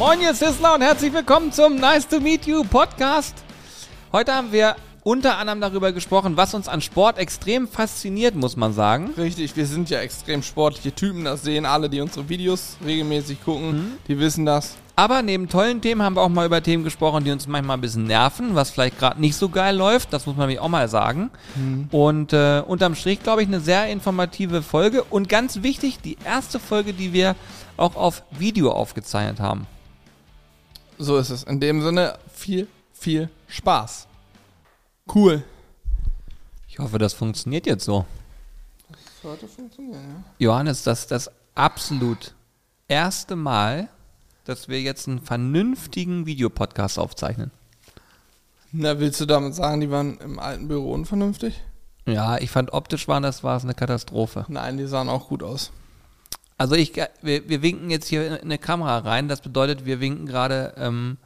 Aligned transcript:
Moin, 0.00 0.18
ihr 0.22 0.32
Sizzler 0.32 0.74
und 0.76 0.80
herzlich 0.80 1.12
willkommen 1.12 1.52
zum 1.52 1.76
Nice 1.76 2.08
to 2.08 2.20
Meet 2.20 2.46
You 2.46 2.64
Podcast. 2.64 3.34
Heute 4.12 4.32
haben 4.34 4.50
wir 4.50 4.74
unter 5.02 5.36
anderem 5.36 5.60
darüber 5.60 5.92
gesprochen, 5.92 6.38
was 6.38 6.54
uns 6.54 6.68
an 6.68 6.80
Sport 6.80 7.18
extrem 7.18 7.68
fasziniert, 7.68 8.34
muss 8.34 8.56
man 8.56 8.72
sagen. 8.72 9.10
Richtig, 9.18 9.56
wir 9.56 9.66
sind 9.66 9.90
ja 9.90 10.00
extrem 10.00 10.42
sportliche 10.42 10.94
Typen, 10.94 11.24
das 11.24 11.42
sehen 11.42 11.66
alle, 11.66 11.90
die 11.90 12.00
unsere 12.00 12.30
Videos 12.30 12.78
regelmäßig 12.82 13.44
gucken, 13.44 13.72
Mhm. 13.72 13.92
die 14.08 14.18
wissen 14.18 14.46
das. 14.46 14.76
Aber 14.96 15.20
neben 15.20 15.50
tollen 15.50 15.82
Themen 15.82 16.02
haben 16.02 16.16
wir 16.16 16.22
auch 16.22 16.30
mal 16.30 16.46
über 16.46 16.62
Themen 16.62 16.82
gesprochen, 16.82 17.22
die 17.24 17.30
uns 17.30 17.46
manchmal 17.46 17.76
ein 17.76 17.82
bisschen 17.82 18.04
nerven, 18.04 18.54
was 18.54 18.70
vielleicht 18.70 18.98
gerade 18.98 19.20
nicht 19.20 19.36
so 19.36 19.50
geil 19.50 19.76
läuft. 19.76 20.14
Das 20.14 20.24
muss 20.24 20.34
man 20.34 20.46
nämlich 20.48 20.60
auch 20.60 20.68
mal 20.70 20.88
sagen. 20.88 21.28
Und 21.90 22.32
äh, 22.32 22.62
unterm 22.66 22.94
Strich, 22.94 23.22
glaube 23.22 23.42
ich, 23.42 23.48
eine 23.48 23.60
sehr 23.60 23.86
informative 23.88 24.62
Folge. 24.62 25.04
Und 25.04 25.28
ganz 25.28 25.62
wichtig, 25.62 25.98
die 26.02 26.16
erste 26.24 26.58
Folge, 26.58 26.94
die 26.94 27.12
wir 27.12 27.36
auch 27.76 27.96
auf 27.96 28.22
Video 28.30 28.72
aufgezeichnet 28.72 29.40
haben. 29.40 29.66
So 31.00 31.16
ist 31.16 31.30
es. 31.30 31.44
In 31.44 31.60
dem 31.60 31.80
Sinne, 31.80 32.18
viel, 32.30 32.68
viel 32.92 33.30
Spaß. 33.48 34.06
Cool. 35.12 35.42
Ich 36.68 36.78
hoffe, 36.78 36.98
das 36.98 37.14
funktioniert 37.14 37.66
jetzt 37.66 37.86
so. 37.86 38.04
Das 38.90 39.00
sollte 39.22 39.48
funktionieren, 39.48 39.94
ja. 39.94 40.24
Johannes, 40.38 40.82
das 40.82 41.00
ist 41.00 41.10
das 41.10 41.30
absolut 41.54 42.34
erste 42.86 43.34
Mal, 43.34 43.88
dass 44.44 44.68
wir 44.68 44.82
jetzt 44.82 45.08
einen 45.08 45.20
vernünftigen 45.20 46.26
Videopodcast 46.26 46.98
aufzeichnen. 46.98 47.50
Na, 48.70 49.00
willst 49.00 49.22
du 49.22 49.26
damit 49.26 49.54
sagen, 49.54 49.80
die 49.80 49.90
waren 49.90 50.18
im 50.18 50.38
alten 50.38 50.68
Büro 50.68 50.92
unvernünftig? 50.92 51.62
Ja, 52.04 52.36
ich 52.36 52.50
fand 52.50 52.74
optisch 52.74 53.08
war 53.08 53.22
das 53.22 53.42
war 53.42 53.56
es 53.56 53.64
eine 53.64 53.74
Katastrophe. 53.74 54.44
Nein, 54.48 54.76
die 54.76 54.86
sahen 54.86 55.08
auch 55.08 55.28
gut 55.28 55.42
aus. 55.42 55.72
Also 56.60 56.74
ich, 56.74 56.92
wir, 57.22 57.48
wir 57.48 57.62
winken 57.62 57.88
jetzt 57.88 58.08
hier 58.08 58.26
in 58.26 58.34
eine 58.34 58.58
Kamera 58.58 58.98
rein. 58.98 59.28
Das 59.28 59.40
bedeutet, 59.40 59.86
wir 59.86 59.98
winken 59.98 60.26
gerade 60.26 60.74
ähm, 60.76 61.16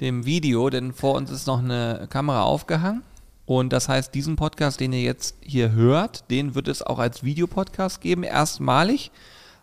dem 0.00 0.26
Video, 0.26 0.70
denn 0.70 0.92
vor 0.92 1.16
uns 1.16 1.28
ist 1.32 1.48
noch 1.48 1.58
eine 1.58 2.06
Kamera 2.08 2.42
aufgehangen. 2.42 3.02
Und 3.46 3.72
das 3.72 3.88
heißt, 3.88 4.14
diesen 4.14 4.36
Podcast, 4.36 4.78
den 4.78 4.92
ihr 4.92 5.02
jetzt 5.02 5.34
hier 5.40 5.72
hört, 5.72 6.30
den 6.30 6.54
wird 6.54 6.68
es 6.68 6.82
auch 6.84 7.00
als 7.00 7.24
Videopodcast 7.24 8.00
geben, 8.00 8.22
erstmalig 8.22 9.10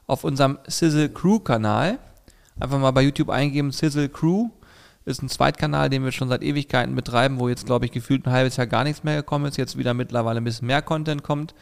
auf 0.07 0.25
unserem 0.25 0.59
Sizzle 0.67 1.07
Crew 1.07 1.39
Kanal. 1.39 1.99
Einfach 2.59 2.79
mal 2.79 2.91
bei 2.91 3.03
YouTube 3.03 3.29
eingeben, 3.29 3.71
Sizzle 3.71 4.09
Crew 4.09 4.49
ist 5.05 5.23
ein 5.23 5.29
Zweitkanal, 5.29 5.89
den 5.89 6.03
wir 6.03 6.11
schon 6.11 6.27
seit 6.27 6.43
Ewigkeiten 6.43 6.95
betreiben, 6.95 7.39
wo 7.39 7.47
jetzt, 7.47 7.65
glaube 7.65 7.85
ich, 7.85 7.93
gefühlt 7.93 8.27
ein 8.27 8.33
halbes 8.33 8.57
Jahr 8.57 8.67
gar 8.67 8.83
nichts 8.83 9.05
mehr 9.05 9.15
gekommen 9.15 9.45
ist, 9.45 9.55
jetzt 9.55 9.77
wieder 9.77 9.93
mittlerweile 9.93 10.41
ein 10.41 10.43
bisschen 10.43 10.67
mehr 10.67 10.81
Content 10.81 11.23
kommt 11.23 11.53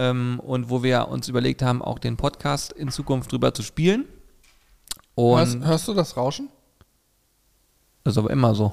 ähm, 0.00 0.40
und 0.40 0.70
wo 0.70 0.82
wir 0.82 1.08
uns 1.08 1.28
überlegt 1.28 1.60
haben, 1.60 1.82
auch 1.82 1.98
den 1.98 2.16
Podcast 2.16 2.72
in 2.72 2.90
Zukunft 2.90 3.30
drüber 3.30 3.52
zu 3.52 3.62
spielen. 3.62 4.06
Hörst, 5.14 5.56
Und 5.56 5.66
hörst 5.66 5.86
du 5.88 5.92
das 5.94 6.16
Rauschen? 6.16 6.48
das 8.02 8.14
ist 8.14 8.18
aber 8.18 8.30
immer 8.30 8.54
so. 8.54 8.72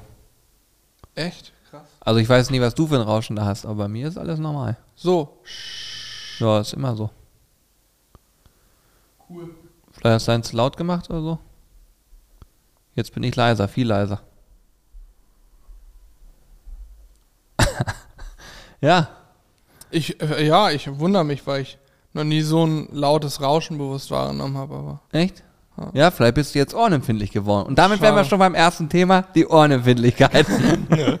Echt? 1.14 1.52
Krass. 1.68 1.86
Also 2.00 2.18
ich 2.18 2.26
weiß 2.28 2.48
nicht, 2.48 2.62
was 2.62 2.74
du 2.74 2.86
für 2.86 2.94
ein 2.94 3.02
Rauschen 3.02 3.36
da 3.36 3.44
hast, 3.44 3.66
aber 3.66 3.74
bei 3.74 3.88
mir 3.88 4.08
ist 4.08 4.16
alles 4.16 4.38
normal. 4.38 4.78
So. 4.94 5.42
Ja, 6.38 6.60
ist 6.60 6.72
immer 6.72 6.96
so. 6.96 7.10
Cool. 9.28 9.54
Vielleicht 9.92 10.14
hast 10.14 10.28
du 10.28 10.32
eins 10.32 10.54
laut 10.54 10.78
gemacht 10.78 11.10
oder 11.10 11.20
so. 11.20 11.38
Jetzt 12.94 13.12
bin 13.12 13.22
ich 13.22 13.36
leiser, 13.36 13.68
viel 13.68 13.86
leiser. 13.86 14.22
ja, 18.80 19.10
Ich, 19.90 20.20
äh, 20.22 20.46
ja, 20.46 20.70
ich 20.70 20.98
wundere 20.98 21.24
mich, 21.24 21.46
weil 21.46 21.62
ich 21.62 21.78
noch 22.12 22.24
nie 22.24 22.42
so 22.42 22.66
ein 22.66 22.88
lautes 22.92 23.40
Rauschen 23.40 23.78
bewusst 23.78 24.10
wahrgenommen 24.10 24.56
habe, 24.56 24.74
aber. 24.74 25.00
echt? 25.12 25.44
Ja. 25.76 25.90
Ja, 25.94 26.10
vielleicht 26.10 26.34
bist 26.34 26.54
du 26.54 26.58
jetzt 26.58 26.74
ohrenempfindlich 26.74 27.30
geworden. 27.30 27.68
Und 27.68 27.78
damit 27.78 28.00
wären 28.00 28.14
wir 28.14 28.20
Schade. 28.20 28.30
schon 28.30 28.38
beim 28.40 28.54
ersten 28.54 28.88
Thema, 28.88 29.22
die 29.34 29.46
Ohrenempfindlichkeit. 29.46 30.46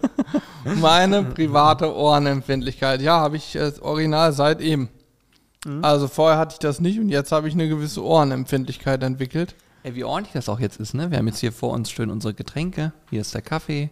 Meine 0.80 1.22
private 1.22 1.94
Ohrenempfindlichkeit. 1.94 3.00
Ja, 3.00 3.20
habe 3.20 3.36
ich 3.36 3.54
äh, 3.54 3.70
original 3.80 4.32
seit 4.32 4.60
eben. 4.60 4.88
Mhm. 5.64 5.84
Also 5.84 6.08
vorher 6.08 6.38
hatte 6.38 6.54
ich 6.54 6.58
das 6.58 6.80
nicht 6.80 6.98
und 6.98 7.08
jetzt 7.08 7.30
habe 7.30 7.46
ich 7.46 7.54
eine 7.54 7.68
gewisse 7.68 8.04
Ohrenempfindlichkeit 8.04 9.02
entwickelt. 9.02 9.54
Ey, 9.84 9.94
wie 9.94 10.04
ordentlich 10.04 10.32
das 10.32 10.48
auch 10.48 10.58
jetzt 10.58 10.80
ist, 10.80 10.92
ne? 10.92 11.10
Wir 11.10 11.18
haben 11.18 11.28
jetzt 11.28 11.38
hier 11.38 11.52
vor 11.52 11.72
uns 11.72 11.90
schön 11.90 12.10
unsere 12.10 12.34
Getränke. 12.34 12.92
Hier 13.10 13.20
ist 13.20 13.34
der 13.34 13.42
Kaffee. 13.42 13.90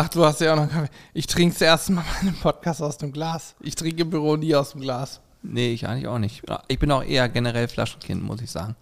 Ach, 0.00 0.08
du 0.08 0.24
hast 0.24 0.40
ja 0.40 0.52
auch 0.52 0.56
noch 0.56 0.70
Kaffee. 0.70 0.90
Ich 1.12 1.26
trinke 1.26 1.54
das 1.54 1.60
erste 1.60 1.90
Mal 1.90 2.04
meinen 2.22 2.36
Podcast 2.36 2.80
aus 2.80 2.98
dem 2.98 3.10
Glas. 3.10 3.56
Ich 3.58 3.74
trinke 3.74 4.02
im 4.02 4.10
Büro 4.10 4.36
nie 4.36 4.54
aus 4.54 4.70
dem 4.70 4.80
Glas. 4.80 5.20
Nee, 5.42 5.72
ich 5.72 5.88
eigentlich 5.88 6.06
auch 6.06 6.20
nicht. 6.20 6.44
Ich 6.68 6.78
bin 6.78 6.92
auch 6.92 7.02
eher 7.02 7.28
generell 7.28 7.66
Flaschenkind, 7.66 8.22
muss 8.22 8.40
ich 8.40 8.48
sagen. 8.48 8.76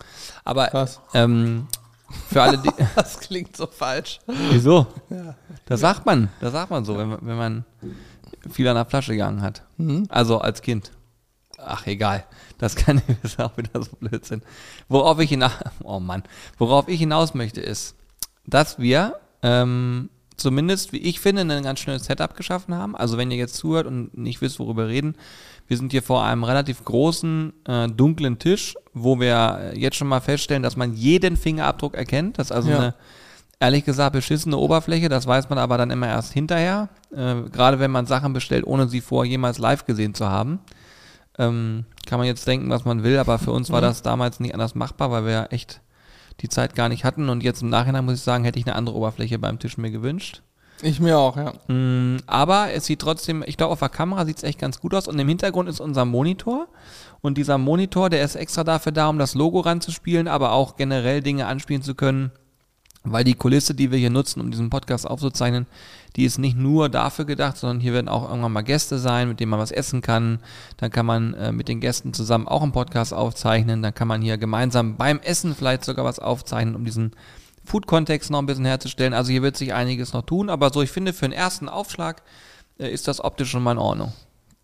Aber 0.44 0.71
ähm, 1.15 1.69
für 2.28 2.43
alle, 2.43 2.59
die. 2.59 2.69
Das 2.94 3.19
klingt 3.19 3.56
so 3.56 3.66
falsch. 3.66 4.19
Wieso? 4.50 4.88
Das 5.65 5.81
sagt 5.81 6.04
man. 6.04 6.28
Das 6.43 6.53
sagt 6.53 6.71
man 6.71 6.84
so, 6.84 6.99
wenn 6.99 7.09
man, 7.09 7.19
wenn 7.22 7.37
man 7.38 7.65
viel 8.50 8.69
an 8.69 8.75
der 8.75 8.84
Flasche 8.84 9.12
gegangen 9.12 9.41
hat. 9.41 9.62
Mhm. 9.78 10.04
Also 10.10 10.41
als 10.41 10.60
Kind. 10.60 10.93
Ach, 11.56 11.87
egal. 11.87 12.27
Das 12.59 12.77
kann 12.77 13.00
ist 13.22 13.41
auch 13.41 13.56
wieder 13.56 13.83
so 13.83 13.97
Blödsinn. 13.98 14.43
Worauf 14.91 15.19
ich 15.21 15.31
hinaus, 15.31 15.53
oh 15.83 15.98
Mann, 15.98 16.25
worauf 16.59 16.88
ich 16.88 16.98
hinaus 16.98 17.33
möchte, 17.33 17.62
ist, 17.62 17.97
dass 18.44 18.78
wir 18.78 19.19
ähm, 19.43 20.10
zumindest, 20.36 20.92
wie 20.92 20.98
ich 20.98 21.20
finde, 21.20 21.42
ein 21.42 21.62
ganz 21.62 21.80
schönes 21.80 22.04
Setup 22.04 22.36
geschaffen 22.36 22.74
haben. 22.74 22.97
Also 22.97 23.16
wenn 23.19 23.30
ihr 23.30 23.36
jetzt 23.36 23.54
zuhört 23.56 23.86
und 23.86 24.16
nicht 24.16 24.41
wisst, 24.41 24.58
worüber 24.58 24.84
wir 24.86 24.94
reden, 24.94 25.16
wir 25.69 25.76
sind 25.76 25.92
hier 25.92 26.02
vor 26.02 26.24
einem 26.24 26.44
relativ 26.44 26.84
großen, 26.84 27.52
äh, 27.66 27.88
dunklen 27.88 28.38
Tisch, 28.38 28.74
wo 28.94 29.19
wir 29.19 29.72
jetzt 29.74 29.97
schon 29.97 30.08
mal 30.08 30.20
feststellen, 30.20 30.62
dass 30.62 30.76
man 30.76 30.94
jeden 30.94 31.36
Fingerabdruck 31.36 31.94
erkennt. 31.94 32.38
Das 32.38 32.48
ist 32.48 32.52
also 32.52 32.70
Ja. 32.70 32.78
eine 32.78 32.94
ehrlich 33.58 33.84
gesagt 33.84 34.12
beschissene 34.12 34.56
Oberfläche. 34.58 35.08
Das 35.08 35.26
weiß 35.26 35.48
man 35.48 35.58
aber 35.58 35.78
dann 35.78 35.91
immer 35.91 36.06
erst 36.08 36.32
hinterher. 36.32 36.88
Äh, 37.10 37.42
gerade 37.50 37.78
wenn 37.78 37.91
man 37.91 38.06
Sachen 38.06 38.32
bestellt, 38.32 38.66
ohne 38.66 38.88
sie 38.88 39.00
vorher 39.00 39.30
jemals 39.30 39.58
live 39.58 39.86
gesehen 39.86 40.14
zu 40.14 40.28
haben. 40.28 40.60
Ähm, 41.38 41.84
kann 42.06 42.18
man 42.18 42.26
jetzt 42.28 42.47
denken, 42.47 42.70
was 42.70 42.84
man 42.84 43.03
will, 43.03 43.18
aber 43.18 43.38
für 43.38 43.50
uns 43.53 43.70
war 43.70 43.80
das 43.80 44.03
damals 44.03 44.41
nicht 44.41 44.54
anders 44.54 44.74
machbar, 44.74 45.10
weil 45.10 45.24
wir 45.24 45.32
ja 45.32 45.44
echt 45.47 45.80
die 46.41 46.48
Zeit 46.48 46.74
gar 46.74 46.88
nicht 46.88 47.04
hatten. 47.04 47.28
Und 47.28 47.42
jetzt 47.42 47.62
im 47.62 47.70
Nachhinein 47.70 48.04
muss 48.04 48.14
ich 48.14 48.22
sagen, 48.22 48.44
hätte 48.44 48.58
ich 48.58 48.66
eine 48.66 48.76
andere 48.76 48.97
Oberfläche 48.97 49.38
beim 49.38 49.58
Tisch 49.58 49.78
mir 49.78 49.91
gewünscht. 49.91 50.42
Ich 50.82 51.00
mir 51.00 51.19
auch, 51.19 51.36
ja. 51.36 51.54
Mm, 51.72 52.19
Aber 52.26 52.72
es 52.72 52.84
sieht 52.84 53.00
trotzdem, 53.00 53.42
ich 53.47 53.56
glaube, 53.56 53.72
auf 53.72 53.78
der 53.78 53.88
Kamera 53.88 54.26
sieht 54.26 54.38
es 54.38 54.42
echt 54.42 54.58
ganz 54.58 54.80
gut 54.80 54.94
aus. 54.94 55.08
Und 55.08 55.19
im 55.19 55.28
Hintergrund 55.28 55.69
ist 55.69 55.80
unser 55.80 56.04
Monitor. 56.04 56.69
Und 57.22 57.38
dieser 57.38 57.56
Monitor, 57.58 58.10
der 58.10 58.22
ist 58.22 58.36
extra 58.36 58.62
dafür 58.62 58.92
da, 58.92 59.08
um 59.08 59.19
das 59.19 59.34
Logo 59.34 59.60
ranzuspielen, 59.60 60.28
aber 60.28 60.52
auch 60.52 60.76
generell 60.76 61.22
Dinge 61.22 61.47
anspielen 61.47 61.82
zu 61.82 61.94
können. 61.94 62.30
Weil 63.12 63.25
die 63.25 63.34
Kulisse, 63.34 63.75
die 63.75 63.91
wir 63.91 63.99
hier 63.99 64.11
nutzen, 64.11 64.41
um 64.41 64.50
diesen 64.50 64.71
Podcast 64.71 65.06
aufzuzeichnen, 65.06 65.67
die 66.17 66.25
ist 66.25 66.39
nicht 66.39 66.56
nur 66.56 66.89
dafür 66.89 67.25
gedacht, 67.25 67.56
sondern 67.56 67.81
hier 67.81 67.93
werden 67.93 68.09
auch 68.09 68.28
irgendwann 68.28 68.53
mal 68.53 68.62
Gäste 68.62 68.99
sein, 68.99 69.28
mit 69.28 69.41
denen 69.41 69.50
man 69.50 69.61
was 69.61 69.71
essen 69.71 70.00
kann. 70.00 70.41
Dann 70.78 70.91
kann 70.91 71.06
man 71.06 71.34
äh, 71.34 71.53
mit 71.53 71.69
den 71.69 71.81
Gästen 71.81 72.15
zusammen 72.15 72.49
auch 72.49 72.62
einen 72.62 72.72
Podcast 72.72 73.12
aufzeichnen. 73.12 73.83
Dann 73.83 73.95
kann 73.95 74.09
man 74.09 74.22
hier 74.22 74.39
gemeinsam 74.39 74.97
beim 74.97 75.21
Essen 75.21 75.55
vielleicht 75.55 75.84
sogar 75.84 76.05
was 76.05 76.19
aufzeichnen, 76.19 76.75
um 76.75 76.84
diesen 76.84 77.12
Food-Kontext 77.66 78.31
noch 78.31 78.39
ein 78.39 78.47
bisschen 78.47 78.65
herzustellen. 78.65 79.12
Also 79.12 79.31
hier 79.31 79.43
wird 79.43 79.56
sich 79.56 79.75
einiges 79.75 80.12
noch 80.12 80.22
tun, 80.22 80.49
aber 80.49 80.72
so 80.72 80.83
ich 80.83 80.91
finde, 80.91 81.12
für 81.12 81.27
den 81.27 81.33
ersten 81.33 81.69
Aufschlag 81.69 82.22
äh, 82.78 82.89
ist 82.89 83.09
das 83.09 83.22
optisch 83.22 83.50
schon 83.50 83.62
mal 83.62 83.72
in 83.72 83.78
Ordnung, 83.78 84.12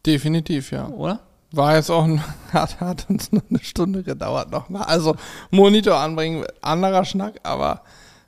Definitiv, 0.07 0.73
ja. 0.73 0.89
oder? 0.89 1.21
War 1.53 1.77
jetzt 1.77 1.91
auch, 1.91 2.05
ein, 2.05 2.23
hat, 2.53 2.81
hat 2.81 3.07
uns 3.11 3.31
noch 3.31 3.43
eine 3.51 3.63
Stunde 3.63 4.03
gedauert 4.03 4.51
nochmal. 4.51 4.85
Also 4.85 5.17
Monitor 5.51 5.99
anbringen, 5.99 6.45
anderer 6.63 7.05
Schnack, 7.05 7.35
aber 7.43 7.83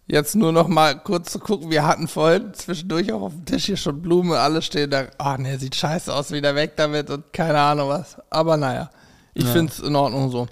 jetzt 0.06 0.34
nur 0.36 0.52
noch 0.52 0.68
mal 0.68 0.94
kurz 0.98 1.32
zu 1.32 1.38
gucken. 1.38 1.70
Wir 1.70 1.86
hatten 1.86 2.08
vorhin 2.08 2.52
zwischendurch 2.54 3.12
auch 3.12 3.22
auf 3.22 3.32
dem 3.32 3.44
Tisch 3.44 3.66
hier 3.66 3.76
schon 3.76 4.00
Blumen, 4.02 4.32
alles 4.32 4.66
stehen 4.66 4.90
da. 4.90 5.04
Ah, 5.18 5.38
ne, 5.38 5.58
sieht 5.58 5.74
scheiße 5.74 6.12
aus, 6.12 6.30
wieder 6.30 6.54
weg 6.54 6.72
damit 6.76 7.10
und 7.10 7.32
keine 7.32 7.58
Ahnung 7.58 7.88
was. 7.88 8.16
Aber 8.30 8.56
naja, 8.56 8.90
ich 9.34 9.44
Ja. 9.44 9.50
find's 9.50 9.78
in 9.80 9.96
Ordnung 9.96 10.30
so. 10.30 10.46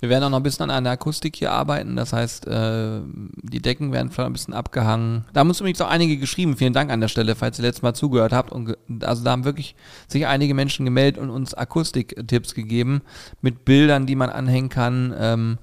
Wir 0.00 0.10
werden 0.10 0.22
auch 0.22 0.30
noch 0.30 0.36
ein 0.36 0.44
bisschen 0.44 0.70
an 0.70 0.84
der 0.84 0.92
Akustik 0.92 1.34
hier 1.34 1.50
arbeiten. 1.50 1.96
Das 1.96 2.12
heißt, 2.12 2.46
äh, 2.46 3.00
die 3.42 3.60
Decken 3.60 3.90
werden 3.90 4.12
vielleicht 4.12 4.28
ein 4.28 4.32
bisschen 4.32 4.54
abgehangen. 4.54 5.24
Da 5.32 5.40
haben 5.40 5.48
uns 5.48 5.58
übrigens 5.58 5.80
auch 5.80 5.88
einige 5.88 6.18
geschrieben. 6.18 6.56
Vielen 6.56 6.72
Dank 6.72 6.92
an 6.92 7.00
der 7.00 7.08
Stelle, 7.08 7.34
falls 7.34 7.58
ihr 7.58 7.62
letztes 7.64 7.82
Mal 7.82 7.94
zugehört 7.94 8.32
habt. 8.32 8.52
Und 8.52 8.76
also 9.02 9.24
da 9.24 9.32
haben 9.32 9.44
wirklich 9.44 9.74
sich 10.06 10.24
einige 10.28 10.54
Menschen 10.54 10.84
gemeldet 10.84 11.20
und 11.20 11.30
uns 11.30 11.52
Akustiktipps 11.52 12.54
gegeben 12.54 13.02
mit 13.40 13.64
Bildern, 13.64 14.06
die 14.06 14.14
man 14.14 14.30
anhängen 14.30 14.68
kann. 14.68 15.12
Ähm, 15.18 15.58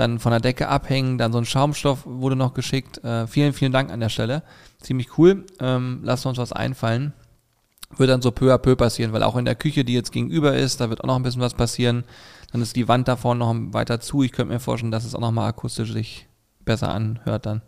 dann 0.00 0.18
von 0.18 0.32
der 0.32 0.40
Decke 0.40 0.68
abhängen. 0.68 1.18
Dann 1.18 1.32
so 1.32 1.38
ein 1.38 1.44
Schaumstoff 1.44 2.00
wurde 2.04 2.36
noch 2.36 2.54
geschickt. 2.54 3.02
Äh, 3.04 3.26
vielen, 3.26 3.52
vielen 3.52 3.72
Dank 3.72 3.92
an 3.92 4.00
der 4.00 4.08
Stelle. 4.08 4.42
Ziemlich 4.80 5.18
cool. 5.18 5.44
Ähm, 5.60 6.00
lasst 6.02 6.26
uns 6.26 6.38
was 6.38 6.52
einfallen. 6.52 7.12
Wird 7.96 8.10
dann 8.10 8.22
so 8.22 8.30
peu 8.30 8.52
à 8.52 8.58
peu 8.58 8.76
passieren, 8.76 9.12
weil 9.12 9.22
auch 9.22 9.36
in 9.36 9.44
der 9.44 9.56
Küche, 9.56 9.84
die 9.84 9.94
jetzt 9.94 10.12
gegenüber 10.12 10.56
ist, 10.56 10.80
da 10.80 10.90
wird 10.90 11.02
auch 11.02 11.08
noch 11.08 11.16
ein 11.16 11.22
bisschen 11.22 11.42
was 11.42 11.54
passieren. 11.54 12.04
Dann 12.52 12.62
ist 12.62 12.76
die 12.76 12.88
Wand 12.88 13.08
da 13.08 13.16
vorne 13.16 13.40
noch 13.40 13.54
weiter 13.74 14.00
zu. 14.00 14.22
Ich 14.22 14.32
könnte 14.32 14.52
mir 14.52 14.60
vorstellen, 14.60 14.92
dass 14.92 15.04
es 15.04 15.14
auch 15.14 15.20
nochmal 15.20 15.48
akustisch 15.48 15.92
sich 15.92 16.26
besser 16.64 16.92
anhört 16.92 17.46
dann. 17.46 17.62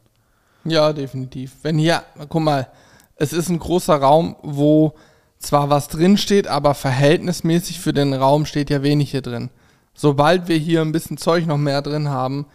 Ja, 0.65 0.93
definitiv. 0.93 1.57
Wenn 1.63 1.77
hier, 1.77 2.03
guck 2.29 2.43
mal, 2.43 2.69
es 3.17 3.33
ist 3.33 3.49
ein 3.49 3.59
großer 3.59 3.97
Raum, 3.97 4.37
wo 4.43 4.95
zwar 5.39 5.71
was 5.71 5.89
drin 5.89 6.17
steht, 6.17 6.47
aber 6.47 6.75
verhältnismäßig 6.75 7.81
für 7.81 7.93
den 7.93 8.15
Raum 8.15 8.47
steht 8.47 8.71
ja 8.71 8.83
wenig 8.83 9.11
hier 9.11 9.23
drin. 9.23 9.51
Sobald 9.95 10.49
wir 10.49 10.57
hier 10.57 10.81
ein 10.81 10.93
bisschen 10.93 11.17
Zeug 11.19 11.47
noch 11.47 11.59
mehr 11.59 11.83
drin 11.83 12.09
haben, 12.09 12.47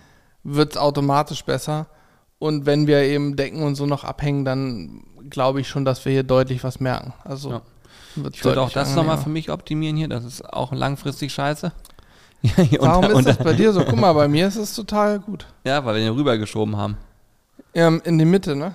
wird 0.43 0.71
es 0.73 0.77
automatisch 0.77 1.43
besser. 1.45 1.87
Und 2.39 2.65
wenn 2.65 2.87
wir 2.87 3.01
eben 3.01 3.35
Decken 3.35 3.63
und 3.63 3.75
so 3.75 3.85
noch 3.85 4.03
abhängen, 4.03 4.45
dann 4.45 5.03
glaube 5.29 5.61
ich 5.61 5.67
schon, 5.67 5.85
dass 5.85 6.03
wir 6.05 6.11
hier 6.11 6.23
deutlich 6.23 6.63
was 6.63 6.79
merken. 6.79 7.13
Also 7.23 7.51
Ja. 7.51 7.61
Ich 8.31 8.43
würde 8.43 8.61
auch 8.61 8.71
das 8.71 8.95
nochmal 8.95 9.19
für 9.19 9.29
mich 9.29 9.51
optimieren 9.51 9.95
hier. 9.95 10.07
Das 10.07 10.23
ist 10.25 10.43
auch 10.51 10.71
langfristig 10.71 11.31
scheiße. 11.31 11.71
Warum 12.79 13.05
ist 13.19 13.27
das 13.27 13.37
bei 13.37 13.53
dir 13.53 13.71
so? 13.73 13.83
Guck 13.83 13.99
mal, 13.99 14.13
bei 14.13 14.27
mir 14.27 14.47
ist 14.47 14.55
es 14.55 14.73
total 14.75 15.19
gut. 15.19 15.45
Ja, 15.63 15.85
weil 15.85 15.95
wir 15.95 16.01
den 16.01 16.13
rübergeschoben 16.13 16.75
haben. 16.77 16.97
Ähm, 17.75 18.01
in 18.05 18.17
die 18.17 18.25
Mitte, 18.25 18.55
ne? 18.55 18.73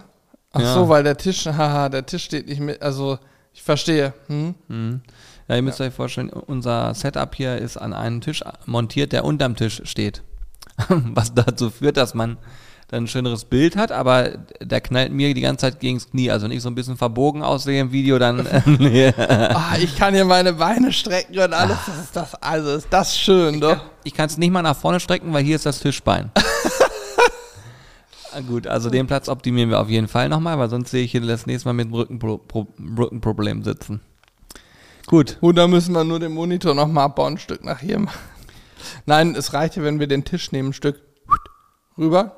Ach 0.52 0.60
Ja. 0.60 0.74
so, 0.74 0.88
weil 0.88 1.02
der 1.02 1.16
Tisch, 1.16 1.46
haha, 1.46 1.88
der 1.88 2.06
Tisch 2.06 2.24
steht 2.24 2.46
nicht 2.46 2.60
mit. 2.60 2.80
Also, 2.82 3.18
ich 3.52 3.62
verstehe. 3.62 4.12
Hm? 4.28 4.54
Mhm. 4.68 5.00
Ja, 5.48 5.56
ihr 5.56 5.62
müsst 5.62 5.80
euch 5.80 5.92
vorstellen, 5.92 6.30
unser 6.30 6.94
Setup 6.94 7.34
hier 7.34 7.56
ist 7.56 7.76
an 7.76 7.92
einen 7.92 8.20
Tisch 8.20 8.42
montiert, 8.66 9.12
der 9.12 9.24
unterm 9.24 9.56
Tisch 9.56 9.82
steht. 9.84 10.22
Was 10.88 11.34
dazu 11.34 11.70
führt, 11.70 11.96
dass 11.96 12.14
man 12.14 12.38
dann 12.88 13.04
ein 13.04 13.08
schöneres 13.08 13.46
Bild 13.46 13.74
hat, 13.74 13.90
aber 13.90 14.30
der 14.60 14.82
knallt 14.82 15.12
mir 15.12 15.32
die 15.32 15.40
ganze 15.40 15.62
Zeit 15.62 15.80
gegens 15.80 16.10
Knie. 16.10 16.30
Also 16.30 16.46
ich 16.48 16.62
so 16.62 16.68
ein 16.68 16.74
bisschen 16.74 16.98
verbogen 16.98 17.42
aussehe 17.42 17.80
im 17.80 17.90
Video, 17.90 18.18
dann 18.18 18.46
nee. 18.66 19.08
Ah, 19.16 19.76
ich 19.80 19.96
kann 19.96 20.14
hier 20.14 20.26
meine 20.26 20.52
Beine 20.52 20.92
strecken 20.92 21.38
und 21.38 21.54
alles. 21.54 21.78
Das 21.86 21.98
ist 21.98 22.16
das, 22.16 22.34
also 22.36 22.70
ist 22.74 22.88
das 22.90 23.16
schön, 23.18 23.60
doch. 23.60 23.80
ich 24.04 24.12
kann 24.12 24.26
es 24.26 24.36
nicht 24.36 24.50
mal 24.50 24.62
nach 24.62 24.76
vorne 24.76 25.00
strecken, 25.00 25.32
weil 25.32 25.42
hier 25.42 25.56
ist 25.56 25.66
das 25.66 25.80
Tischbein. 25.80 26.30
Ah, 28.34 28.40
Gut, 28.40 28.66
also 28.66 28.88
den 28.88 29.06
Platz 29.06 29.28
optimieren 29.28 29.68
wir 29.68 29.80
auf 29.80 29.90
jeden 29.90 30.08
Fall 30.08 30.28
nochmal, 30.28 30.58
weil 30.58 30.70
sonst 30.70 30.90
sehe 30.90 31.04
ich 31.04 31.10
hier 31.10 31.20
das 31.20 31.46
nächste 31.46 31.68
Mal 31.68 31.74
mit 31.74 31.88
dem 31.88 31.94
Rückenpro 31.94 32.38
Pro 32.38 32.66
Rückenproblem 32.98 33.62
sitzen. 33.62 34.00
Gut. 35.12 35.36
Gut, 35.42 35.58
dann 35.58 35.68
müssen 35.68 35.94
wir 35.94 36.04
nur 36.04 36.20
den 36.20 36.32
Monitor 36.32 36.74
nochmal 36.74 37.04
abbauen, 37.04 37.34
ein 37.34 37.38
Stück 37.38 37.62
nach 37.62 37.80
hier 37.80 37.98
machen. 37.98 38.18
Nein, 39.04 39.34
es 39.34 39.52
reicht 39.52 39.76
ja, 39.76 39.82
wenn 39.82 40.00
wir 40.00 40.06
den 40.06 40.24
Tisch 40.24 40.52
nehmen, 40.52 40.70
ein 40.70 40.72
Stück 40.72 41.02
rüber, 41.98 42.34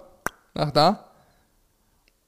nach 0.54 0.72
da. 0.72 1.04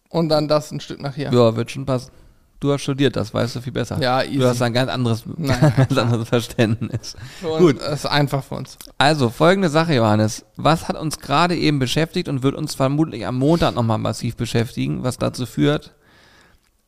Und 0.08 0.28
dann 0.28 0.46
das 0.46 0.70
ein 0.70 0.78
Stück 0.78 1.00
nach 1.00 1.16
hier. 1.16 1.32
Ja, 1.32 1.56
wird 1.56 1.72
schon 1.72 1.84
passen. 1.84 2.12
Du 2.60 2.72
hast 2.72 2.82
studiert, 2.82 3.16
das 3.16 3.34
weißt 3.34 3.56
du 3.56 3.60
viel 3.60 3.72
besser. 3.72 3.98
Ja, 4.00 4.22
easy. 4.22 4.38
Du 4.38 4.46
hast 4.46 4.62
ein 4.62 4.72
ganz 4.72 4.88
anderes, 4.88 5.24
Nein. 5.36 5.72
ganz 5.76 5.98
anderes 5.98 6.28
Verständnis. 6.28 7.16
Für 7.40 7.58
Gut. 7.58 7.80
Das 7.80 8.04
ist 8.04 8.06
einfach 8.06 8.44
für 8.44 8.54
uns. 8.54 8.78
Also, 8.98 9.30
folgende 9.30 9.68
Sache, 9.68 9.94
Johannes. 9.94 10.44
Was 10.54 10.86
hat 10.86 10.96
uns 10.96 11.18
gerade 11.18 11.56
eben 11.56 11.80
beschäftigt 11.80 12.28
und 12.28 12.44
wird 12.44 12.54
uns 12.54 12.76
vermutlich 12.76 13.26
am 13.26 13.36
Montag 13.36 13.74
nochmal 13.74 13.98
massiv 13.98 14.36
beschäftigen, 14.36 15.02
was 15.02 15.18
dazu 15.18 15.44
führt, 15.44 15.96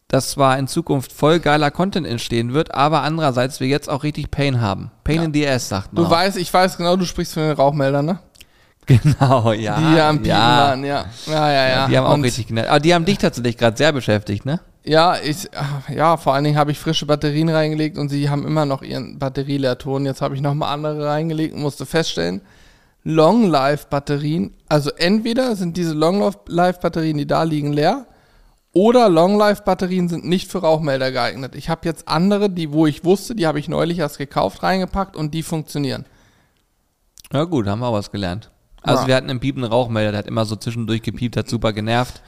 dass 0.08 0.30
zwar 0.30 0.58
in 0.58 0.66
Zukunft 0.68 1.12
voll 1.12 1.38
geiler 1.38 1.70
Content 1.70 2.06
entstehen 2.06 2.54
wird, 2.54 2.74
aber 2.74 3.02
andererseits 3.02 3.60
wir 3.60 3.68
jetzt 3.68 3.90
auch 3.90 4.02
richtig 4.04 4.30
Pain 4.30 4.60
haben. 4.60 4.90
Pain 5.04 5.16
Ja. 5.16 5.22
in 5.24 5.34
the 5.34 5.46
ass, 5.46 5.68
sagt 5.68 5.92
man. 5.92 6.02
Du 6.02 6.06
auch. 6.08 6.10
weißt, 6.10 6.38
ich 6.38 6.52
weiß 6.52 6.78
genau, 6.78 6.96
du 6.96 7.04
sprichst 7.04 7.34
von 7.34 7.42
den 7.42 7.52
Rauchmeldern, 7.52 8.06
ne? 8.06 8.18
Genau, 8.86 9.52
ja. 9.52 9.76
die 9.76 10.16
Piepen 10.16 10.24
ja. 10.30 10.38
waren, 10.38 10.82
ja. 10.82 11.04
Ja, 11.26 11.52
ja, 11.52 11.68
ja. 11.68 11.88
Die 11.88 11.98
haben 11.98 12.06
auch 12.06 12.14
Und- 12.14 12.24
richtig 12.24 12.46
genervt. 12.46 12.70
Aber 12.70 12.80
die 12.80 12.94
haben 12.94 13.04
dich 13.04 13.18
tatsächlich 13.18 13.58
gerade 13.58 13.76
sehr 13.76 13.92
beschäftigt, 13.92 14.46
ne? 14.46 14.60
Ja, 14.82 15.16
ich, 15.22 15.46
ja, 15.94 16.16
vor 16.16 16.32
allen 16.32 16.44
Dingen 16.44 16.56
habe 16.56 16.70
ich 16.70 16.78
frische 16.78 17.04
Batterien 17.04 17.50
reingelegt 17.50 17.98
und 17.98 18.08
sie 18.08 18.30
haben 18.30 18.46
immer 18.46 18.64
noch 18.64 18.80
ihren 18.80 19.18
Batterieleerton. 19.18 20.06
Jetzt 20.06 20.22
habe 20.22 20.34
ich 20.34 20.40
nochmal 20.40 20.72
andere 20.72 21.04
reingelegt 21.06 21.54
und 21.54 21.60
musste 21.60 21.84
feststellen, 21.84 22.40
Long-Life-Batterien, 23.04 24.54
also 24.68 24.90
entweder 24.96 25.54
sind 25.56 25.76
diese 25.76 25.92
Long-Life-Batterien, 25.92 27.18
die 27.18 27.26
da 27.26 27.42
liegen, 27.42 27.72
leer 27.72 28.06
oder 28.78 29.08
Long-Life-Batterien 29.08 30.08
sind 30.08 30.24
nicht 30.24 30.50
für 30.50 30.58
Rauchmelder 30.58 31.10
geeignet. 31.10 31.54
Ich 31.56 31.68
habe 31.68 31.80
jetzt 31.84 32.06
andere, 32.06 32.48
die, 32.48 32.70
wo 32.72 32.86
ich 32.86 33.02
wusste, 33.04 33.34
die 33.34 33.46
habe 33.46 33.58
ich 33.58 33.68
neulich 33.68 33.98
erst 33.98 34.18
gekauft, 34.18 34.62
reingepackt 34.62 35.16
und 35.16 35.34
die 35.34 35.42
funktionieren. 35.42 36.04
Ja 37.32 37.44
gut, 37.44 37.66
haben 37.66 37.80
wir 37.80 37.88
auch 37.88 37.92
was 37.94 38.12
gelernt. 38.12 38.50
Also 38.82 39.02
Ja. 39.02 39.06
wir 39.08 39.16
hatten 39.16 39.28
einen 39.30 39.40
piependen 39.40 39.70
Rauchmelder, 39.70 40.12
der 40.12 40.18
hat 40.20 40.26
immer 40.26 40.44
so 40.44 40.54
zwischendurch 40.56 41.02
gepiept, 41.02 41.36
hat 41.36 41.48
super 41.48 41.72
genervt. 41.72 42.22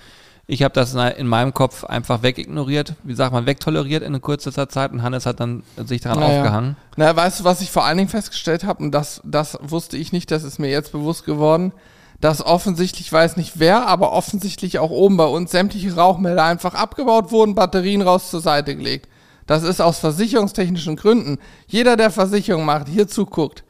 Ich 0.49 0.65
habe 0.65 0.75
das 0.75 0.95
in 0.95 1.29
meinem 1.29 1.55
Kopf 1.55 1.85
einfach 1.85 2.25
wegignoriert, 2.25 2.95
wie 3.05 3.15
sagt 3.15 3.33
man, 3.33 3.47
wegtoleriert 3.47 4.03
in 4.03 4.21
kurzer 4.21 4.69
Zeit 4.69 4.91
und 4.91 5.03
Hannes 5.05 5.25
hat 5.27 5.39
dann 5.39 5.63
sich 5.77 6.01
daran 6.01 6.19
Naja. 6.19 6.39
aufgehangen. 6.41 6.77
Na, 6.97 7.15
weißt 7.15 7.41
du, 7.41 7.45
was 7.45 7.61
ich 7.61 7.71
vor 7.71 7.85
allen 7.85 7.99
Dingen 7.99 8.11
festgestellt 8.11 8.65
habe, 8.65 8.83
und 8.83 8.91
das, 8.91 9.21
das 9.25 9.57
wusste 9.63 9.97
ich 9.97 10.11
nicht, 10.13 10.31
das 10.33 10.43
ist 10.43 10.59
mir 10.59 10.69
jetzt 10.69 10.91
bewusst 10.91 11.25
geworden, 11.25 11.73
dass 12.21 12.45
offensichtlich, 12.45 13.11
weiß 13.13 13.37
nicht 13.37 13.59
wer, 13.59 13.87
aber 13.87 14.13
offensichtlich 14.13 14.79
auch 14.79 14.91
oben 14.91 15.17
bei 15.17 15.25
uns 15.25 15.51
sämtliche 15.51 15.95
Rauchmelder 15.95 16.45
einfach 16.45 16.75
abgebaut 16.75 17.31
wurden, 17.33 17.55
Batterien 17.55 18.03
raus 18.03 18.31
zur 18.31 18.41
Seite 18.41 18.77
gelegt. 18.77 19.09
Das 19.47 19.63
ist 19.63 19.81
aus 19.81 19.99
versicherungstechnischen 19.99 20.97
Gründen. 20.97 21.39
Jeder, 21.67 21.97
der 21.97 22.11
Versicherung 22.11 22.65
macht, 22.65 22.89
hier 22.89 23.09
zuguckt, 23.09 23.65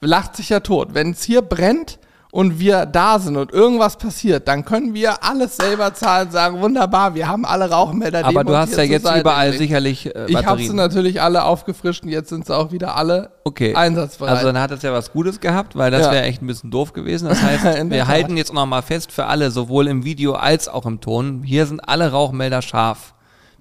lacht 0.00 0.36
sich 0.36 0.50
ja 0.50 0.60
tot. 0.60 0.94
Wenn 0.94 1.10
es 1.10 1.22
hier 1.22 1.42
brennt 1.42 1.98
und 2.32 2.60
wir 2.60 2.86
da 2.86 3.18
sind 3.18 3.36
und 3.36 3.52
irgendwas 3.52 3.96
passiert, 3.96 4.46
dann 4.46 4.64
können 4.64 4.94
wir 4.94 5.24
alles 5.24 5.56
selber 5.56 5.92
zahlen, 5.94 6.30
sagen, 6.30 6.60
wunderbar, 6.60 7.14
wir 7.14 7.26
haben 7.26 7.44
alle 7.44 7.68
Rauchmelder 7.70 8.24
Aber 8.24 8.44
du 8.44 8.56
hast 8.56 8.76
ja 8.76 8.84
jetzt 8.84 9.02
Seite 9.02 9.20
überall 9.20 9.46
gelegt. 9.50 9.58
sicherlich 9.60 10.06
äh, 10.06 10.26
Ich 10.28 10.36
habe 10.36 10.58
sie 10.58 10.68
Batterien. 10.68 10.76
natürlich 10.76 11.20
alle 11.22 11.44
aufgefrischt 11.44 12.04
und 12.04 12.10
jetzt 12.10 12.28
sind 12.28 12.46
sie 12.46 12.56
auch 12.56 12.70
wieder 12.72 12.94
alle 12.96 13.32
Okay. 13.44 13.74
einsatzbereit. 13.74 14.34
Also 14.36 14.46
dann 14.52 14.60
hat 14.62 14.70
es 14.70 14.82
ja 14.82 14.92
was 14.92 15.10
Gutes 15.12 15.40
gehabt, 15.40 15.74
weil 15.76 15.90
das 15.90 16.06
Ja. 16.06 16.12
wäre 16.12 16.24
echt 16.24 16.40
ein 16.42 16.46
bisschen 16.46 16.70
doof 16.70 16.92
gewesen. 16.92 17.28
Das 17.28 17.42
heißt, 17.42 17.64
wir 17.90 18.06
halten 18.06 18.36
jetzt 18.36 18.52
noch 18.52 18.66
mal 18.66 18.82
fest 18.82 19.10
für 19.10 19.26
alle, 19.26 19.50
sowohl 19.50 19.88
im 19.88 20.04
Video 20.04 20.34
als 20.34 20.68
auch 20.68 20.86
im 20.86 21.00
Ton. 21.00 21.42
Hier 21.42 21.66
sind 21.66 21.80
alle 21.80 22.10
Rauchmelder 22.12 22.62
scharf. 22.62 23.14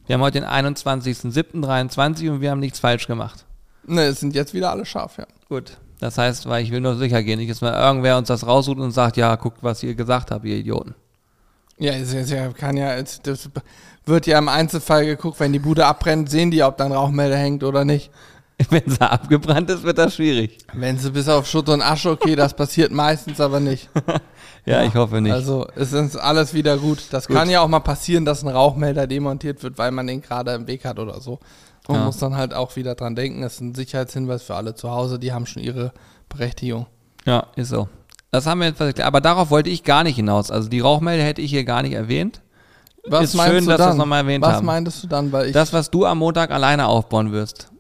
Wir 0.06 0.14
haben 0.16 0.22
heute 0.22 0.42
den 0.42 0.48
21.07.23 0.50 2.30
und 2.32 2.42
wir 2.42 2.52
haben 2.52 2.60
nichts 2.60 2.80
falsch 2.80 3.08
gemacht. 3.08 3.46
ne, 3.86 4.04
es 4.04 4.20
sind 4.20 4.36
jetzt 4.36 4.54
wieder 4.54 4.72
alle 4.72 4.86
scharf, 4.86 5.18
ja. 5.18 5.26
Gut. 5.48 5.78
Das 6.00 6.18
heißt, 6.18 6.48
weil 6.48 6.64
ich 6.64 6.72
will 6.72 6.82
nur 6.82 6.96
sicher 6.96 7.22
gehen, 7.24 7.40
nicht, 7.40 7.52
dass 7.52 7.62
mal 7.62 7.74
irgendwer 7.74 8.18
uns 8.18 8.30
das 8.30 8.48
raussucht 8.48 8.80
und 8.80 8.92
sagt, 8.92 9.18
ja, 9.18 9.36
guckt, 9.36 9.58
was 9.62 9.84
ihr 9.84 9.96
gesagt 9.96 10.32
habt, 10.32 10.46
ihr 10.46 10.58
Idioten. 10.58 10.96
Ja, 11.78 11.94
es, 11.94 12.14
es 12.14 12.30
ja, 12.30 12.50
kann 12.50 12.78
ja, 12.78 13.02
das 13.02 13.50
wird 14.06 14.28
ja 14.28 14.38
im 14.38 14.50
Einzelfall 14.50 15.06
geguckt, 15.06 15.40
wenn 15.40 15.54
die 15.54 15.60
Bude 15.60 15.86
abbrennt, 15.86 16.30
sehen 16.30 16.52
die, 16.52 16.64
ob 16.64 16.78
da 16.78 16.86
ein 16.86 16.92
Rauchmelder 16.92 17.38
hängt 17.38 17.64
oder 17.64 17.86
nicht. 17.86 18.12
Wenn 18.70 18.84
sie 18.90 19.00
abgebrannt 19.00 19.70
ist, 19.70 19.84
wird 19.84 19.98
das 19.98 20.16
schwierig. 20.16 20.58
Wenn 20.74 20.98
sie 20.98 21.12
bis 21.12 21.30
auf 21.30 21.48
Schutt 21.48 21.70
und 21.70 21.82
Asche, 21.82 22.10
okay, 22.10 22.36
das 22.36 22.54
passiert 22.54 22.92
meistens 22.92 23.40
aber 23.40 23.60
nicht. 23.62 23.90
Ja, 24.66 24.84
ich 24.84 24.94
hoffe 24.94 25.20
nicht. 25.20 25.32
Also 25.32 25.68
es 25.76 25.94
ist 25.94 26.18
alles 26.18 26.54
wieder 26.54 26.78
gut. 26.78 27.06
Das 27.12 27.28
kann 27.28 27.50
ja 27.50 27.62
auch 27.62 27.68
mal 27.68 27.80
passieren, 27.80 28.24
dass 28.26 28.44
ein 28.44 28.50
Rauchmelder 28.50 29.08
demontiert 29.08 29.64
wird, 29.64 29.80
weil 29.80 29.90
man 29.90 30.06
den 30.06 30.22
gerade 30.22 30.54
im 30.54 30.68
Weg 30.68 30.86
hat 30.86 31.00
oder 31.00 31.22
so. 31.22 31.40
Man 31.90 31.98
Ja. 32.02 32.06
muss 32.06 32.18
dann 32.18 32.36
halt 32.36 32.54
auch 32.54 32.76
wieder 32.76 32.96
dran 32.96 33.16
denken, 33.16 33.42
das 33.42 33.56
ist 33.56 33.62
ein 33.62 33.76
Sicherheitshinweis 33.76 34.44
für 34.44 34.56
alle 34.56 34.76
zu 34.76 34.90
Hause, 34.92 35.20
die 35.20 35.34
haben 35.34 35.46
schon 35.46 35.62
ihre 35.64 35.92
Berechtigung. 36.30 36.86
ja, 37.26 37.46
ist 37.56 37.70
so. 37.70 37.88
Das 38.32 38.46
haben 38.46 38.60
wir 38.60 38.68
jetzt 38.68 38.78
verklärt. 38.78 39.08
Aber 39.08 39.22
darauf 39.22 39.50
wollte 39.50 39.72
ich 39.72 39.84
gar 39.84 40.04
nicht 40.04 40.16
hinaus. 40.16 40.52
Also 40.52 40.70
die 40.70 40.80
Rauchmelder 40.82 41.24
hätte 41.24 41.42
ich 41.42 41.50
hier 41.50 41.64
gar 41.64 41.82
nicht 41.82 41.94
erwähnt. 41.94 42.42
Was 43.08 43.24
Ist 43.24 43.34
meinst 43.36 43.52
schön, 43.54 43.64
du 43.66 43.72
dass 43.72 43.80
wir 43.80 43.84
dann? 43.86 43.92
es 43.94 43.98
nochmal 43.98 44.22
erwähnt 44.22 44.44
Was 44.46 44.56
haben. 44.58 44.66
meintest 44.68 45.04
du 45.04 45.08
dann? 45.08 45.32
Weil 45.32 45.48
ich 45.48 45.54
Das, 45.54 45.74
was 45.74 45.90
du 45.90 46.06
am 46.06 46.20
Montag 46.20 46.52
alleine 46.52 46.86
aufbauen 46.88 47.32
wirst. 47.32 47.72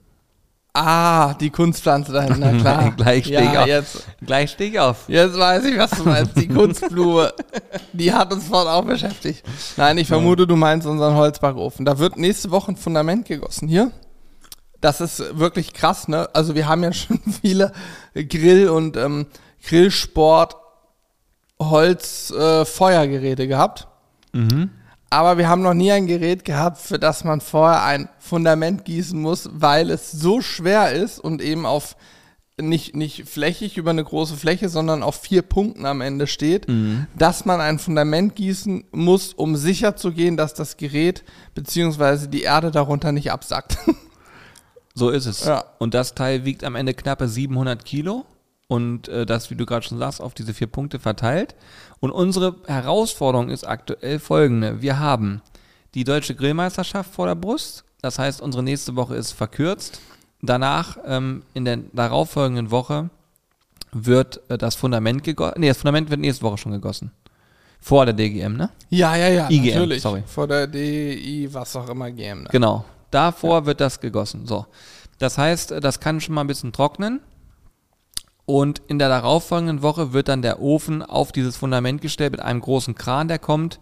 Ah, 0.73 1.33
die 1.33 1.49
Kunstpflanze 1.49 2.13
da 2.13 2.21
hinten, 2.21 2.41
na 2.41 2.53
klar. 2.53 2.91
Gleich 2.97 3.25
steh 3.25 3.37
ich 3.43 3.53
ja, 3.53 3.61
auf. 3.61 3.67
jetzt, 3.67 4.07
Gleich 4.25 4.51
stehe 4.51 4.69
ich 4.69 4.79
auf. 4.79 5.09
jetzt 5.09 5.37
weiß 5.37 5.65
ich, 5.65 5.77
was 5.77 5.91
du 5.91 6.03
meinst. 6.03 6.37
Die 6.37 6.47
Kunstblume, 6.53 7.33
die 7.91 8.13
hat 8.13 8.31
uns 8.31 8.47
vorhin 8.47 8.69
auch 8.69 8.85
beschäftigt. 8.85 9.43
Nein, 9.77 9.97
ich 9.97 10.07
vermute, 10.07 10.45
du 10.45 10.55
meinst 10.55 10.85
unseren 10.87 11.15
Holzbackofen. 11.15 11.85
Da 11.85 11.97
wird 11.97 12.17
nächste 12.17 12.51
Woche 12.51 12.71
ein 12.71 12.77
Fundament 12.77 13.25
gegossen. 13.25 13.67
Hier? 13.67 13.91
Das 14.79 15.01
ist 15.01 15.37
wirklich 15.37 15.73
krass, 15.73 16.07
ne? 16.07 16.29
Also 16.33 16.55
wir 16.55 16.67
haben 16.67 16.83
ja 16.83 16.93
schon 16.93 17.19
viele 17.41 17.73
Grill- 18.13 18.69
und 18.69 18.95
ähm, 18.95 19.25
Grillsport 19.67 20.55
Holz 21.59 22.31
äh, 22.31 23.47
gehabt. 23.47 23.87
Mhm. 24.31 24.69
Aber 25.09 25.37
wir 25.37 25.49
haben 25.49 25.63
noch 25.63 25.73
nie 25.73 25.91
ein 25.91 26.07
Gerät 26.07 26.45
gehabt, 26.45 26.77
für 26.77 26.99
das 26.99 27.23
man 27.23 27.41
vorher 27.41 27.83
ein 27.83 28.09
Fundament 28.19 28.85
gießen 28.85 29.19
muss, 29.19 29.49
weil 29.51 29.89
es 29.89 30.11
so 30.11 30.41
schwer 30.41 30.91
ist 30.91 31.19
und 31.19 31.41
eben 31.41 31.65
auf 31.65 31.95
nicht, 32.61 32.95
nicht 32.95 33.27
flächig 33.27 33.77
über 33.77 33.91
eine 33.91 34.03
große 34.03 34.35
Fläche, 34.35 34.69
sondern 34.69 35.01
auf 35.01 35.21
vier 35.21 35.41
Punkten 35.41 35.85
am 35.85 36.01
Ende 36.01 36.27
steht, 36.27 36.67
dass 37.17 37.45
man 37.45 37.61
ein 37.61 37.79
Fundament 37.79 38.35
gießen 38.35 38.83
muss, 38.91 39.33
um 39.33 39.55
sicher 39.55 39.95
zu 39.95 40.11
gehen, 40.11 40.37
dass 40.37 40.53
das 40.53 40.77
Gerät 40.77 41.23
beziehungsweise 41.55 42.27
die 42.27 42.41
Erde 42.41 42.69
darunter 42.71 43.11
nicht 43.11 43.31
absackt. 43.31 43.77
So 44.95 45.11
ist 45.11 45.27
es. 45.27 45.45
Ja. 45.45 45.63
Und 45.77 45.93
das 45.93 46.13
Teil 46.13 46.43
wiegt 46.43 46.65
am 46.65 46.75
Ende 46.75 46.93
knappe 46.93 47.29
700 47.29 47.85
Kilo. 47.85 48.25
Und 48.67 49.07
äh, 49.07 49.25
das, 49.25 49.49
wie 49.49 49.55
du 49.55 49.65
gerade 49.65 49.85
schon 49.85 49.97
sagst, 49.97 50.19
auf 50.19 50.33
diese 50.33 50.53
vier 50.53 50.67
Punkte 50.67 50.99
verteilt. 50.99 51.55
Und 51.99 52.11
unsere 52.11 52.55
Herausforderung 52.65 53.49
ist 53.49 53.65
aktuell 53.65 54.19
folgende. 54.19 54.81
Wir 54.81 54.99
haben 54.99 55.41
die 55.93 56.03
deutsche 56.03 56.35
Grillmeisterschaft 56.35 57.13
vor 57.13 57.27
der 57.27 57.35
Brust. 57.35 57.83
Das 58.01 58.19
heißt, 58.19 58.41
unsere 58.41 58.63
nächste 58.63 58.95
Woche 58.95 59.15
ist 59.15 59.33
verkürzt. 59.33 59.99
Danach, 60.41 60.97
ähm, 61.05 61.43
in 61.53 61.65
der 61.65 61.77
darauffolgenden 61.91 62.71
Woche, 62.71 63.09
wird 63.91 64.39
äh, 64.49 64.57
das 64.57 64.75
Fundament 64.75 65.23
gegossen. 65.23 65.55
Nee, 65.59 65.67
das 65.67 65.77
Fundament 65.77 66.09
wird 66.09 66.21
nächste 66.21 66.43
Woche 66.43 66.57
schon 66.57 66.71
gegossen. 66.71 67.11
Vor 67.81 68.05
der 68.05 68.13
DGM, 68.13 68.57
ne? 68.57 68.69
ja, 68.89 69.15
ja, 69.15 69.29
ja, 69.29 69.49
IGM, 69.49 69.73
natürlich. 69.73 70.01
sorry. 70.01 70.23
Vor 70.25 70.47
der 70.47 70.67
DI, 70.67 71.47
was 71.51 71.75
auch 71.75 71.87
immer, 71.89 72.11
GM. 72.11 72.43
Ne? 72.43 72.49
Genau. 72.51 72.83
Davor 73.09 73.65
wird 73.65 73.79
das 73.79 73.99
gegossen. 73.99 74.45
So. 74.45 74.65
Das 75.17 75.37
heißt, 75.37 75.71
äh, 75.71 75.79
das 75.79 75.99
kann 75.99 76.21
schon 76.21 76.35
mal 76.35 76.41
ein 76.41 76.47
bisschen 76.47 76.71
trocknen. 76.71 77.21
Und 78.49 78.81
in 78.87 78.97
der 78.97 79.09
darauffolgenden 79.09 79.83
Woche 79.83 80.11
wird 80.11 80.27
dann 80.27 80.41
der 80.41 80.59
Ofen 80.59 81.03
auf 81.03 81.31
dieses 81.31 81.55
Fundament 81.55 82.01
gestellt 82.01 82.31
mit 82.31 82.41
einem 82.41 82.61
großen 82.61 82.95
Kran, 82.95 83.27
der 83.27 83.37
kommt. 83.37 83.79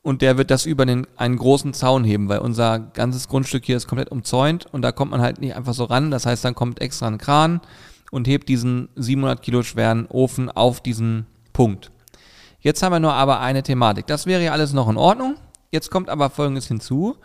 Und 0.00 0.22
der 0.22 0.38
wird 0.38 0.50
das 0.50 0.64
über 0.64 0.86
den, 0.86 1.06
einen 1.18 1.36
großen 1.36 1.74
Zaun 1.74 2.04
heben, 2.04 2.30
weil 2.30 2.38
unser 2.38 2.78
ganzes 2.78 3.28
Grundstück 3.28 3.66
hier 3.66 3.76
ist 3.76 3.86
komplett 3.86 4.10
umzäunt 4.10 4.64
und 4.72 4.80
da 4.80 4.92
kommt 4.92 5.10
man 5.10 5.20
halt 5.20 5.42
nicht 5.42 5.54
einfach 5.54 5.74
so 5.74 5.84
ran. 5.84 6.10
Das 6.10 6.24
heißt, 6.24 6.42
dann 6.42 6.54
kommt 6.54 6.80
extra 6.80 7.06
ein 7.06 7.18
Kran 7.18 7.60
und 8.10 8.26
hebt 8.26 8.48
diesen 8.48 8.88
700 8.96 9.42
Kilo 9.42 9.62
schweren 9.62 10.06
Ofen 10.06 10.50
auf 10.50 10.80
diesen 10.80 11.26
Punkt. 11.52 11.90
Jetzt 12.60 12.82
haben 12.82 12.92
wir 12.92 13.00
nur 13.00 13.12
aber 13.12 13.40
eine 13.40 13.62
Thematik. 13.62 14.06
Das 14.06 14.24
wäre 14.24 14.42
ja 14.42 14.52
alles 14.52 14.72
noch 14.72 14.88
in 14.88 14.96
Ordnung. 14.96 15.34
Jetzt 15.70 15.90
kommt 15.90 16.08
aber 16.08 16.30
Folgendes 16.30 16.66
hinzu. 16.66 17.16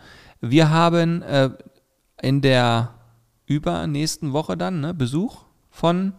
Wir 0.42 0.68
haben 0.68 1.22
äh, 1.22 1.48
in 2.20 2.42
der 2.42 2.90
übernächsten 3.46 4.34
Woche 4.34 4.58
dann 4.58 4.82
ne, 4.82 4.92
Besuch 4.92 5.46
von 5.70 6.12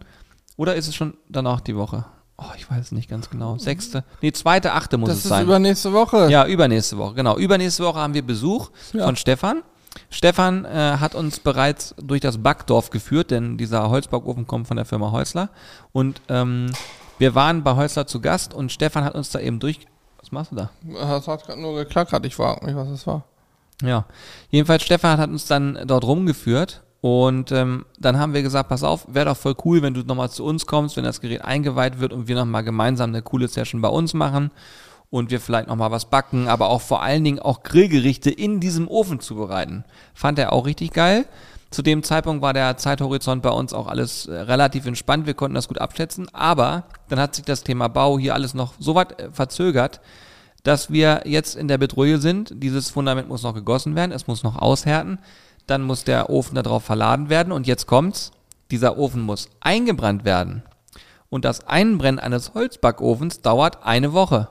oder 0.56 0.74
ist 0.74 0.88
es 0.88 0.94
schon 0.94 1.14
danach 1.28 1.60
die 1.60 1.76
Woche? 1.76 2.04
Oh, 2.38 2.44
ich 2.56 2.70
weiß 2.70 2.86
es 2.86 2.92
nicht 2.92 3.08
ganz 3.08 3.30
genau. 3.30 3.56
Sechste, 3.56 4.04
nee, 4.20 4.30
zweite, 4.32 4.72
achte 4.72 4.98
muss 4.98 5.08
Das 5.08 5.18
es 5.18 5.24
ist 5.24 5.30
sein. 5.30 5.44
übernächste 5.46 5.92
Woche. 5.92 6.30
Ja, 6.30 6.46
übernächste 6.46 6.98
Woche, 6.98 7.14
genau. 7.14 7.36
Übernächste 7.38 7.82
Woche 7.84 7.98
haben 7.98 8.12
wir 8.14 8.26
Besuch 8.26 8.70
Ja. 8.92 9.04
von 9.06 9.16
Stefan. 9.16 9.62
Stefan 10.10 10.66
äh, 10.66 10.68
hat 11.00 11.14
uns 11.14 11.40
bereits 11.40 11.94
durch 11.96 12.20
das 12.20 12.36
Backdorf 12.42 12.90
geführt, 12.90 13.30
denn 13.30 13.56
dieser 13.56 13.88
Holzbackofen 13.88 14.46
kommt 14.46 14.68
von 14.68 14.76
der 14.76 14.84
Firma 14.84 15.10
Häusler. 15.12 15.48
Und 15.92 16.20
ähm, 16.28 16.70
wir 17.18 17.34
waren 17.34 17.64
bei 17.64 17.74
Häusler 17.74 18.06
zu 18.06 18.20
Gast 18.20 18.52
und 18.52 18.70
Stefan 18.70 19.04
hat 19.04 19.14
uns 19.14 19.30
da 19.30 19.40
eben 19.40 19.58
durch. 19.58 19.80
Was 20.20 20.32
machst 20.32 20.52
du 20.52 20.56
da? 20.56 20.70
Das 20.82 21.26
hat 21.28 21.46
gerade 21.46 21.60
nur 21.62 21.74
geklackert. 21.74 22.26
Ich 22.26 22.34
frage 22.36 22.66
mich, 22.66 22.76
was 22.76 22.88
das 22.90 23.06
war. 23.06 23.24
Ja. 23.82 24.04
Jedenfalls, 24.50 24.82
Stefan 24.82 25.18
hat 25.18 25.30
uns 25.30 25.46
dann 25.46 25.78
dort 25.86 26.04
rumgeführt 26.04 26.82
und 27.06 27.52
ähm, 27.52 27.86
dann 28.00 28.18
haben 28.18 28.34
wir 28.34 28.42
gesagt, 28.42 28.68
pass 28.68 28.82
auf, 28.82 29.06
wäre 29.06 29.26
doch 29.26 29.36
voll 29.36 29.54
cool, 29.64 29.80
wenn 29.80 29.94
du 29.94 30.00
nochmal 30.00 30.28
zu 30.28 30.44
uns 30.44 30.66
kommst, 30.66 30.96
wenn 30.96 31.04
das 31.04 31.20
Gerät 31.20 31.44
eingeweiht 31.44 32.00
wird 32.00 32.12
und 32.12 32.26
wir 32.26 32.34
nochmal 32.34 32.64
gemeinsam 32.64 33.10
eine 33.10 33.22
coole 33.22 33.46
Session 33.46 33.80
bei 33.80 33.88
uns 33.88 34.12
machen 34.12 34.50
und 35.08 35.30
wir 35.30 35.38
vielleicht 35.38 35.68
nochmal 35.68 35.92
was 35.92 36.06
backen, 36.06 36.48
aber 36.48 36.68
auch 36.68 36.80
vor 36.80 37.04
allen 37.04 37.22
Dingen 37.22 37.38
auch 37.38 37.62
Grillgerichte 37.62 38.32
in 38.32 38.58
diesem 38.58 38.88
Ofen 38.88 39.20
zubereiten. 39.20 39.84
Fand 40.14 40.40
er 40.40 40.52
auch 40.52 40.66
richtig 40.66 40.92
geil. 40.92 41.26
Zu 41.70 41.82
dem 41.82 42.02
Zeitpunkt 42.02 42.42
war 42.42 42.52
der 42.52 42.76
Zeithorizont 42.76 43.40
bei 43.40 43.50
uns 43.50 43.72
auch 43.72 43.86
alles 43.86 44.26
äh, 44.26 44.34
relativ 44.34 44.84
entspannt, 44.84 45.26
wir 45.26 45.34
konnten 45.34 45.54
das 45.54 45.68
gut 45.68 45.80
abschätzen, 45.80 46.26
aber 46.32 46.86
dann 47.08 47.20
hat 47.20 47.36
sich 47.36 47.44
das 47.44 47.62
Thema 47.62 47.86
Bau 47.86 48.18
hier 48.18 48.34
alles 48.34 48.52
noch 48.52 48.74
so 48.80 48.96
weit 48.96 49.20
äh, 49.20 49.30
verzögert, 49.30 50.00
dass 50.64 50.90
wir 50.90 51.22
jetzt 51.24 51.54
in 51.54 51.68
der 51.68 51.78
Bedrohung 51.78 52.20
sind. 52.20 52.52
Dieses 52.56 52.90
Fundament 52.90 53.28
muss 53.28 53.44
noch 53.44 53.54
gegossen 53.54 53.94
werden, 53.94 54.10
es 54.10 54.26
muss 54.26 54.42
noch 54.42 54.56
aushärten, 54.56 55.20
dann 55.66 55.82
muss 55.82 56.04
der 56.04 56.30
Ofen 56.30 56.54
darauf 56.54 56.84
verladen 56.84 57.28
werden 57.28 57.52
und 57.52 57.66
jetzt 57.66 57.86
kommt's, 57.86 58.32
dieser 58.70 58.98
Ofen 58.98 59.22
muss 59.22 59.48
eingebrannt 59.60 60.24
werden. 60.24 60.62
Und 61.28 61.44
das 61.44 61.66
Einbrennen 61.66 62.20
eines 62.20 62.54
Holzbackofens 62.54 63.40
dauert 63.40 63.84
eine 63.84 64.12
Woche. 64.12 64.48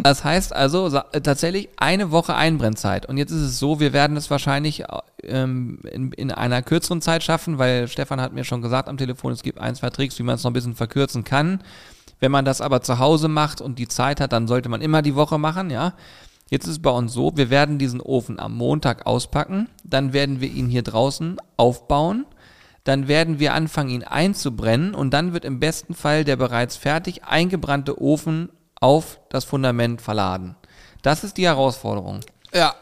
Das 0.00 0.22
heißt 0.22 0.54
also 0.54 0.86
äh, 1.12 1.20
tatsächlich 1.20 1.68
eine 1.76 2.12
Woche 2.12 2.34
Einbrennzeit. 2.36 3.06
Und 3.06 3.16
jetzt 3.16 3.32
ist 3.32 3.42
es 3.42 3.58
so, 3.58 3.80
wir 3.80 3.92
werden 3.92 4.16
es 4.16 4.30
wahrscheinlich 4.30 4.84
ähm, 5.24 5.80
in, 5.90 6.12
in 6.12 6.30
einer 6.30 6.62
kürzeren 6.62 7.02
Zeit 7.02 7.24
schaffen, 7.24 7.58
weil 7.58 7.88
Stefan 7.88 8.20
hat 8.20 8.32
mir 8.32 8.44
schon 8.44 8.62
gesagt 8.62 8.88
am 8.88 8.96
Telefon, 8.96 9.32
es 9.32 9.42
gibt 9.42 9.58
ein, 9.58 9.74
zwei 9.74 9.90
Tricks, 9.90 10.16
wie 10.20 10.22
man 10.22 10.36
es 10.36 10.44
noch 10.44 10.52
ein 10.52 10.54
bisschen 10.54 10.76
verkürzen 10.76 11.24
kann. 11.24 11.60
Wenn 12.20 12.30
man 12.30 12.44
das 12.44 12.60
aber 12.60 12.80
zu 12.80 13.00
Hause 13.00 13.26
macht 13.26 13.60
und 13.60 13.78
die 13.80 13.88
Zeit 13.88 14.20
hat, 14.20 14.32
dann 14.32 14.46
sollte 14.46 14.68
man 14.68 14.82
immer 14.82 15.02
die 15.02 15.16
Woche 15.16 15.36
machen, 15.36 15.68
ja. 15.68 15.94
Jetzt 16.50 16.64
ist 16.64 16.72
es 16.72 16.82
bei 16.82 16.90
uns 16.90 17.12
so, 17.12 17.32
wir 17.36 17.50
werden 17.50 17.78
diesen 17.78 18.00
Ofen 18.00 18.40
am 18.40 18.56
Montag 18.56 19.06
auspacken, 19.06 19.68
dann 19.84 20.12
werden 20.12 20.40
wir 20.40 20.48
ihn 20.48 20.68
hier 20.68 20.82
draußen 20.82 21.36
aufbauen, 21.56 22.26
dann 22.84 23.06
werden 23.06 23.38
wir 23.38 23.52
anfangen, 23.52 23.90
ihn 23.90 24.04
einzubrennen 24.04 24.94
und 24.94 25.12
dann 25.12 25.34
wird 25.34 25.44
im 25.44 25.60
besten 25.60 25.94
Fall 25.94 26.24
der 26.24 26.36
bereits 26.36 26.76
fertig 26.76 27.24
eingebrannte 27.24 28.00
Ofen 28.00 28.50
auf 28.80 29.20
das 29.28 29.44
Fundament 29.44 30.00
verladen. 30.00 30.56
Das 31.02 31.22
ist 31.22 31.36
die 31.36 31.46
Herausforderung. 31.46 32.20
Ja. 32.54 32.74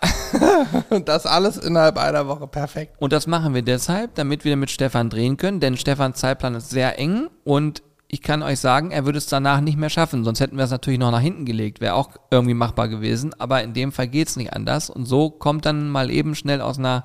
Und 0.90 1.08
das 1.08 1.26
alles 1.26 1.56
innerhalb 1.56 1.98
einer 1.98 2.28
Woche. 2.28 2.46
Perfekt. 2.46 2.94
Und 2.98 3.12
das 3.12 3.26
machen 3.26 3.54
wir 3.54 3.62
deshalb, 3.62 4.14
damit 4.14 4.44
wir 4.44 4.56
mit 4.56 4.70
Stefan 4.70 5.10
drehen 5.10 5.36
können, 5.36 5.60
denn 5.60 5.76
Stefans 5.76 6.18
Zeitplan 6.18 6.54
ist 6.54 6.70
sehr 6.70 6.98
eng 6.98 7.28
und 7.44 7.82
ich 8.08 8.22
kann 8.22 8.42
euch 8.42 8.60
sagen, 8.60 8.92
er 8.92 9.04
würde 9.04 9.18
es 9.18 9.26
danach 9.26 9.60
nicht 9.60 9.78
mehr 9.78 9.90
schaffen, 9.90 10.24
sonst 10.24 10.40
hätten 10.40 10.56
wir 10.56 10.64
es 10.64 10.70
natürlich 10.70 11.00
noch 11.00 11.10
nach 11.10 11.20
hinten 11.20 11.44
gelegt, 11.44 11.80
wäre 11.80 11.94
auch 11.94 12.10
irgendwie 12.30 12.54
machbar 12.54 12.88
gewesen, 12.88 13.34
aber 13.38 13.62
in 13.62 13.72
dem 13.72 13.90
Fall 13.90 14.08
geht 14.08 14.28
es 14.28 14.36
nicht 14.36 14.52
anders. 14.52 14.90
Und 14.90 15.06
so 15.06 15.30
kommt 15.30 15.66
dann 15.66 15.88
mal 15.88 16.10
eben 16.10 16.34
schnell 16.34 16.60
aus 16.60 16.78
einer 16.78 17.04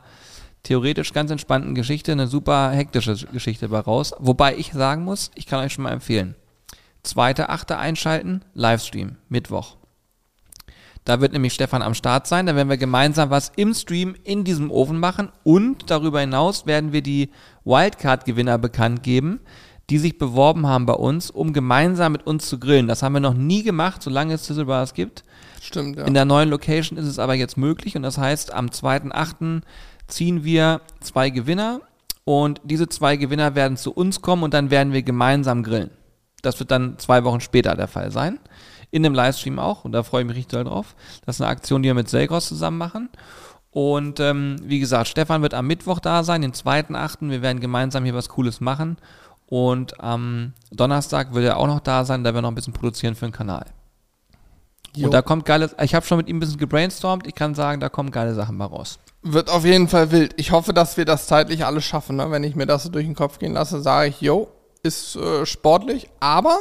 theoretisch 0.63 1.11
ganz 1.13 1.31
entspannten 1.31 1.73
Geschichte 1.73 2.11
eine 2.11 2.27
super 2.27 2.69
hektische 2.69 3.15
Geschichte 3.31 3.69
bei 3.69 3.79
raus, 3.79 4.13
wobei 4.19 4.55
ich 4.55 4.73
sagen 4.73 5.03
muss, 5.03 5.31
ich 5.33 5.47
kann 5.47 5.63
euch 5.63 5.73
schon 5.73 5.83
mal 5.83 5.91
empfehlen, 5.91 6.35
zweite, 7.01 7.49
achte 7.49 7.79
einschalten, 7.79 8.45
Livestream, 8.53 9.17
Mittwoch. 9.27 9.77
Da 11.03 11.19
wird 11.19 11.33
nämlich 11.33 11.53
Stefan 11.53 11.81
am 11.81 11.95
Start 11.95 12.27
sein. 12.27 12.45
Da 12.45 12.55
werden 12.55 12.69
wir 12.69 12.77
gemeinsam 12.77 13.31
was 13.31 13.51
im 13.55 13.73
Stream 13.73 14.15
in 14.23 14.43
diesem 14.43 14.69
Ofen 14.69 14.99
machen. 14.99 15.31
Und 15.43 15.89
darüber 15.89 16.19
hinaus 16.19 16.67
werden 16.67 16.93
wir 16.93 17.01
die 17.01 17.31
Wildcard-Gewinner 17.65 18.59
bekannt 18.59 19.01
geben, 19.01 19.39
die 19.89 19.97
sich 19.97 20.17
beworben 20.17 20.67
haben 20.67 20.85
bei 20.85 20.93
uns, 20.93 21.29
um 21.29 21.53
gemeinsam 21.53 22.13
mit 22.13 22.25
uns 22.25 22.47
zu 22.47 22.59
grillen. 22.59 22.87
Das 22.87 23.03
haben 23.03 23.13
wir 23.13 23.19
noch 23.19 23.33
nie 23.33 23.63
gemacht, 23.63 24.01
solange 24.01 24.33
es 24.35 24.45
Sizzle 24.45 24.65
Bars 24.65 24.93
gibt. 24.93 25.23
Stimmt, 25.61 25.97
ja. 25.97 26.05
In 26.05 26.13
der 26.13 26.25
neuen 26.25 26.49
Location 26.49 26.97
ist 26.97 27.07
es 27.07 27.19
aber 27.19 27.33
jetzt 27.33 27.57
möglich. 27.57 27.95
Und 27.95 28.03
das 28.03 28.17
heißt, 28.17 28.53
am 28.53 28.67
2.8. 28.67 29.61
ziehen 30.07 30.43
wir 30.43 30.81
zwei 31.01 31.29
Gewinner. 31.29 31.81
Und 32.23 32.61
diese 32.63 32.87
zwei 32.87 33.17
Gewinner 33.17 33.55
werden 33.55 33.77
zu 33.77 33.91
uns 33.91 34.21
kommen 34.21 34.43
und 34.43 34.53
dann 34.53 34.69
werden 34.69 34.93
wir 34.93 35.03
gemeinsam 35.03 35.63
grillen. 35.63 35.91
Das 36.41 36.59
wird 36.59 36.71
dann 36.71 36.97
zwei 36.97 37.23
Wochen 37.23 37.41
später 37.41 37.75
der 37.75 37.87
Fall 37.87 38.11
sein. 38.11 38.39
In 38.91 39.03
dem 39.03 39.13
Livestream 39.13 39.59
auch. 39.59 39.85
Und 39.85 39.91
da 39.91 40.03
freue 40.03 40.21
ich 40.21 40.27
mich 40.27 40.37
richtig 40.37 40.51
doll 40.51 40.63
drauf. 40.63 40.95
Das 41.25 41.35
ist 41.35 41.41
eine 41.41 41.49
Aktion, 41.49 41.81
die 41.81 41.89
wir 41.89 41.93
mit 41.93 42.09
Selgros 42.09 42.47
zusammen 42.47 42.77
machen. 42.77 43.09
Und 43.71 44.19
ähm, 44.19 44.57
wie 44.63 44.79
gesagt, 44.79 45.07
Stefan 45.07 45.41
wird 45.41 45.53
am 45.53 45.65
Mittwoch 45.65 45.99
da 45.99 46.23
sein, 46.23 46.41
den 46.41 46.51
2.8. 46.51 47.29
Wir 47.29 47.41
werden 47.41 47.61
gemeinsam 47.61 48.03
hier 48.03 48.13
was 48.13 48.29
Cooles 48.29 48.59
machen. 48.59 48.97
Und 49.51 49.99
am 49.99 50.53
Donnerstag 50.71 51.33
wird 51.33 51.43
er 51.43 51.57
auch 51.57 51.67
noch 51.67 51.81
da 51.81 52.05
sein, 52.05 52.23
da 52.23 52.33
wir 52.33 52.41
noch 52.41 52.47
ein 52.47 52.55
bisschen 52.55 52.71
produzieren 52.71 53.15
für 53.15 53.25
den 53.25 53.33
Kanal. 53.33 53.65
Jo. 54.95 55.07
Und 55.07 55.11
da 55.11 55.21
kommt 55.21 55.43
geiles, 55.43 55.75
ich 55.81 55.93
habe 55.93 56.05
schon 56.05 56.19
mit 56.19 56.29
ihm 56.29 56.37
ein 56.37 56.39
bisschen 56.39 56.57
gebrainstormt, 56.57 57.27
ich 57.27 57.35
kann 57.35 57.53
sagen, 57.53 57.81
da 57.81 57.89
kommen 57.89 58.11
geile 58.11 58.33
Sachen 58.33 58.55
mal 58.55 58.67
raus. 58.67 58.97
Wird 59.23 59.49
auf 59.49 59.65
jeden 59.65 59.89
Fall 59.89 60.11
wild. 60.11 60.35
Ich 60.37 60.51
hoffe, 60.51 60.71
dass 60.73 60.95
wir 60.95 61.03
das 61.03 61.27
zeitlich 61.27 61.65
alles 61.65 61.83
schaffen. 61.83 62.15
Ne? 62.15 62.31
Wenn 62.31 62.45
ich 62.45 62.55
mir 62.55 62.65
das 62.65 62.83
so 62.83 62.89
durch 62.89 63.05
den 63.05 63.13
Kopf 63.13 63.39
gehen 63.39 63.51
lasse, 63.51 63.81
sage 63.81 64.07
ich, 64.07 64.21
yo, 64.21 64.47
ist 64.83 65.17
äh, 65.17 65.45
sportlich, 65.45 66.09
aber, 66.21 66.57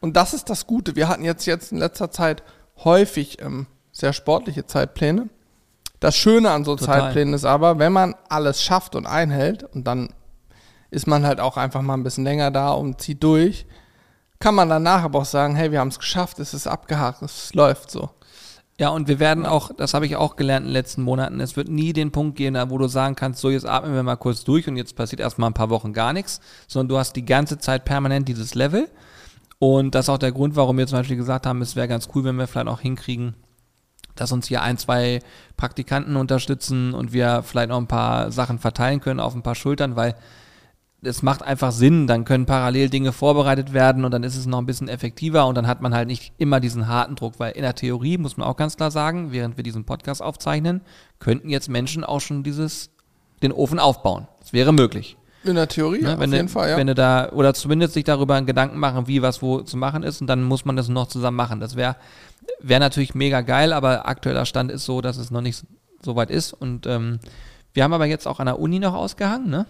und 0.00 0.16
das 0.16 0.34
ist 0.34 0.50
das 0.50 0.66
Gute, 0.66 0.96
wir 0.96 1.06
hatten 1.06 1.22
jetzt, 1.22 1.46
jetzt 1.46 1.70
in 1.70 1.78
letzter 1.78 2.10
Zeit 2.10 2.42
häufig 2.82 3.40
ähm, 3.40 3.68
sehr 3.92 4.12
sportliche 4.12 4.66
Zeitpläne. 4.66 5.28
Das 6.00 6.16
Schöne 6.16 6.50
an 6.50 6.64
so 6.64 6.74
Total. 6.74 7.02
Zeitplänen 7.02 7.34
ist 7.34 7.44
aber, 7.44 7.78
wenn 7.78 7.92
man 7.92 8.16
alles 8.28 8.64
schafft 8.64 8.96
und 8.96 9.06
einhält, 9.06 9.62
und 9.62 9.86
dann 9.86 10.08
ist 10.90 11.06
man 11.06 11.26
halt 11.26 11.40
auch 11.40 11.56
einfach 11.56 11.82
mal 11.82 11.94
ein 11.94 12.02
bisschen 12.02 12.24
länger 12.24 12.50
da 12.50 12.70
und 12.70 13.00
zieht 13.00 13.22
durch, 13.22 13.66
kann 14.38 14.54
man 14.54 14.68
danach 14.68 15.02
aber 15.02 15.20
auch 15.20 15.24
sagen, 15.24 15.56
hey, 15.56 15.72
wir 15.72 15.80
haben 15.80 15.88
es 15.88 15.98
geschafft, 15.98 16.38
es 16.38 16.54
ist 16.54 16.66
abgehakt, 16.66 17.22
es 17.22 17.54
läuft 17.54 17.90
so. 17.90 18.10
Ja, 18.78 18.90
und 18.90 19.08
wir 19.08 19.18
werden 19.18 19.46
auch, 19.46 19.70
das 19.74 19.94
habe 19.94 20.04
ich 20.04 20.16
auch 20.16 20.36
gelernt 20.36 20.64
in 20.64 20.68
den 20.68 20.74
letzten 20.74 21.02
Monaten, 21.02 21.40
es 21.40 21.56
wird 21.56 21.68
nie 21.68 21.94
den 21.94 22.12
Punkt 22.12 22.36
gehen, 22.36 22.58
wo 22.68 22.76
du 22.76 22.88
sagen 22.88 23.16
kannst, 23.16 23.40
so 23.40 23.48
jetzt 23.48 23.66
atmen 23.66 23.94
wir 23.94 24.02
mal 24.02 24.16
kurz 24.16 24.44
durch 24.44 24.68
und 24.68 24.76
jetzt 24.76 24.96
passiert 24.96 25.20
erstmal 25.20 25.48
ein 25.48 25.54
paar 25.54 25.70
Wochen 25.70 25.94
gar 25.94 26.12
nichts, 26.12 26.40
sondern 26.68 26.88
du 26.88 26.98
hast 26.98 27.16
die 27.16 27.24
ganze 27.24 27.56
Zeit 27.58 27.86
permanent 27.86 28.28
dieses 28.28 28.54
Level. 28.54 28.90
Und 29.58 29.94
das 29.94 30.06
ist 30.06 30.08
auch 30.10 30.18
der 30.18 30.32
Grund, 30.32 30.56
warum 30.56 30.76
wir 30.76 30.86
zum 30.86 30.98
Beispiel 30.98 31.16
gesagt 31.16 31.46
haben, 31.46 31.62
es 31.62 31.74
wäre 31.74 31.88
ganz 31.88 32.08
cool, 32.14 32.24
wenn 32.24 32.36
wir 32.36 32.46
vielleicht 32.46 32.68
auch 32.68 32.80
hinkriegen, 32.80 33.34
dass 34.14 34.32
uns 34.32 34.48
hier 34.48 34.60
ein, 34.60 34.76
zwei 34.76 35.20
Praktikanten 35.56 36.16
unterstützen 36.16 36.92
und 36.92 37.14
wir 37.14 37.42
vielleicht 37.42 37.70
noch 37.70 37.78
ein 37.78 37.86
paar 37.86 38.30
Sachen 38.30 38.58
verteilen 38.58 39.00
können 39.00 39.20
auf 39.20 39.34
ein 39.34 39.42
paar 39.42 39.54
Schultern, 39.54 39.96
weil 39.96 40.14
es 41.06 41.22
macht 41.22 41.42
einfach 41.42 41.72
Sinn, 41.72 42.06
dann 42.06 42.24
können 42.24 42.46
parallel 42.46 42.90
Dinge 42.90 43.12
vorbereitet 43.12 43.72
werden 43.72 44.04
und 44.04 44.10
dann 44.10 44.22
ist 44.22 44.36
es 44.36 44.46
noch 44.46 44.58
ein 44.58 44.66
bisschen 44.66 44.88
effektiver 44.88 45.46
und 45.46 45.54
dann 45.54 45.66
hat 45.66 45.80
man 45.80 45.94
halt 45.94 46.08
nicht 46.08 46.32
immer 46.38 46.60
diesen 46.60 46.88
harten 46.88 47.16
Druck, 47.16 47.34
weil 47.38 47.52
in 47.52 47.62
der 47.62 47.74
Theorie 47.74 48.18
muss 48.18 48.36
man 48.36 48.46
auch 48.46 48.56
ganz 48.56 48.76
klar 48.76 48.90
sagen, 48.90 49.32
während 49.32 49.56
wir 49.56 49.64
diesen 49.64 49.84
Podcast 49.84 50.22
aufzeichnen, 50.22 50.82
könnten 51.18 51.48
jetzt 51.48 51.68
Menschen 51.68 52.04
auch 52.04 52.20
schon 52.20 52.42
dieses, 52.42 52.90
den 53.42 53.52
Ofen 53.52 53.78
aufbauen. 53.78 54.28
Das 54.40 54.52
wäre 54.52 54.72
möglich. 54.72 55.16
In 55.44 55.54
der 55.54 55.68
Theorie, 55.68 56.02
Ne? 56.02 56.14
auf 56.14 56.20
jeden 56.20 56.46
du, 56.46 56.48
Fall, 56.48 56.70
ja. 56.70 56.76
Wenn 56.76 56.88
du 56.88 56.94
da, 56.94 57.30
oder 57.30 57.54
zumindest 57.54 57.94
sich 57.94 58.04
darüber 58.04 58.40
Gedanken 58.42 58.78
machen, 58.78 59.06
wie 59.06 59.22
was 59.22 59.42
wo 59.42 59.60
zu 59.60 59.76
machen 59.76 60.02
ist 60.02 60.20
und 60.20 60.26
dann 60.26 60.42
muss 60.42 60.64
man 60.64 60.74
das 60.76 60.88
noch 60.88 61.06
zusammen 61.06 61.36
machen. 61.36 61.60
Das 61.60 61.76
wäre 61.76 61.96
wäre 62.60 62.80
natürlich 62.80 63.14
mega 63.14 63.42
geil, 63.42 63.72
aber 63.72 64.08
aktueller 64.08 64.46
Stand 64.46 64.70
ist 64.70 64.84
so, 64.84 65.00
dass 65.00 65.18
es 65.18 65.30
noch 65.30 65.40
nicht 65.40 65.64
so 66.02 66.16
weit 66.16 66.30
ist 66.30 66.52
und 66.52 66.86
ähm, 66.86 67.20
wir 67.74 67.84
haben 67.84 67.92
aber 67.92 68.06
jetzt 68.06 68.26
auch 68.26 68.40
an 68.40 68.46
der 68.46 68.58
Uni 68.58 68.78
noch 68.78 68.94
ausgehangen, 68.94 69.50
ne? 69.50 69.66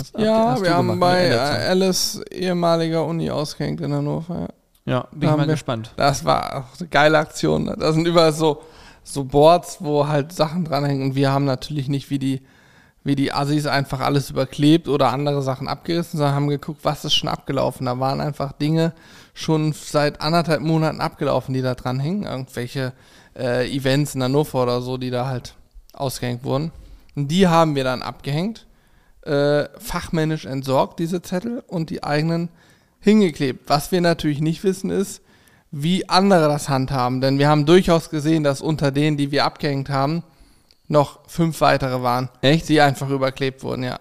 Hast- 0.00 0.18
Ja, 0.18 0.50
hast 0.52 0.62
wir 0.62 0.74
haben 0.74 0.88
gemacht, 0.88 1.00
bei 1.00 1.28
ne? 1.28 1.40
Anderson. 1.40 1.70
Alice 1.70 2.20
ehemaliger 2.30 3.04
Uni 3.04 3.30
ausgehängt 3.30 3.80
in 3.80 3.92
Hannover. 3.92 4.40
Ja. 4.40 4.48
Ja, 4.86 5.08
bin 5.12 5.22
ich 5.22 5.28
haben 5.28 5.38
mal 5.38 5.46
wir- 5.46 5.54
gespannt. 5.54 5.92
Das 5.96 6.24
war 6.24 6.56
auch 6.58 6.78
eine 6.80 6.88
geile 6.88 7.18
Aktion. 7.18 7.64
Ne? 7.64 7.76
Da 7.78 7.92
sind 7.92 8.06
überall 8.06 8.32
so, 8.32 8.62
so 9.02 9.24
Boards, 9.24 9.78
wo 9.80 10.06
halt 10.06 10.32
Sachen 10.32 10.64
dranhängen. 10.64 11.02
Und 11.10 11.14
wir 11.14 11.30
haben 11.32 11.46
natürlich 11.46 11.88
nicht 11.88 12.10
wie 12.10 12.18
die, 12.18 12.42
wie 13.02 13.14
die 13.16 13.32
Assis 13.32 13.66
einfach 13.66 14.00
alles 14.00 14.28
überklebt 14.30 14.88
oder 14.88 15.10
andere 15.10 15.40
Sachen 15.42 15.68
abgerissen, 15.68 16.18
sondern 16.18 16.34
haben 16.34 16.48
geguckt, 16.48 16.80
was 16.82 17.04
ist 17.04 17.14
schon 17.14 17.28
abgelaufen. 17.30 17.86
Da 17.86 17.98
waren 17.98 18.20
einfach 18.20 18.52
Dinge 18.52 18.92
schon 19.32 19.72
seit 19.72 20.20
anderthalb 20.20 20.60
Monaten 20.60 21.00
abgelaufen, 21.00 21.54
die 21.54 21.62
da 21.62 21.74
dran 21.74 21.98
hingen. 21.98 22.24
Irgendwelche 22.24 22.92
äh, 23.38 23.66
Events 23.74 24.14
in 24.14 24.22
Hannover 24.22 24.62
oder 24.64 24.82
so, 24.82 24.96
die 24.98 25.10
da 25.10 25.26
halt 25.26 25.54
ausgehängt 25.94 26.44
wurden. 26.44 26.72
Und 27.16 27.28
die 27.28 27.48
haben 27.48 27.74
wir 27.74 27.84
dann 27.84 28.02
abgehängt, 28.02 28.66
äh, 29.24 29.68
fachmännisch 29.78 30.44
entsorgt, 30.44 30.98
diese 30.98 31.22
Zettel, 31.22 31.62
und 31.66 31.90
die 31.90 32.02
eigenen 32.02 32.48
hingeklebt. 33.00 33.68
Was 33.68 33.92
wir 33.92 34.00
natürlich 34.00 34.40
nicht 34.40 34.64
wissen 34.64 34.90
ist, 34.90 35.22
wie 35.70 36.08
andere 36.08 36.48
das 36.48 36.68
handhaben. 36.68 37.20
Denn 37.20 37.38
wir 37.38 37.48
haben 37.48 37.66
durchaus 37.66 38.10
gesehen, 38.10 38.44
dass 38.44 38.60
unter 38.60 38.90
denen, 38.90 39.16
die 39.16 39.30
wir 39.30 39.44
abgehängt 39.44 39.90
haben, 39.90 40.22
noch 40.86 41.20
fünf 41.26 41.60
weitere 41.60 42.02
waren. 42.02 42.28
Echt? 42.42 42.68
Die 42.68 42.80
einfach 42.80 43.10
überklebt 43.10 43.62
wurden, 43.62 43.82
ja. 43.82 43.98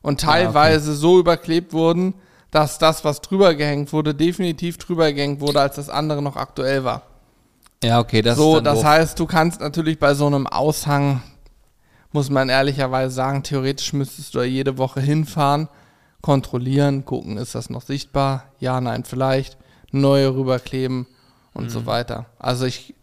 Und 0.00 0.20
teilweise 0.20 0.90
ah, 0.90 0.92
okay. 0.92 1.00
so 1.00 1.18
überklebt 1.20 1.72
wurden, 1.72 2.14
dass 2.50 2.78
das, 2.78 3.04
was 3.04 3.20
drüber 3.20 3.54
gehängt 3.54 3.92
wurde, 3.92 4.14
definitiv 4.14 4.76
drüber 4.78 5.12
gehängt 5.12 5.40
wurde, 5.40 5.60
als 5.60 5.76
das 5.76 5.88
andere 5.88 6.22
noch 6.22 6.36
aktuell 6.36 6.84
war. 6.84 7.02
Ja, 7.82 7.98
okay, 7.98 8.22
das 8.22 8.36
so, 8.36 8.58
ist 8.58 8.66
das 8.66 8.78
doof. 8.78 8.84
heißt, 8.84 9.18
du 9.18 9.26
kannst 9.26 9.60
natürlich 9.60 9.98
bei 9.98 10.14
so 10.14 10.26
einem 10.26 10.46
Aushang, 10.46 11.22
muss 12.12 12.30
man 12.30 12.48
ehrlicherweise 12.48 13.14
sagen, 13.14 13.42
theoretisch 13.42 13.92
müsstest 13.92 14.34
du 14.34 14.38
da 14.38 14.44
jede 14.44 14.78
Woche 14.78 15.00
hinfahren, 15.00 15.68
kontrollieren, 16.20 17.04
gucken, 17.04 17.36
ist 17.36 17.54
das 17.54 17.70
noch 17.70 17.82
sichtbar? 17.82 18.44
Ja, 18.58 18.80
nein, 18.80 19.04
vielleicht. 19.04 19.56
Neue 19.90 20.34
rüberkleben 20.34 21.06
und 21.52 21.64
mhm. 21.64 21.70
so 21.70 21.86
weiter. 21.86 22.26
Also 22.38 22.64
ich 22.64 22.94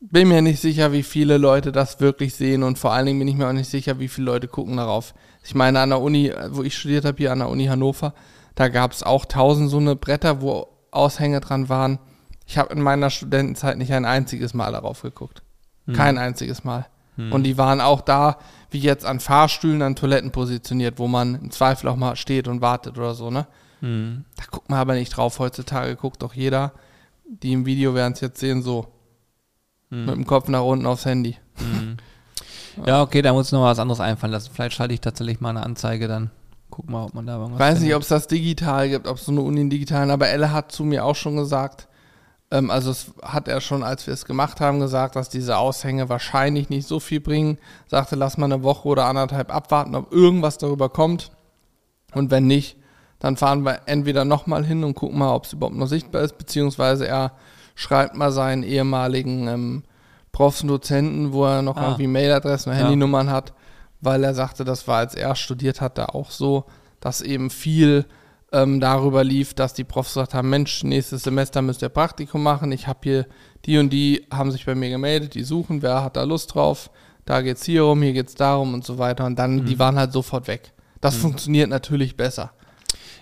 bin 0.00 0.28
mir 0.28 0.42
nicht 0.42 0.60
sicher, 0.60 0.92
wie 0.92 1.04
viele 1.04 1.38
Leute 1.38 1.70
das 1.70 2.00
wirklich 2.00 2.34
sehen 2.34 2.62
und 2.62 2.78
vor 2.78 2.92
allen 2.92 3.06
Dingen 3.06 3.18
bin 3.20 3.28
ich 3.28 3.36
mir 3.36 3.48
auch 3.48 3.52
nicht 3.52 3.70
sicher, 3.70 4.00
wie 4.00 4.08
viele 4.08 4.26
Leute 4.26 4.48
gucken 4.48 4.76
darauf. 4.76 5.14
Ich 5.44 5.54
meine, 5.54 5.80
an 5.80 5.90
der 5.90 6.00
Uni, 6.00 6.32
wo 6.50 6.62
ich 6.62 6.76
studiert 6.76 7.04
habe, 7.04 7.18
hier 7.18 7.32
an 7.32 7.38
der 7.38 7.48
Uni 7.48 7.66
Hannover, 7.66 8.14
da 8.54 8.68
gab 8.68 8.92
es 8.92 9.02
auch 9.02 9.24
tausend 9.24 9.70
so 9.70 9.78
eine 9.78 9.94
Bretter, 9.94 10.40
wo 10.42 10.68
Aushänge 10.90 11.40
dran 11.40 11.68
waren 11.68 11.98
ich 12.46 12.58
habe 12.58 12.72
in 12.74 12.82
meiner 12.82 13.10
Studentenzeit 13.10 13.78
nicht 13.78 13.92
ein 13.92 14.04
einziges 14.04 14.54
Mal 14.54 14.72
darauf 14.72 15.02
geguckt. 15.02 15.42
Hm. 15.86 15.94
Kein 15.94 16.18
einziges 16.18 16.64
Mal. 16.64 16.86
Hm. 17.16 17.32
Und 17.32 17.42
die 17.44 17.58
waren 17.58 17.80
auch 17.80 18.00
da, 18.00 18.38
wie 18.70 18.78
jetzt 18.78 19.04
an 19.04 19.20
Fahrstühlen, 19.20 19.82
an 19.82 19.96
Toiletten 19.96 20.30
positioniert, 20.30 20.98
wo 20.98 21.08
man 21.08 21.34
im 21.34 21.50
Zweifel 21.50 21.88
auch 21.88 21.96
mal 21.96 22.16
steht 22.16 22.48
und 22.48 22.60
wartet 22.60 22.96
oder 22.98 23.14
so, 23.14 23.30
ne? 23.30 23.46
Hm. 23.80 24.24
Da 24.36 24.44
guckt 24.50 24.70
man 24.70 24.78
aber 24.78 24.94
nicht 24.94 25.16
drauf. 25.16 25.38
Heutzutage 25.38 25.96
guckt 25.96 26.22
doch 26.22 26.34
jeder, 26.34 26.72
die 27.24 27.52
im 27.52 27.66
Video 27.66 27.94
werden 27.94 28.14
es 28.14 28.20
jetzt 28.20 28.40
sehen, 28.40 28.62
so. 28.62 28.86
Hm. 29.90 30.06
Mit 30.06 30.14
dem 30.14 30.26
Kopf 30.26 30.48
nach 30.48 30.62
unten 30.62 30.86
aufs 30.86 31.04
Handy. 31.04 31.36
Hm. 31.56 31.96
Ja, 32.86 33.02
okay, 33.02 33.20
da 33.20 33.34
muss 33.34 33.48
ich 33.48 33.52
noch 33.52 33.64
was 33.64 33.78
anderes 33.78 34.00
einfallen 34.00 34.32
lassen. 34.32 34.50
Vielleicht 34.50 34.76
schalte 34.76 34.94
ich 34.94 35.02
tatsächlich 35.02 35.40
mal 35.42 35.50
eine 35.50 35.62
Anzeige 35.62 36.08
dann. 36.08 36.30
Guck 36.70 36.88
mal, 36.88 37.04
ob 37.04 37.12
man 37.12 37.26
da 37.26 37.34
irgendwas. 37.34 37.60
Ich 37.60 37.60
weiß 37.60 37.80
nicht, 37.82 37.94
ob 37.94 38.00
es 38.00 38.08
das 38.08 38.26
digital 38.28 38.88
gibt, 38.88 39.06
ob 39.06 39.18
es 39.18 39.26
so 39.26 39.32
eine 39.32 39.42
Uni 39.42 39.68
digitalen, 39.68 40.10
aber 40.10 40.28
Elle 40.28 40.52
hat 40.52 40.72
zu 40.72 40.84
mir 40.84 41.04
auch 41.04 41.14
schon 41.14 41.36
gesagt, 41.36 41.86
ähm, 42.52 42.70
also 42.70 42.90
es 42.90 43.12
hat 43.22 43.48
er 43.48 43.60
schon, 43.60 43.82
als 43.82 44.06
wir 44.06 44.14
es 44.14 44.26
gemacht 44.26 44.60
haben, 44.60 44.78
gesagt, 44.78 45.16
dass 45.16 45.30
diese 45.30 45.56
Aushänge 45.56 46.08
wahrscheinlich 46.10 46.68
nicht 46.68 46.86
so 46.86 47.00
viel 47.00 47.20
bringen. 47.20 47.58
Sagte, 47.88 48.14
lass 48.14 48.36
mal 48.36 48.44
eine 48.44 48.62
Woche 48.62 48.86
oder 48.88 49.06
anderthalb 49.06 49.52
abwarten, 49.52 49.94
ob 49.94 50.12
irgendwas 50.12 50.58
darüber 50.58 50.90
kommt. 50.90 51.32
Und 52.12 52.30
wenn 52.30 52.46
nicht, 52.46 52.76
dann 53.18 53.38
fahren 53.38 53.64
wir 53.64 53.80
entweder 53.86 54.26
nochmal 54.26 54.66
hin 54.66 54.84
und 54.84 54.94
gucken 54.94 55.18
mal, 55.18 55.34
ob 55.34 55.46
es 55.46 55.54
überhaupt 55.54 55.76
noch 55.76 55.86
sichtbar 55.86 56.22
ist, 56.22 56.36
beziehungsweise 56.36 57.08
er 57.08 57.32
schreibt 57.74 58.16
mal 58.16 58.32
seinen 58.32 58.64
ehemaligen 58.64 59.48
ähm, 59.48 59.82
Profs 60.30 60.62
und 60.62 60.68
Dozenten, 60.68 61.32
wo 61.32 61.46
er 61.46 61.62
noch 61.62 61.78
ah. 61.78 61.84
irgendwie 61.84 62.06
Mailadressen 62.06 62.70
und 62.70 62.78
Handynummern 62.78 63.28
ja. 63.28 63.32
hat, 63.32 63.54
weil 64.02 64.22
er 64.24 64.34
sagte, 64.34 64.64
das 64.64 64.86
war, 64.86 64.98
als 64.98 65.14
er 65.14 65.34
studiert 65.36 65.80
hat, 65.80 65.96
da 65.96 66.06
auch 66.06 66.30
so, 66.30 66.64
dass 67.00 67.22
eben 67.22 67.48
viel 67.48 68.04
ähm, 68.52 68.80
darüber 68.80 69.24
lief, 69.24 69.54
dass 69.54 69.74
die 69.74 69.84
Profs 69.84 70.14
gesagt 70.14 70.34
haben, 70.34 70.50
Mensch, 70.50 70.84
nächstes 70.84 71.22
Semester 71.22 71.62
müsst 71.62 71.82
ihr 71.82 71.88
Praktikum 71.88 72.42
machen. 72.42 72.72
Ich 72.72 72.86
habe 72.86 73.00
hier 73.02 73.26
die 73.64 73.78
und 73.78 73.90
die 73.90 74.26
haben 74.30 74.50
sich 74.50 74.66
bei 74.66 74.74
mir 74.74 74.90
gemeldet, 74.90 75.34
die 75.34 75.42
suchen, 75.42 75.82
wer 75.82 76.02
hat 76.02 76.16
da 76.16 76.24
Lust 76.24 76.54
drauf. 76.54 76.90
Da 77.24 77.40
geht 77.40 77.56
es 77.56 77.64
hier 77.64 77.82
rum, 77.82 78.02
hier 78.02 78.12
geht 78.12 78.28
es 78.28 78.34
darum 78.34 78.74
und 78.74 78.84
so 78.84 78.98
weiter. 78.98 79.24
Und 79.24 79.38
dann, 79.38 79.56
mhm. 79.56 79.64
die 79.66 79.78
waren 79.78 79.96
halt 79.96 80.12
sofort 80.12 80.48
weg. 80.48 80.72
Das 81.00 81.16
mhm. 81.16 81.20
funktioniert 81.20 81.70
natürlich 81.70 82.16
besser. 82.16 82.52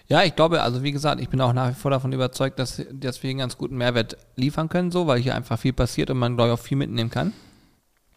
Ja, 0.08 0.24
ich 0.24 0.34
glaube, 0.34 0.62
also 0.62 0.82
wie 0.82 0.90
gesagt, 0.90 1.20
ich 1.20 1.28
bin 1.28 1.40
auch 1.40 1.52
nach 1.52 1.70
wie 1.70 1.74
vor 1.74 1.90
davon 1.90 2.12
überzeugt, 2.12 2.58
dass, 2.58 2.82
dass 2.92 3.22
wir 3.22 3.30
einen 3.30 3.38
ganz 3.38 3.56
guten 3.56 3.76
Mehrwert 3.76 4.16
liefern 4.34 4.68
können, 4.68 4.90
so, 4.90 5.06
weil 5.06 5.20
hier 5.20 5.36
einfach 5.36 5.58
viel 5.58 5.72
passiert 5.72 6.10
und 6.10 6.18
man, 6.18 6.34
glaube 6.34 6.50
ich, 6.50 6.58
auch 6.58 6.62
viel 6.62 6.76
mitnehmen 6.76 7.10
kann. 7.10 7.32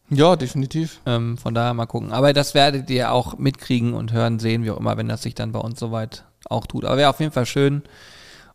Ja, 0.10 0.36
definitiv. 0.36 1.00
Ähm, 1.06 1.38
von 1.38 1.54
daher 1.54 1.74
mal 1.74 1.86
gucken. 1.86 2.12
Aber 2.12 2.34
das 2.34 2.54
werdet 2.54 2.90
ihr 2.90 3.12
auch 3.12 3.38
mitkriegen 3.38 3.94
und 3.94 4.12
hören, 4.12 4.40
sehen, 4.40 4.64
wie 4.64 4.72
auch 4.72 4.80
immer, 4.80 4.98
wenn 4.98 5.08
das 5.08 5.22
sich 5.22 5.36
dann 5.36 5.52
bei 5.52 5.60
uns 5.60 5.80
soweit 5.80 6.26
auch 6.50 6.68
tut. 6.68 6.86
Aber 6.86 6.98
wäre 6.98 7.10
auf 7.10 7.20
jeden 7.20 7.32
Fall 7.32 7.46
schön. 7.46 7.84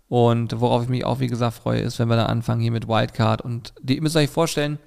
Und 0.09 0.59
worauf 0.61 0.85
ich 0.85 0.89
mich 0.89 1.05
auch, 1.05 1.21
wie 1.21 1.27
gesagt, 1.27 1.55
freue, 1.55 1.81
ist, 1.81 1.99
wenn 1.99 2.09
wir 2.09 2.17
dann 2.17 2.27
anfangen 2.27 2.61
hier 2.61 2.73
mit 2.73 2.89
Wildcard. 2.89 3.43
Und 3.43 3.75
die, 3.81 3.97
ihr 3.97 4.03
müsst 4.03 4.17
euch 4.17 4.31
vorstellen, 4.31 4.79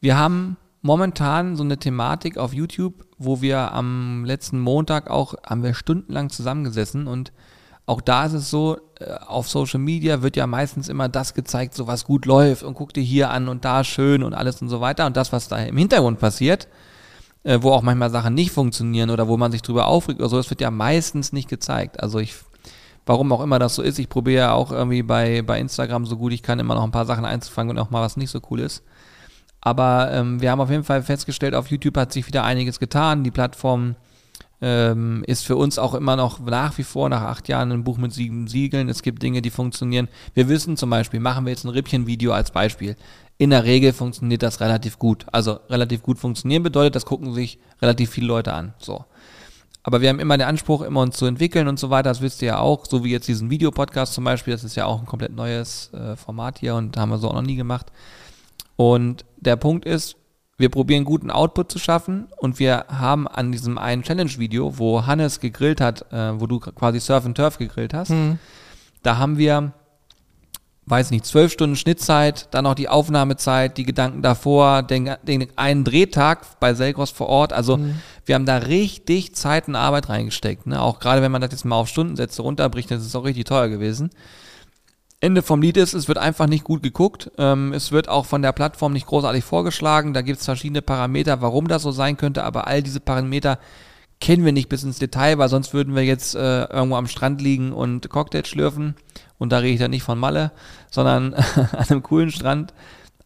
wir 0.00 0.18
haben 0.18 0.56
momentan 0.82 1.56
so 1.56 1.62
eine 1.62 1.78
Thematik 1.78 2.38
auf 2.38 2.52
YouTube, 2.52 3.06
wo 3.18 3.40
wir 3.40 3.72
am 3.72 4.24
letzten 4.24 4.60
Montag 4.60 5.10
auch, 5.10 5.34
haben 5.44 5.62
wir 5.62 5.74
stundenlang 5.74 6.30
zusammengesessen 6.30 7.06
und 7.06 7.32
auch 7.86 8.00
da 8.00 8.26
ist 8.26 8.32
es 8.32 8.50
so, 8.50 8.78
äh, 8.98 9.12
auf 9.26 9.48
Social 9.48 9.78
Media 9.78 10.22
wird 10.22 10.36
ja 10.36 10.46
meistens 10.46 10.88
immer 10.88 11.08
das 11.08 11.34
gezeigt, 11.34 11.74
so 11.74 11.86
was 11.86 12.04
gut 12.04 12.26
läuft 12.26 12.64
und 12.64 12.74
guck 12.74 12.92
dir 12.92 13.02
hier 13.02 13.30
an 13.30 13.48
und 13.48 13.64
da 13.64 13.84
schön 13.84 14.24
und 14.24 14.34
alles 14.34 14.60
und 14.60 14.68
so 14.68 14.80
weiter. 14.80 15.06
Und 15.06 15.16
das, 15.16 15.32
was 15.32 15.46
da 15.46 15.58
im 15.58 15.76
Hintergrund 15.76 16.18
passiert, 16.18 16.66
äh, 17.44 17.58
wo 17.60 17.72
auch 17.72 17.82
manchmal 17.82 18.10
Sachen 18.10 18.34
nicht 18.34 18.50
funktionieren 18.50 19.10
oder 19.10 19.28
wo 19.28 19.36
man 19.36 19.52
sich 19.52 19.62
drüber 19.62 19.86
aufregt 19.86 20.20
oder 20.20 20.28
so, 20.28 20.36
das 20.36 20.50
wird 20.50 20.60
ja 20.60 20.70
meistens 20.70 21.32
nicht 21.32 21.48
gezeigt. 21.48 22.00
Also 22.00 22.18
ich, 22.18 22.34
warum 23.04 23.32
auch 23.32 23.42
immer 23.42 23.58
das 23.58 23.74
so 23.74 23.82
ist, 23.82 23.98
ich 23.98 24.08
probiere 24.08 24.42
ja 24.42 24.52
auch 24.52 24.72
irgendwie 24.72 25.02
bei, 25.02 25.42
bei 25.42 25.60
Instagram 25.60 26.06
so 26.06 26.16
gut 26.16 26.32
ich 26.32 26.42
kann 26.42 26.58
immer 26.58 26.74
noch 26.74 26.84
ein 26.84 26.90
paar 26.90 27.06
Sachen 27.06 27.24
einzufangen 27.24 27.70
und 27.70 27.78
auch 27.82 27.90
mal 27.90 28.02
was 28.02 28.16
nicht 28.16 28.30
so 28.30 28.40
cool 28.50 28.60
ist. 28.60 28.82
Aber 29.60 30.12
ähm, 30.12 30.40
wir 30.40 30.50
haben 30.50 30.60
auf 30.60 30.70
jeden 30.70 30.84
Fall 30.84 31.02
festgestellt, 31.02 31.54
auf 31.54 31.70
YouTube 31.70 31.96
hat 31.96 32.12
sich 32.12 32.26
wieder 32.26 32.44
einiges 32.44 32.78
getan. 32.78 33.24
Die 33.24 33.32
Plattform 33.32 33.96
ähm, 34.60 35.22
ist 35.26 35.44
für 35.44 35.56
uns 35.56 35.78
auch 35.78 35.94
immer 35.94 36.16
noch 36.16 36.40
nach 36.40 36.78
wie 36.78 36.82
vor 36.82 37.08
nach 37.08 37.22
acht 37.22 37.48
Jahren 37.48 37.72
ein 37.72 37.84
Buch 37.84 37.98
mit 37.98 38.12
sieben 38.12 38.46
Siegeln. 38.46 38.88
Es 38.88 39.02
gibt 39.02 39.22
Dinge, 39.22 39.42
die 39.42 39.50
funktionieren. 39.50 40.08
Wir 40.34 40.48
wissen 40.48 40.76
zum 40.76 40.90
Beispiel, 40.90 41.20
machen 41.20 41.44
wir 41.44 41.50
jetzt 41.50 41.64
ein 41.64 41.70
Rippchen-Video 41.70 42.32
als 42.32 42.50
Beispiel. 42.50 42.96
In 43.38 43.50
der 43.50 43.64
Regel 43.64 43.92
funktioniert 43.92 44.42
das 44.42 44.60
relativ 44.60 44.98
gut. 44.98 45.26
Also 45.30 45.60
relativ 45.68 46.02
gut 46.02 46.18
funktionieren 46.18 46.62
bedeutet, 46.62 46.94
das 46.94 47.04
gucken 47.04 47.34
sich 47.34 47.58
relativ 47.82 48.10
viele 48.10 48.26
Leute 48.26 48.52
an. 48.52 48.74
So. 48.78 49.04
Aber 49.82 50.00
wir 50.00 50.08
haben 50.08 50.18
immer 50.18 50.36
den 50.36 50.48
Anspruch, 50.48 50.82
immer 50.82 51.02
uns 51.02 51.16
zu 51.16 51.26
entwickeln 51.26 51.68
und 51.68 51.78
so 51.78 51.90
weiter. 51.90 52.08
Das 52.08 52.20
wisst 52.20 52.42
ihr 52.42 52.48
ja 52.48 52.58
auch. 52.58 52.86
So 52.86 53.04
wie 53.04 53.12
jetzt 53.12 53.28
diesen 53.28 53.50
Videopodcast 53.50 54.14
zum 54.14 54.24
Beispiel. 54.24 54.52
Das 54.52 54.64
ist 54.64 54.74
ja 54.74 54.86
auch 54.86 54.98
ein 54.98 55.06
komplett 55.06 55.34
neues 55.34 55.92
äh, 55.92 56.16
Format 56.16 56.58
hier 56.58 56.74
und 56.74 56.96
haben 56.96 57.10
wir 57.10 57.18
so 57.18 57.28
auch 57.28 57.34
noch 57.34 57.42
nie 57.42 57.56
gemacht. 57.56 57.92
Und 58.76 59.24
der 59.36 59.56
Punkt 59.56 59.84
ist, 59.84 60.16
wir 60.58 60.70
probieren 60.70 61.04
guten 61.04 61.30
Output 61.30 61.70
zu 61.70 61.78
schaffen 61.78 62.28
und 62.38 62.58
wir 62.58 62.86
haben 62.88 63.28
an 63.28 63.52
diesem 63.52 63.76
einen 63.76 64.02
Challenge-Video, 64.02 64.78
wo 64.78 65.06
Hannes 65.06 65.40
gegrillt 65.40 65.80
hat, 65.80 66.10
äh, 66.12 66.40
wo 66.40 66.46
du 66.46 66.60
quasi 66.60 66.98
Surf 66.98 67.26
and 67.26 67.36
Turf 67.36 67.58
gegrillt 67.58 67.92
hast, 67.92 68.10
mhm. 68.10 68.38
da 69.02 69.18
haben 69.18 69.36
wir, 69.36 69.72
weiß 70.86 71.10
nicht, 71.10 71.26
zwölf 71.26 71.52
Stunden 71.52 71.74
Schnittzeit, 71.74 72.48
dann 72.52 72.64
noch 72.64 72.74
die 72.74 72.88
Aufnahmezeit, 72.88 73.76
die 73.76 73.84
Gedanken 73.84 74.22
davor, 74.22 74.84
den, 74.84 75.10
den 75.24 75.48
einen 75.56 75.82
Drehtag 75.82 76.60
bei 76.60 76.74
Selgros 76.74 77.10
vor 77.10 77.28
Ort. 77.28 77.52
Also 77.52 77.78
mhm. 77.78 77.96
wir 78.24 78.36
haben 78.36 78.46
da 78.46 78.58
richtig 78.58 79.34
Zeit 79.34 79.66
und 79.66 79.74
Arbeit 79.74 80.08
reingesteckt. 80.08 80.66
Ne? 80.68 80.80
Auch 80.80 81.00
gerade 81.00 81.22
wenn 81.22 81.32
man 81.32 81.40
das 81.40 81.50
jetzt 81.50 81.64
mal 81.64 81.76
auf 81.76 81.88
Stundensätze 81.88 82.40
runterbricht, 82.42 82.90
das 82.90 83.04
ist 83.04 83.16
auch 83.16 83.24
richtig 83.24 83.46
teuer 83.46 83.68
gewesen. 83.68 84.10
Ende 85.18 85.42
vom 85.42 85.60
Lied 85.60 85.76
ist, 85.76 85.92
es 85.92 86.06
wird 86.06 86.18
einfach 86.18 86.46
nicht 86.46 86.62
gut 86.62 86.84
geguckt. 86.84 87.32
Ähm, 87.36 87.72
es 87.72 87.90
wird 87.90 88.08
auch 88.08 88.26
von 88.26 88.42
der 88.42 88.52
Plattform 88.52 88.92
nicht 88.92 89.06
großartig 89.06 89.42
vorgeschlagen. 89.42 90.14
Da 90.14 90.22
gibt 90.22 90.38
es 90.38 90.44
verschiedene 90.44 90.82
Parameter, 90.82 91.40
warum 91.42 91.66
das 91.66 91.82
so 91.82 91.90
sein 91.90 92.16
könnte, 92.16 92.44
aber 92.44 92.68
all 92.68 92.82
diese 92.82 93.00
Parameter 93.00 93.58
kennen 94.20 94.44
wir 94.44 94.52
nicht 94.52 94.68
bis 94.68 94.84
ins 94.84 94.98
Detail, 94.98 95.38
weil 95.38 95.48
sonst 95.48 95.74
würden 95.74 95.96
wir 95.96 96.04
jetzt 96.04 96.36
äh, 96.36 96.64
irgendwo 96.64 96.96
am 96.96 97.08
Strand 97.08 97.40
liegen 97.40 97.72
und 97.72 98.08
Cocktail 98.08 98.44
schlürfen. 98.44 98.94
Und 99.38 99.52
da 99.52 99.58
rede 99.58 99.74
ich 99.74 99.80
dann 99.80 99.90
nicht 99.90 100.02
von 100.02 100.18
Malle, 100.18 100.52
sondern 100.90 101.34
an 101.74 101.86
einem 101.88 102.02
coolen 102.02 102.30
Strand. 102.30 102.72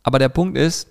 Aber 0.02 0.18
der 0.18 0.28
Punkt 0.28 0.56
ist, 0.56 0.88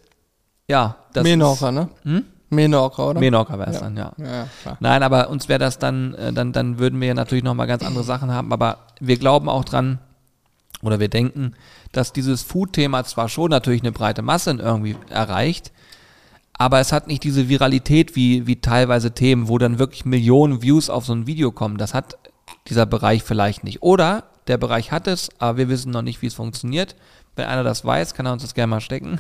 ja, 0.67 0.97
das 1.13 1.23
Menorca, 1.23 1.69
ist, 1.69 1.75
ne? 1.75 1.89
Hm? 2.03 2.25
Menorca, 2.49 3.03
oder? 3.03 3.19
Menorca 3.19 3.60
wäre 3.60 3.69
es 3.69 3.75
ja. 3.75 3.82
dann, 3.82 3.97
ja. 3.97 4.13
ja 4.17 4.47
Nein, 4.79 5.03
aber 5.03 5.29
uns 5.29 5.49
wäre 5.49 5.60
das 5.60 5.77
dann, 5.77 6.13
äh, 6.15 6.34
dann, 6.34 6.51
dann 6.51 6.79
würden 6.79 6.99
wir 6.99 7.10
ja 7.10 7.13
natürlich 7.13 7.43
nochmal 7.43 7.67
ganz 7.67 7.84
andere 7.84 8.03
Sachen 8.03 8.32
haben. 8.32 8.51
Aber 8.51 8.79
wir 8.99 9.17
glauben 9.17 9.49
auch 9.49 9.63
dran, 9.63 9.99
oder 10.82 10.99
wir 10.99 11.10
denken, 11.10 11.53
dass 11.91 12.13
dieses 12.13 12.41
Food-Thema 12.41 13.03
zwar 13.03 13.29
schon 13.29 13.49
natürlich 13.49 13.82
eine 13.82 13.91
breite 13.91 14.21
Masse 14.21 14.51
irgendwie 14.51 14.95
erreicht, 15.10 15.71
aber 16.53 16.79
es 16.79 16.91
hat 16.91 17.08
nicht 17.08 17.23
diese 17.23 17.47
Viralität 17.49 18.15
wie, 18.15 18.45
wie 18.45 18.58
teilweise 18.58 19.12
Themen, 19.12 19.47
wo 19.47 19.58
dann 19.58 19.79
wirklich 19.79 20.05
Millionen 20.05 20.62
Views 20.62 20.89
auf 20.89 21.05
so 21.05 21.13
ein 21.13 21.25
Video 21.25 21.51
kommen. 21.51 21.77
Das 21.77 21.93
hat 21.93 22.17
dieser 22.67 22.86
Bereich 22.86 23.23
vielleicht 23.23 23.63
nicht. 23.63 23.82
Oder 23.82 24.28
der 24.49 24.57
Bereich 24.57 24.91
hat 24.91 25.07
es, 25.07 25.29
aber 25.39 25.57
wir 25.57 25.69
wissen 25.69 25.91
noch 25.91 26.01
nicht, 26.01 26.21
wie 26.21 26.27
es 26.27 26.33
funktioniert. 26.33 26.95
Wenn 27.35 27.45
einer 27.45 27.63
das 27.63 27.85
weiß, 27.85 28.13
kann 28.13 28.25
er 28.25 28.33
uns 28.33 28.41
das 28.41 28.53
gerne 28.53 28.71
mal 28.71 28.81
stecken. 28.81 29.19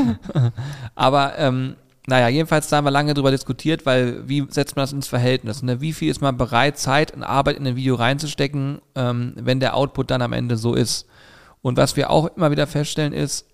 aber 0.94 1.38
ähm, 1.38 1.76
naja, 2.06 2.28
jedenfalls 2.28 2.68
da 2.68 2.78
haben 2.78 2.86
wir 2.86 2.90
lange 2.90 3.14
drüber 3.14 3.30
diskutiert, 3.30 3.86
weil 3.86 4.28
wie 4.28 4.46
setzt 4.48 4.74
man 4.74 4.82
das 4.82 4.92
ins 4.92 5.06
Verhältnis? 5.06 5.62
Ne? 5.62 5.80
Wie 5.80 5.92
viel 5.92 6.10
ist 6.10 6.22
man 6.22 6.36
bereit, 6.36 6.78
Zeit 6.78 7.14
und 7.14 7.22
Arbeit 7.22 7.56
in 7.56 7.66
ein 7.66 7.76
Video 7.76 7.94
reinzustecken, 7.94 8.80
ähm, 8.96 9.34
wenn 9.36 9.60
der 9.60 9.76
Output 9.76 10.10
dann 10.10 10.22
am 10.22 10.32
Ende 10.32 10.56
so 10.56 10.74
ist? 10.74 11.06
Und 11.62 11.76
was 11.76 11.96
wir 11.96 12.10
auch 12.10 12.34
immer 12.36 12.50
wieder 12.50 12.66
feststellen 12.66 13.12
ist, 13.12 13.46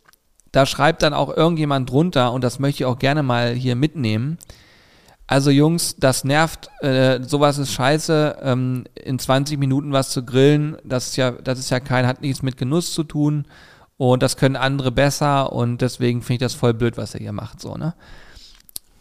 da 0.53 0.64
schreibt 0.64 1.03
dann 1.03 1.12
auch 1.12 1.37
irgendjemand 1.37 1.90
drunter, 1.90 2.33
und 2.33 2.42
das 2.42 2.59
möchte 2.59 2.83
ich 2.83 2.87
auch 2.87 2.99
gerne 2.99 3.22
mal 3.22 3.53
hier 3.53 3.75
mitnehmen. 3.75 4.38
Also 5.29 5.51
Jungs, 5.51 5.97
das 5.99 6.23
nervt, 6.23 6.71
äh, 6.81 7.21
sowas 7.23 7.59
ist 7.59 7.73
scheiße, 7.73 8.39
ähm, 8.43 8.85
in 8.95 9.19
20 9.19 9.59
Minuten 9.59 9.93
was 9.93 10.11
zu 10.11 10.25
grillen, 10.25 10.77
das 10.85 11.09
ist 11.09 11.17
ja, 11.17 11.33
das 11.33 11.59
ist 11.59 11.71
ja 11.71 11.81
kein, 11.81 12.07
hat 12.07 12.21
nichts 12.21 12.43
mit 12.43 12.57
Genuss 12.57 12.93
zu 12.93 13.03
tun 13.03 13.47
und 13.97 14.23
das 14.23 14.37
können 14.37 14.55
andere 14.55 14.93
besser 14.93 15.53
und 15.53 15.81
deswegen 15.81 16.23
finde 16.23 16.35
ich 16.35 16.41
das 16.41 16.55
voll 16.55 16.75
blöd, 16.75 16.97
was 16.97 17.15
er 17.15 17.21
hier 17.21 17.33
macht, 17.33 17.61
so, 17.61 17.75
ne? 17.75 17.95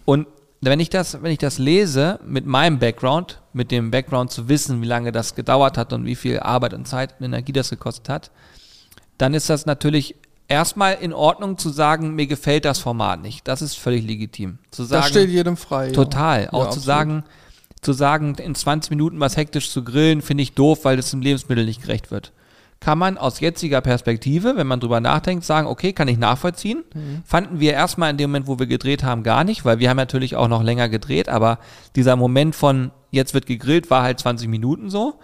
Und 0.06 0.28
wenn 0.62 0.80
ich 0.80 0.90
das, 0.90 1.22
wenn 1.22 1.32
ich 1.32 1.38
das 1.38 1.60
lese 1.60 2.20
mit 2.26 2.48
meinem 2.48 2.80
Background, 2.80 3.42
mit 3.54 3.70
dem 3.70 3.92
Background 3.92 4.32
zu 4.32 4.50
wissen, 4.50 4.82
wie 4.82 4.88
lange 4.88 5.12
das 5.12 5.36
gedauert 5.36 5.78
hat 5.78 5.94
und 5.94 6.06
wie 6.06 6.16
viel 6.16 6.40
Arbeit 6.40 6.74
und 6.74 6.88
Zeit 6.88 7.16
und 7.20 7.26
Energie 7.26 7.52
das 7.52 7.70
gekostet 7.70 8.10
hat, 8.10 8.32
dann 9.20 9.36
ist 9.36 9.50
das 9.50 9.68
natürlich 9.68 10.16
erstmal 10.48 10.96
in 10.96 11.14
Ordnung 11.14 11.58
zu 11.58 11.70
sagen, 11.70 12.16
mir 12.16 12.28
gefällt 12.28 12.66
das 12.66 12.80
Format 12.80 13.22
nicht. 13.22 13.48
Das 13.48 13.62
ist 13.62 13.76
völlig 13.76 14.06
legitim. 14.06 14.60
Zu 14.72 14.84
sagen, 14.84 15.02
das 15.02 15.10
steht 15.10 15.30
jedem 15.30 15.58
frei. 15.58 15.92
Total. 15.92 16.44
Ja. 16.44 16.54
Auch 16.54 16.66
Ja, 16.66 16.70
zu 16.72 16.80
absolut. 16.80 16.86
sagen, 16.86 17.24
zu 17.82 17.94
sagen, 17.94 18.36
in 18.36 18.56
20 18.56 18.90
Minuten 18.90 19.20
was 19.20 19.38
hektisch 19.38 19.70
zu 19.70 19.84
grillen, 19.84 20.22
finde 20.22 20.44
ich 20.44 20.54
doof, 20.54 20.80
weil 20.84 20.98
das 20.98 21.12
dem 21.12 21.22
Lebensmittel 21.22 21.66
nicht 21.66 21.82
gerecht 21.82 22.12
wird. 22.12 22.32
Kann 22.80 22.98
man 22.98 23.18
aus 23.18 23.40
jetziger 23.40 23.82
Perspektive, 23.82 24.58
wenn 24.58 24.68
man 24.68 24.80
drüber 24.80 25.00
nachdenkt, 25.00 25.46
sagen, 25.46 25.68
okay, 25.68 25.94
kann 25.94 26.08
ich 26.08 26.18
nachvollziehen. 26.18 26.84
Mhm. 26.94 27.24
Fanden 27.26 27.60
wir 27.60 27.74
erstmal 27.74 28.12
in 28.12 28.18
dem 28.18 28.30
Moment, 28.30 28.48
wo 28.48 28.60
wir 28.60 28.68
gedreht 28.68 29.04
haben, 29.04 29.24
gar 29.24 29.44
nicht, 29.44 29.66
weil 29.66 29.80
wir 29.80 29.90
haben 29.90 29.98
natürlich 29.98 30.36
auch 30.36 30.48
noch 30.48 30.62
länger 30.62 30.90
gedreht, 30.90 31.30
aber 31.30 31.60
dieser 31.96 32.16
Moment 32.16 32.54
von 32.56 32.92
jetzt 33.12 33.34
wird 33.34 33.46
gegrillt 33.46 33.90
war 33.90 34.04
halt 34.04 34.20
20 34.20 34.50
Minuten 34.50 34.90
so. 34.90 35.16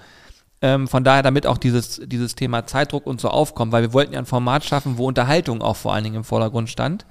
Ähm, 0.61 0.87
von 0.87 1.03
daher, 1.03 1.23
damit 1.23 1.47
auch 1.47 1.57
dieses, 1.57 2.01
dieses 2.05 2.35
Thema 2.35 2.67
Zeitdruck 2.67 3.07
und 3.07 3.19
so 3.19 3.29
aufkommt, 3.29 3.71
weil 3.71 3.81
wir 3.81 3.93
wollten 3.93 4.13
ja 4.13 4.19
ein 4.19 4.25
Format 4.25 4.63
schaffen, 4.63 4.97
wo 4.97 5.07
Unterhaltung 5.07 5.61
auch 5.61 5.75
vor 5.75 5.93
allen 5.93 6.03
Dingen 6.03 6.17
im 6.17 6.23
Vordergrund 6.23 6.69
stand. 6.69 7.05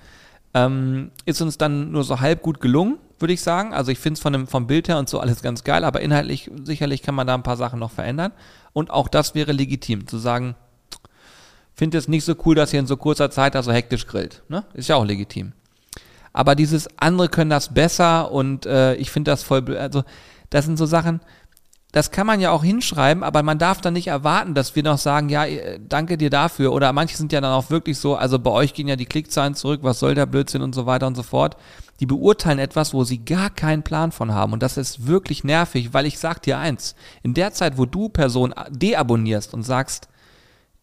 Ähm, 0.54 1.10
ist 1.26 1.40
uns 1.40 1.58
dann 1.58 1.90
nur 1.90 2.04
so 2.04 2.20
halb 2.20 2.42
gut 2.42 2.60
gelungen, 2.60 2.98
würde 3.18 3.34
ich 3.34 3.42
sagen. 3.42 3.72
Also 3.74 3.90
ich 3.90 3.98
finde 3.98 4.18
es 4.18 4.20
von 4.20 4.32
dem, 4.32 4.46
vom 4.46 4.66
Bild 4.66 4.88
her 4.88 4.98
und 4.98 5.08
so 5.08 5.18
alles 5.18 5.42
ganz 5.42 5.64
geil, 5.64 5.84
aber 5.84 6.00
inhaltlich 6.00 6.50
sicherlich 6.62 7.02
kann 7.02 7.14
man 7.14 7.26
da 7.26 7.34
ein 7.34 7.42
paar 7.42 7.56
Sachen 7.56 7.80
noch 7.80 7.90
verändern. 7.90 8.32
Und 8.72 8.90
auch 8.90 9.08
das 9.08 9.34
wäre 9.34 9.52
legitim, 9.52 10.06
zu 10.06 10.18
sagen, 10.18 10.54
finde 11.74 11.98
es 11.98 12.08
nicht 12.08 12.24
so 12.24 12.34
cool, 12.44 12.54
dass 12.54 12.72
ihr 12.72 12.80
in 12.80 12.86
so 12.86 12.96
kurzer 12.96 13.30
Zeit 13.30 13.54
da 13.54 13.62
so 13.62 13.72
hektisch 13.72 14.06
grillt. 14.06 14.42
Ne? 14.48 14.64
Ist 14.74 14.88
ja 14.88 14.96
auch 14.96 15.04
legitim. 15.04 15.52
Aber 16.32 16.54
dieses 16.54 16.88
andere 16.98 17.28
können 17.28 17.50
das 17.50 17.74
besser 17.74 18.30
und 18.30 18.66
äh, 18.66 18.94
ich 18.94 19.10
finde 19.10 19.32
das 19.32 19.42
voll, 19.42 19.76
also 19.76 20.04
das 20.50 20.64
sind 20.64 20.76
so 20.76 20.86
Sachen, 20.86 21.20
das 21.92 22.12
kann 22.12 22.26
man 22.26 22.40
ja 22.40 22.53
auch 22.53 22.62
hinschreiben, 22.62 23.24
aber 23.24 23.42
man 23.42 23.59
darf 23.59 23.81
dann 23.81 23.94
nicht 23.94 24.07
erwarten, 24.07 24.55
dass 24.55 24.76
wir 24.76 24.83
noch 24.83 24.98
sagen, 24.98 25.29
ja, 25.29 25.44
äh, 25.44 25.81
danke 25.87 26.16
dir 26.16 26.31
dafür. 26.31 26.72
Oder 26.72 26.92
manche 26.92 27.16
sind 27.16 27.33
ja 27.33 27.40
dann 27.40 27.53
auch 27.53 27.70
wirklich 27.70 27.98
so, 27.98 28.14
also 28.14 28.38
bei 28.38 28.50
euch 28.50 28.74
gehen 28.74 28.87
ja 28.87 28.96
die 28.96 29.07
Klickzahlen 29.07 29.55
zurück, 29.55 29.81
was 29.83 29.98
soll 29.98 30.14
der 30.14 30.26
Blödsinn 30.26 30.62
und 30.62 30.74
so 30.74 30.87
weiter 30.87 31.09
und 31.09 31.16
so 31.16 31.24
fort. 31.24 31.57
Die 31.98 32.07
beurteilen 32.07 32.61
etwas, 32.61 32.94
wo 32.94 33.03
sie 33.03 33.24
gar 33.24 33.50
keinen 33.50 33.83
Plan 33.83 34.12
von 34.12 34.33
haben. 34.33 34.53
Und 34.53 34.62
das 34.62 34.76
ist 34.76 35.07
wirklich 35.07 35.42
nervig, 35.42 35.92
weil 35.92 36.07
ich 36.07 36.18
sag 36.18 36.42
dir 36.42 36.59
eins, 36.59 36.94
in 37.22 37.35
der 37.35 37.53
Zeit, 37.53 37.76
wo 37.76 37.87
du 37.87 38.09
Person 38.09 38.55
deabonnierst 38.70 39.53
und 39.53 39.64
sagst, 39.64 40.09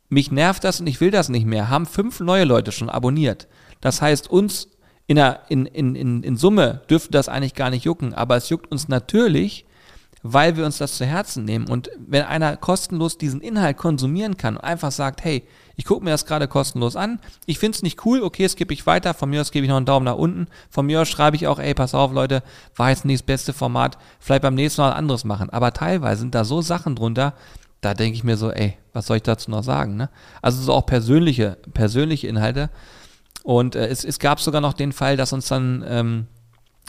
mich 0.10 0.32
nervt 0.32 0.64
das 0.64 0.80
und 0.80 0.88
ich 0.88 1.02
will 1.02 1.12
das 1.12 1.30
nicht 1.30 1.46
mehr, 1.46 1.70
haben 1.70 1.86
fünf 1.86 2.20
neue 2.20 2.44
Leute 2.44 2.72
schon 2.72 2.90
abonniert. 2.90 3.48
Das 3.82 4.02
heißt, 4.02 4.30
uns 4.30 4.70
in, 5.08 5.18
in, 5.18 5.66
in, 5.66 6.24
in 6.24 6.36
Summe 6.36 6.82
dürfte 6.90 7.12
das 7.12 7.30
eigentlich 7.30 7.56
gar 7.56 7.70
nicht 7.70 7.86
jucken, 7.86 8.14
aber 8.14 8.36
es 8.36 8.50
juckt 8.50 8.70
uns 8.72 8.90
natürlich, 8.90 9.66
weil 10.24 10.58
wir 10.58 10.66
uns 10.66 10.78
das 10.78 10.98
zu 10.98 11.06
Herzen 11.06 11.46
nehmen. 11.46 11.68
Und 11.68 11.90
wenn 11.98 12.24
einer 12.24 12.58
kostenlos 12.58 13.18
diesen 13.18 13.42
Inhalt 13.42 13.78
konsumieren 13.78 14.38
kann 14.38 14.58
und 14.58 14.64
einfach 14.64 14.92
sagt, 14.92 15.24
hey, 15.24 15.48
ich 15.76 15.86
gucke 15.86 16.04
mir 16.04 16.12
das 16.12 16.26
gerade 16.26 16.48
kostenlos 16.48 16.96
an, 16.96 17.20
ich 17.46 17.60
finde 17.60 17.76
es 17.76 17.84
nicht 17.84 18.06
cool, 18.06 18.24
okay, 18.24 18.48
skippe 18.48 18.74
ich 18.74 18.86
weiter, 18.86 19.14
von 19.14 19.30
mir 19.30 19.42
aus 19.42 19.52
gebe 19.52 19.66
ich 19.66 19.70
noch 19.70 19.78
einen 19.78 19.86
Daumen 19.86 20.06
nach 20.06 20.16
unten, 20.16 20.48
von 20.70 20.86
mir 20.86 21.02
aus 21.02 21.08
schreibe 21.08 21.36
ich 21.36 21.48
auch, 21.48 21.60
ey, 21.60 21.74
pass 21.74 21.94
auf, 21.94 22.12
Leute, 22.12 22.42
war 22.76 22.90
jetzt 22.90 23.06
nicht 23.06 23.22
das 23.22 23.26
beste 23.26 23.54
Format, 23.54 23.98
vielleicht 24.20 24.42
beim 24.42 24.56
nächsten 24.56 24.82
Mal 24.82 24.92
anderes 24.92 25.24
machen. 25.24 25.50
Aber 25.52 25.74
teilweise 25.74 26.22
sind 26.22 26.34
da 26.34 26.44
so 26.44 26.62
Sachen 26.62 26.96
drunter, 26.96 27.34
da 27.82 27.94
denke 27.94 28.16
ich 28.16 28.24
mir 28.24 28.38
so, 28.38 28.52
ey, 28.52 28.78
was 28.94 29.06
soll 29.06 29.18
ich 29.18 29.24
dazu 29.24 29.52
noch 29.52 29.64
sagen? 29.64 29.98
Ne? 29.98 30.10
Also 30.42 30.62
so 30.62 30.74
auch 30.74 30.86
persönliche, 30.86 31.58
persönliche 31.74 32.28
Inhalte. 32.28 32.70
Und 33.44 33.76
äh, 33.76 33.88
es, 33.88 34.04
es 34.04 34.20
gab 34.20 34.42
sogar 34.42 34.62
noch 34.62 34.74
den 34.74 34.92
Fall, 34.92 35.16
dass 35.16 35.32
uns 35.32 35.48
dann 35.48 35.86
ähm, 35.88 36.28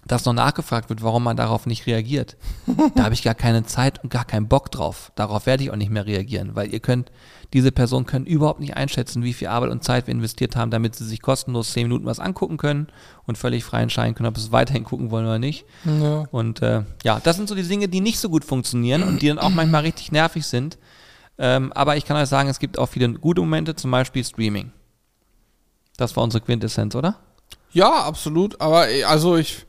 das 0.09 0.25
noch 0.25 0.33
nachgefragt 0.33 0.89
wird, 0.89 1.03
warum 1.03 1.23
man 1.23 1.37
darauf 1.37 1.67
nicht 1.67 1.87
reagiert. 1.87 2.37
da 2.95 3.05
habe 3.05 3.15
ich 3.15 3.23
gar 3.23 3.35
keine 3.35 3.65
Zeit 3.65 4.03
und 4.03 4.11
gar 4.11 4.25
keinen 4.25 4.49
Bock 4.49 4.71
drauf. 4.71 5.13
Darauf 5.15 5.47
werde 5.47 5.63
ich 5.63 5.71
auch 5.71 5.77
nicht 5.77 5.91
mehr 5.91 6.07
reagieren, 6.07 6.57
weil 6.57 6.73
ihr 6.73 6.81
könnt, 6.81 7.13
diese 7.53 7.73
Personen 7.73 8.07
können 8.07 8.27
überhaupt 8.27 8.61
nicht 8.61 8.77
einschätzen, 8.77 9.23
wie 9.23 9.33
viel 9.33 9.49
Arbeit 9.49 9.71
und 9.71 9.85
Zeit 9.85 10.07
wir 10.07 10.13
investiert 10.13 10.57
haben, 10.57 10.71
damit 10.71 10.97
sie 10.97 11.05
sich 11.05 11.23
kostenlos 11.23 11.73
zehn 11.73 11.85
Minuten 11.85 12.07
was 12.07 12.19
angucken 12.19 12.57
können 12.57 12.89
und 13.27 13.39
völlig 13.39 13.65
frei 13.65 13.83
entscheiden 13.83 14.15
können, 14.15 14.29
ob 14.29 14.37
sie 14.37 14.45
es 14.45 14.53
weiterhin 14.53 14.85
gucken 14.85 15.11
wollen 15.11 15.27
oder 15.27 15.39
nicht. 15.39 15.65
Ja. 15.85 16.25
Und 16.31 16.63
äh, 16.63 16.83
ja, 17.05 17.21
das 17.23 17.37
sind 17.37 17.49
so 17.49 17.55
die 17.55 17.63
Dinge, 17.63 17.89
die 17.89 18.01
nicht 18.01 18.19
so 18.19 18.29
gut 18.29 18.45
funktionieren 18.45 19.03
und 19.03 19.23
die 19.23 19.29
dann 19.29 19.39
auch 19.39 19.51
manchmal 19.51 19.83
richtig 19.83 20.13
nervig 20.13 20.47
sind. 20.47 20.79
Ähm, 21.39 21.73
aber 21.73 21.97
ich 21.97 22.05
kann 22.05 22.17
euch 22.17 22.29
sagen, 22.29 22.49
es 22.49 22.59
gibt 22.59 22.79
auch 22.79 22.89
viele 22.89 23.13
gute 23.13 23.41
Momente, 23.41 23.77
zum 23.77 23.91
Beispiel 23.91 24.25
Streaming. 24.25 24.73
Das 25.97 26.17
war 26.17 26.25
unsere 26.25 26.43
Quintessenz, 26.43 26.95
oder? 26.95 27.17
Ja, 27.73 28.05
absolut. 28.05 28.61
Aber 28.61 28.89
eh, 28.89 29.05
also 29.05 29.37
ich, 29.37 29.67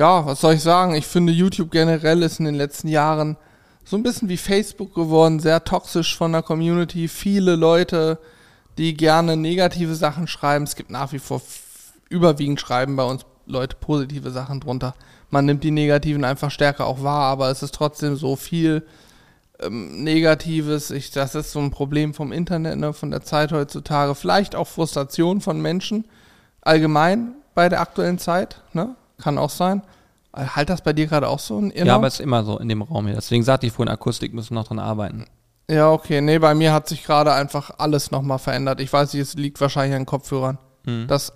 ja, 0.00 0.24
was 0.24 0.40
soll 0.40 0.54
ich 0.54 0.62
sagen? 0.62 0.94
Ich 0.94 1.06
finde, 1.06 1.30
YouTube 1.30 1.70
generell 1.70 2.22
ist 2.22 2.38
in 2.38 2.46
den 2.46 2.54
letzten 2.54 2.88
Jahren 2.88 3.36
so 3.84 3.98
ein 3.98 4.02
bisschen 4.02 4.30
wie 4.30 4.38
Facebook 4.38 4.94
geworden, 4.94 5.40
sehr 5.40 5.62
toxisch 5.62 6.16
von 6.16 6.32
der 6.32 6.40
Community. 6.40 7.06
Viele 7.06 7.54
Leute, 7.54 8.18
die 8.78 8.96
gerne 8.96 9.36
negative 9.36 9.94
Sachen 9.94 10.26
schreiben. 10.26 10.64
Es 10.64 10.74
gibt 10.74 10.90
nach 10.90 11.12
wie 11.12 11.18
vor 11.18 11.42
überwiegend 12.08 12.58
schreiben 12.58 12.96
bei 12.96 13.04
uns 13.04 13.26
Leute 13.44 13.76
positive 13.78 14.30
Sachen 14.30 14.60
drunter. 14.60 14.94
Man 15.28 15.44
nimmt 15.44 15.64
die 15.64 15.70
negativen 15.70 16.24
einfach 16.24 16.50
stärker 16.50 16.86
auch 16.86 17.02
wahr, 17.02 17.24
aber 17.24 17.50
es 17.50 17.62
ist 17.62 17.74
trotzdem 17.74 18.16
so 18.16 18.36
viel 18.36 18.86
ähm, 19.60 20.02
Negatives. 20.02 20.90
Ich, 20.92 21.10
das 21.10 21.34
ist 21.34 21.52
so 21.52 21.58
ein 21.58 21.70
Problem 21.70 22.14
vom 22.14 22.32
Internet, 22.32 22.78
ne, 22.78 22.94
von 22.94 23.10
der 23.10 23.22
Zeit 23.22 23.52
heutzutage. 23.52 24.14
Vielleicht 24.14 24.54
auch 24.54 24.66
Frustration 24.66 25.42
von 25.42 25.60
Menschen 25.60 26.06
allgemein 26.62 27.34
bei 27.54 27.68
der 27.68 27.82
aktuellen 27.82 28.18
Zeit, 28.18 28.62
ne? 28.72 28.96
Kann 29.22 29.38
auch 29.38 29.50
sein. 29.50 29.82
Halt 30.34 30.70
das 30.70 30.82
bei 30.82 30.92
dir 30.92 31.06
gerade 31.06 31.28
auch 31.28 31.40
so? 31.40 31.58
ein 31.58 31.72
Ja, 31.74 31.94
aber 31.96 32.06
es 32.06 32.14
ist 32.14 32.20
immer 32.20 32.44
so 32.44 32.58
in 32.58 32.68
dem 32.68 32.82
Raum 32.82 33.06
hier. 33.06 33.16
Deswegen 33.16 33.42
sagte 33.42 33.66
ich 33.66 33.72
vorhin, 33.72 33.92
Akustik 33.92 34.32
müssen 34.32 34.54
noch 34.54 34.68
dran 34.68 34.78
arbeiten. 34.78 35.26
ja, 35.68 35.90
okay. 35.90 36.20
Nee, 36.20 36.38
bei 36.38 36.54
mir 36.54 36.72
hat 36.72 36.88
sich 36.88 37.04
gerade 37.04 37.32
einfach 37.32 37.72
alles 37.78 38.10
nochmal 38.10 38.38
verändert. 38.38 38.80
Ich 38.80 38.92
weiß 38.92 39.12
nicht, 39.14 39.22
es 39.22 39.34
liegt 39.34 39.60
wahrscheinlich 39.60 39.94
an 39.94 40.02
den 40.02 40.06
Kopfhörern. 40.06 40.58
Das 41.08 41.32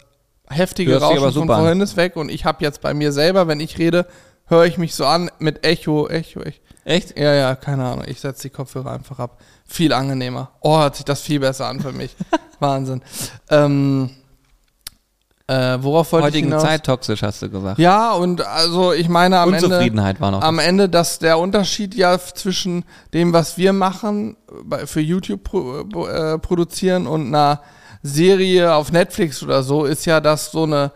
heftige 0.49 1.01
Rauschen 1.01 1.33
von 1.33 1.47
vorhin 1.49 1.81
ist 1.81 1.97
weg 1.97 2.17
und 2.17 2.29
ich 2.31 2.45
habe 2.45 2.63
jetzt 2.65 2.81
bei 2.81 2.95
mir 2.95 3.13
selber, 3.13 3.47
wenn 3.47 3.61
ich 3.61 3.79
rede, 3.79 4.07
höre 4.47 4.65
ich 4.65 4.79
mich 4.79 4.95
so 4.95 5.07
an 5.07 5.31
mit 5.39 5.67
Echo, 5.67 6.09
Echo, 6.09 6.41
Echo. 6.41 6.61
Echt? 6.85 7.19
Ja, 7.19 7.33
ja, 7.35 7.55
keine 7.57 7.85
Ahnung. 7.85 8.05
Ich 8.07 8.21
setze 8.21 8.43
die 8.43 8.51
Kopfhörer 8.51 8.91
einfach 8.93 9.19
ab. 9.19 9.41
Viel 9.67 9.93
angenehmer. 9.93 10.51
Oh, 10.61 10.79
hört 10.79 10.97
sich 10.97 11.05
das 11.05 11.21
viel 11.23 11.41
besser 11.41 11.67
an 11.67 11.81
für 11.81 11.93
mich. 11.93 12.15
Wahnsinn. 12.61 13.03
Ähm, 13.51 14.11
äh, 15.47 15.79
worauf 15.81 16.13
wollte 16.13 16.29
ich 16.29 16.35
Heutigen 16.35 16.49
hinaus? 16.49 16.63
Zeit 16.63 16.85
toxisch, 16.87 17.23
hast 17.23 17.43
du 17.43 17.51
gesagt. 17.51 17.79
Ja, 17.79 18.13
und 18.13 18.45
also 18.47 18.93
ich 18.93 19.09
meine 19.09 19.39
am 19.39 19.53
Ende, 19.53 19.67
Unzufriedenheit 19.67 20.21
war 20.21 20.31
noch. 20.31 20.43
am 20.43 20.59
Ende, 20.59 20.89
dass 20.89 21.19
der 21.19 21.39
Unterschied 21.39 21.95
ja 21.95 22.19
zwischen 22.19 22.85
dem, 23.13 23.33
was 23.33 23.59
wir 23.59 23.73
machen, 23.73 24.37
für 24.87 25.01
YouTube 25.01 25.45
pro- 25.45 26.07
äh, 26.07 26.39
produzieren 26.39 27.07
und 27.07 27.27
einer 27.27 27.61
Serie 28.03 28.75
auf 28.75 28.93
Netflix 28.93 29.43
oder 29.43 29.63
so, 29.63 29.85
ist 29.85 30.05
ja, 30.07 30.21
dass 30.21 30.51
so 30.51 30.65
eine 30.65 30.93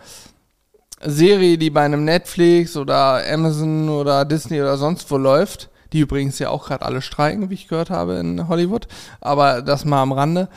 Serie, 1.05 1.59
die 1.59 1.71
bei 1.71 1.83
einem 1.83 2.05
Netflix 2.05 2.77
oder 2.77 3.23
Amazon 3.33 3.89
oder 3.89 4.25
Disney 4.25 4.61
oder 4.61 4.77
sonst 4.77 5.11
wo 5.11 5.17
läuft, 5.17 5.71
die 5.93 6.01
übrigens 6.01 6.39
ja 6.39 6.51
auch 6.51 6.67
gerade 6.67 6.85
alle 6.85 7.01
streiken, 7.03 7.49
wie 7.51 7.55
ich 7.55 7.69
gehört 7.69 7.89
habe 7.91 8.17
in 8.17 8.49
Hollywood, 8.49 8.89
aber 9.21 9.63
das 9.63 9.85
mal 9.85 10.03
am 10.03 10.13
Rande, 10.13 10.49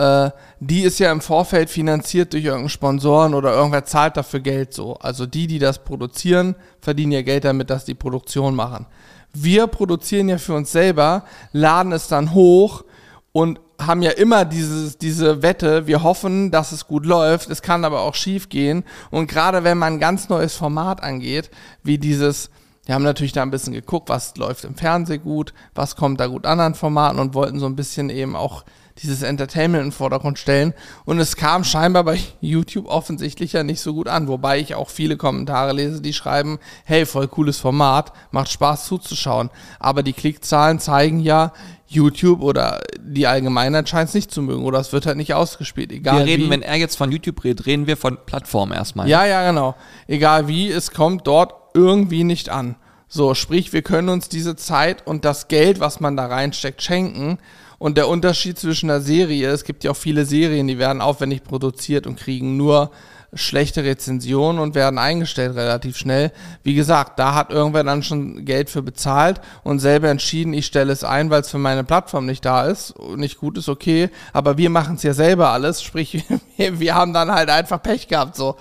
äh, 0.00 0.30
die 0.60 0.82
ist 0.82 0.98
ja 0.98 1.12
im 1.12 1.20
Vorfeld 1.20 1.68
finanziert 1.68 2.32
durch 2.32 2.44
irgendeinen 2.44 2.70
Sponsoren 2.70 3.34
oder 3.34 3.52
irgendwer 3.52 3.84
zahlt 3.84 4.16
dafür 4.16 4.40
Geld 4.40 4.72
so. 4.72 4.94
Also 4.94 5.26
die, 5.26 5.46
die 5.46 5.58
das 5.58 5.84
produzieren, 5.84 6.56
verdienen 6.80 7.12
ja 7.12 7.22
Geld 7.22 7.44
damit, 7.44 7.68
dass 7.68 7.84
die 7.84 7.94
Produktion 7.94 8.54
machen. 8.54 8.86
Wir 9.34 9.66
produzieren 9.66 10.28
ja 10.28 10.38
für 10.38 10.54
uns 10.54 10.72
selber, 10.72 11.24
laden 11.52 11.92
es 11.92 12.08
dann 12.08 12.34
hoch 12.34 12.84
und 13.32 13.60
haben 13.78 14.02
ja 14.02 14.10
immer 14.10 14.44
dieses, 14.44 14.98
diese 14.98 15.42
Wette, 15.42 15.86
wir 15.86 16.02
hoffen, 16.02 16.50
dass 16.50 16.72
es 16.72 16.86
gut 16.86 17.06
läuft, 17.06 17.50
es 17.50 17.62
kann 17.62 17.84
aber 17.84 18.00
auch 18.00 18.14
schief 18.14 18.48
gehen. 18.48 18.84
Und 19.10 19.28
gerade 19.28 19.64
wenn 19.64 19.78
man 19.78 19.94
ein 19.94 20.00
ganz 20.00 20.28
neues 20.28 20.56
Format 20.56 21.02
angeht, 21.02 21.50
wie 21.82 21.98
dieses 21.98 22.50
Wir 22.86 22.94
haben 22.94 23.04
natürlich 23.04 23.32
da 23.32 23.42
ein 23.42 23.50
bisschen 23.50 23.74
geguckt, 23.74 24.08
was 24.08 24.36
läuft 24.36 24.64
im 24.64 24.74
Fernsehen 24.74 25.22
gut, 25.22 25.52
was 25.74 25.94
kommt 25.94 26.18
da 26.18 26.26
gut 26.26 26.46
an 26.46 26.58
an 26.58 26.74
Formaten 26.74 27.20
und 27.20 27.34
wollten 27.34 27.60
so 27.60 27.66
ein 27.66 27.76
bisschen 27.76 28.10
eben 28.10 28.34
auch 28.34 28.64
dieses 28.98 29.22
Entertainment 29.22 29.82
in 29.82 29.88
den 29.88 29.92
Vordergrund 29.92 30.38
stellen. 30.38 30.74
Und 31.04 31.18
es 31.18 31.36
kam 31.36 31.64
scheinbar 31.64 32.04
bei 32.04 32.18
YouTube 32.40 32.86
offensichtlich 32.86 33.52
ja 33.52 33.62
nicht 33.62 33.80
so 33.80 33.94
gut 33.94 34.08
an, 34.08 34.28
wobei 34.28 34.58
ich 34.58 34.74
auch 34.74 34.90
viele 34.90 35.16
Kommentare 35.16 35.72
lese, 35.72 36.00
die 36.00 36.12
schreiben, 36.12 36.58
hey, 36.84 37.06
voll 37.06 37.28
cooles 37.28 37.58
Format, 37.58 38.12
macht 38.30 38.50
Spaß 38.50 38.86
zuzuschauen. 38.86 39.50
Aber 39.78 40.02
die 40.02 40.12
Klickzahlen 40.12 40.78
zeigen 40.78 41.20
ja, 41.20 41.52
YouTube 41.90 42.40
oder 42.40 42.80
die 43.00 43.26
Allgemeinheit 43.26 43.88
scheint 43.88 44.08
es 44.08 44.14
nicht 44.14 44.30
zu 44.30 44.42
mögen 44.42 44.64
oder 44.64 44.78
es 44.78 44.92
wird 44.92 45.06
halt 45.06 45.16
nicht 45.16 45.34
ausgespielt. 45.34 45.90
Egal 45.90 46.20
wir 46.20 46.26
reden, 46.26 46.46
wie. 46.46 46.50
wenn 46.50 46.62
er 46.62 46.76
jetzt 46.76 46.96
von 46.96 47.10
YouTube 47.10 47.42
redet, 47.42 47.66
reden 47.66 47.88
wir 47.88 47.96
von 47.96 48.16
Plattform 48.24 48.70
erstmal. 48.72 49.08
Ja, 49.08 49.26
ja, 49.26 49.46
genau. 49.48 49.74
Egal 50.06 50.46
wie, 50.46 50.70
es 50.70 50.92
kommt 50.92 51.26
dort 51.26 51.52
irgendwie 51.74 52.22
nicht 52.22 52.48
an. 52.48 52.76
So, 53.08 53.34
sprich, 53.34 53.72
wir 53.72 53.82
können 53.82 54.08
uns 54.08 54.28
diese 54.28 54.54
Zeit 54.54 55.04
und 55.04 55.24
das 55.24 55.48
Geld, 55.48 55.80
was 55.80 55.98
man 55.98 56.16
da 56.16 56.26
reinsteckt, 56.26 56.80
schenken. 56.80 57.38
Und 57.80 57.96
der 57.96 58.08
Unterschied 58.08 58.58
zwischen 58.58 58.88
der 58.88 59.00
Serie, 59.00 59.48
es 59.48 59.64
gibt 59.64 59.84
ja 59.84 59.92
auch 59.92 59.96
viele 59.96 60.26
Serien, 60.26 60.68
die 60.68 60.78
werden 60.78 61.00
aufwendig 61.00 61.42
produziert 61.42 62.06
und 62.06 62.18
kriegen 62.18 62.58
nur 62.58 62.90
schlechte 63.32 63.84
Rezensionen 63.84 64.60
und 64.60 64.74
werden 64.74 64.98
eingestellt 64.98 65.56
relativ 65.56 65.96
schnell. 65.96 66.30
Wie 66.62 66.74
gesagt, 66.74 67.18
da 67.18 67.34
hat 67.34 67.50
irgendwer 67.50 67.82
dann 67.82 68.02
schon 68.02 68.44
Geld 68.44 68.68
für 68.68 68.82
bezahlt 68.82 69.40
und 69.62 69.78
selber 69.78 70.10
entschieden, 70.10 70.52
ich 70.52 70.66
stelle 70.66 70.92
es 70.92 71.04
ein, 71.04 71.30
weil 71.30 71.40
es 71.40 71.50
für 71.50 71.56
meine 71.56 71.82
Plattform 71.82 72.26
nicht 72.26 72.44
da 72.44 72.66
ist, 72.66 72.92
nicht 73.16 73.38
gut 73.38 73.56
ist, 73.56 73.70
okay, 73.70 74.10
aber 74.34 74.58
wir 74.58 74.68
machen 74.68 74.96
es 74.96 75.02
ja 75.02 75.14
selber 75.14 75.48
alles, 75.48 75.82
sprich, 75.82 76.22
wir 76.58 76.94
haben 76.94 77.14
dann 77.14 77.32
halt 77.32 77.48
einfach 77.48 77.82
Pech 77.82 78.08
gehabt, 78.08 78.36
so. 78.36 78.56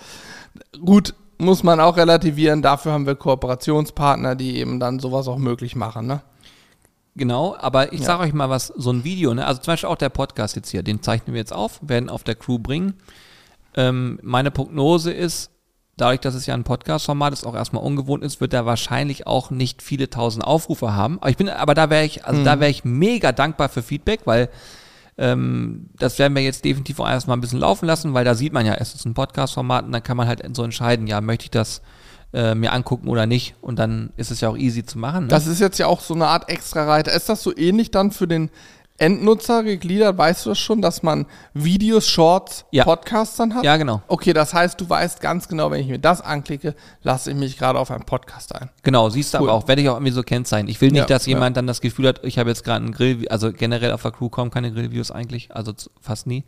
Gut, 0.86 1.14
muss 1.38 1.62
man 1.62 1.82
auch 1.82 1.98
relativieren, 1.98 2.62
dafür 2.62 2.94
haben 2.94 3.06
wir 3.06 3.16
Kooperationspartner, 3.16 4.36
die 4.36 4.60
eben 4.60 4.80
dann 4.80 5.00
sowas 5.00 5.28
auch 5.28 5.38
möglich 5.38 5.76
machen, 5.76 6.08
ne? 6.08 6.22
Genau, 7.16 7.56
aber 7.60 7.92
ich 7.92 8.00
Ja. 8.02 8.06
sage 8.06 8.24
euch 8.24 8.34
mal 8.34 8.50
was, 8.50 8.68
so 8.68 8.92
ein 8.92 9.04
Video, 9.04 9.34
ne? 9.34 9.46
also 9.46 9.62
zum 9.62 9.74
Beispiel 9.74 9.90
auch 9.90 9.96
der 9.98 10.10
Podcast 10.10 10.56
jetzt 10.56 10.70
hier, 10.70 10.84
den 10.84 11.02
zeichnen 11.02 11.34
wir 11.34 11.40
jetzt 11.40 11.54
auf, 11.54 11.80
werden 11.82 12.10
auf 12.10 12.24
der 12.24 12.36
Crew 12.36 12.60
bringen. 12.60 12.94
Ähm, 13.76 14.20
meine 14.24 14.52
Prognose 14.52 15.12
ist, 15.12 15.52
dadurch, 15.98 16.22
dass 16.22 16.34
es 16.34 16.46
ja 16.46 16.54
ein 16.54 16.64
Podcast-Format 16.64 17.34
ist, 17.34 17.46
auch 17.46 17.56
erstmal 17.56 17.84
ungewohnt 17.84 18.24
ist, 18.24 18.40
wird 18.40 18.54
er 18.54 18.66
wahrscheinlich 18.66 19.28
auch 19.28 19.52
nicht 19.52 19.82
viele 19.82 20.10
tausend 20.10 20.46
Aufrufe 20.46 20.94
haben. 20.94 21.18
Aber 21.20 21.30
ich 21.30 21.36
bin, 21.38 21.50
aber 21.50 21.74
da 21.74 21.90
wäre 21.90 22.06
ich, 22.06 22.26
also 22.26 22.44
da 22.44 22.60
wäre 22.62 22.72
ich 22.72 22.86
mega 22.86 23.32
dankbar 23.34 23.68
für 23.68 23.84
Feedback, 23.84 24.22
weil 24.24 24.50
ähm, 25.18 25.90
das 25.98 26.18
werden 26.18 26.34
wir 26.36 26.42
jetzt 26.42 26.64
definitiv 26.64 27.02
auch 27.02 27.10
erstmal 27.10 27.36
ein 27.36 27.42
bisschen 27.42 27.60
laufen 27.60 27.86
lassen, 27.86 28.14
weil 28.14 28.24
da 28.24 28.34
sieht 28.36 28.54
man 28.54 28.66
ja, 28.66 28.76
es 28.76 28.96
ist 28.96 29.06
ein 29.06 29.14
Podcast-Format 29.14 29.86
und 29.86 29.92
dann 29.92 30.04
kann 30.04 30.16
man 30.16 30.28
halt 30.28 30.42
so 30.56 30.64
entscheiden, 30.64 31.06
ja, 31.08 31.20
möchte 31.20 31.44
ich 31.46 31.52
das 31.52 31.82
äh, 32.34 32.54
mir 32.56 32.72
angucken 32.74 33.08
oder 33.08 33.26
nicht. 33.26 33.56
Und 33.62 33.80
dann 33.80 34.12
ist 34.18 34.32
es 34.32 34.42
ja 34.42 34.50
auch 34.50 34.58
easy 34.58 34.86
zu 34.86 34.98
machen. 35.00 35.24
Ne? 35.24 35.28
Das 35.30 35.48
ist 35.48 35.60
jetzt 35.60 35.78
ja 35.80 35.88
auch 35.88 36.02
so 36.02 36.14
eine 36.14 36.28
Art 36.28 36.50
Extra-Reiter. 36.50 37.12
Ist 37.12 37.30
das 37.30 37.42
so 37.44 37.56
ähnlich 37.56 37.92
dann 37.92 38.12
für 38.12 38.28
den 38.28 38.50
Endnutzer 38.98 39.64
gegliedert? 39.64 40.18
Weißt 40.18 40.46
du 40.46 40.50
das 40.50 40.60
schon, 40.60 40.82
dass 40.82 41.04
man 41.04 41.26
Videos, 41.54 42.08
Shorts, 42.10 42.66
Ja. 42.72 42.84
Podcasts 42.84 43.38
dann 43.38 43.56
hat? 43.56 43.64
ja, 43.64 43.78
genau. 43.78 44.02
Okay, 44.08 44.34
das 44.34 44.54
heißt, 44.54 44.80
du 44.82 44.90
weißt 44.90 45.22
ganz 45.22 45.48
genau, 45.48 45.72
wenn 45.72 45.80
ich 45.82 45.88
mir 45.88 46.00
das 46.00 46.22
anklicke, 46.22 46.76
lasse 47.02 47.32
ich 47.32 47.38
mich 47.38 47.58
gerade 47.58 47.80
auf 47.80 47.92
einen 47.92 48.04
Podcast 48.06 48.54
ein. 48.54 48.70
Genau, 48.84 49.10
siehst 49.10 49.34
du 49.34 49.38
Cool. 49.40 49.50
aber 49.50 49.58
auch, 49.58 49.68
werde 49.70 49.82
ich 49.82 49.90
auch 49.90 49.96
irgendwie 49.96 50.12
so 50.12 50.22
kennzeichnen. 50.22 50.70
Ich 50.70 50.82
will 50.82 50.92
nicht, 50.92 51.00
Ja, 51.00 51.06
dass 51.06 51.26
ja. 51.26 51.34
jemand 51.34 51.56
dann 51.58 51.66
das 51.66 51.80
Gefühl 51.82 52.08
hat, 52.10 52.20
ich 52.24 52.38
habe 52.38 52.50
jetzt 52.50 52.64
gerade 52.66 52.84
einen 52.84 52.94
Grill, 52.94 53.26
also 53.30 53.54
generell 53.54 53.94
auf 53.94 54.02
der 54.02 54.12
Crew 54.12 54.28
kommen 54.30 54.52
keine 54.52 54.72
Grillvideos 54.72 55.12
eigentlich, 55.12 55.56
also 55.56 55.74
fast 56.02 56.28
nie. 56.28 56.44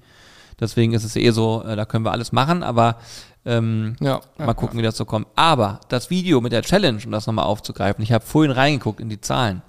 Deswegen 0.60 0.94
ist 0.94 1.04
es 1.06 1.16
eh 1.16 1.32
so, 1.32 1.64
äh, 1.66 1.76
da 1.76 1.86
können 1.86 2.06
wir 2.06 2.12
alles 2.12 2.34
machen, 2.34 2.62
aber 2.62 2.98
ähm, 3.46 3.96
Ja, 4.00 4.22
ja, 4.38 4.46
mal 4.46 4.54
gucken, 4.54 4.78
wie 4.80 4.84
das 4.84 4.98
so 4.98 5.06
kommt. 5.06 5.28
Aber 5.36 5.82
das 5.90 6.10
Video 6.10 6.42
mit 6.42 6.52
der 6.52 6.62
Challenge, 6.62 7.02
um 7.06 7.12
das 7.12 7.28
nochmal 7.28 7.46
aufzugreifen, 7.46 8.04
ich 8.04 8.12
habe 8.12 8.26
vorhin 8.26 8.52
reingeguckt 8.52 9.00
in 9.00 9.10
die 9.10 9.22
Zahlen. 9.22 9.62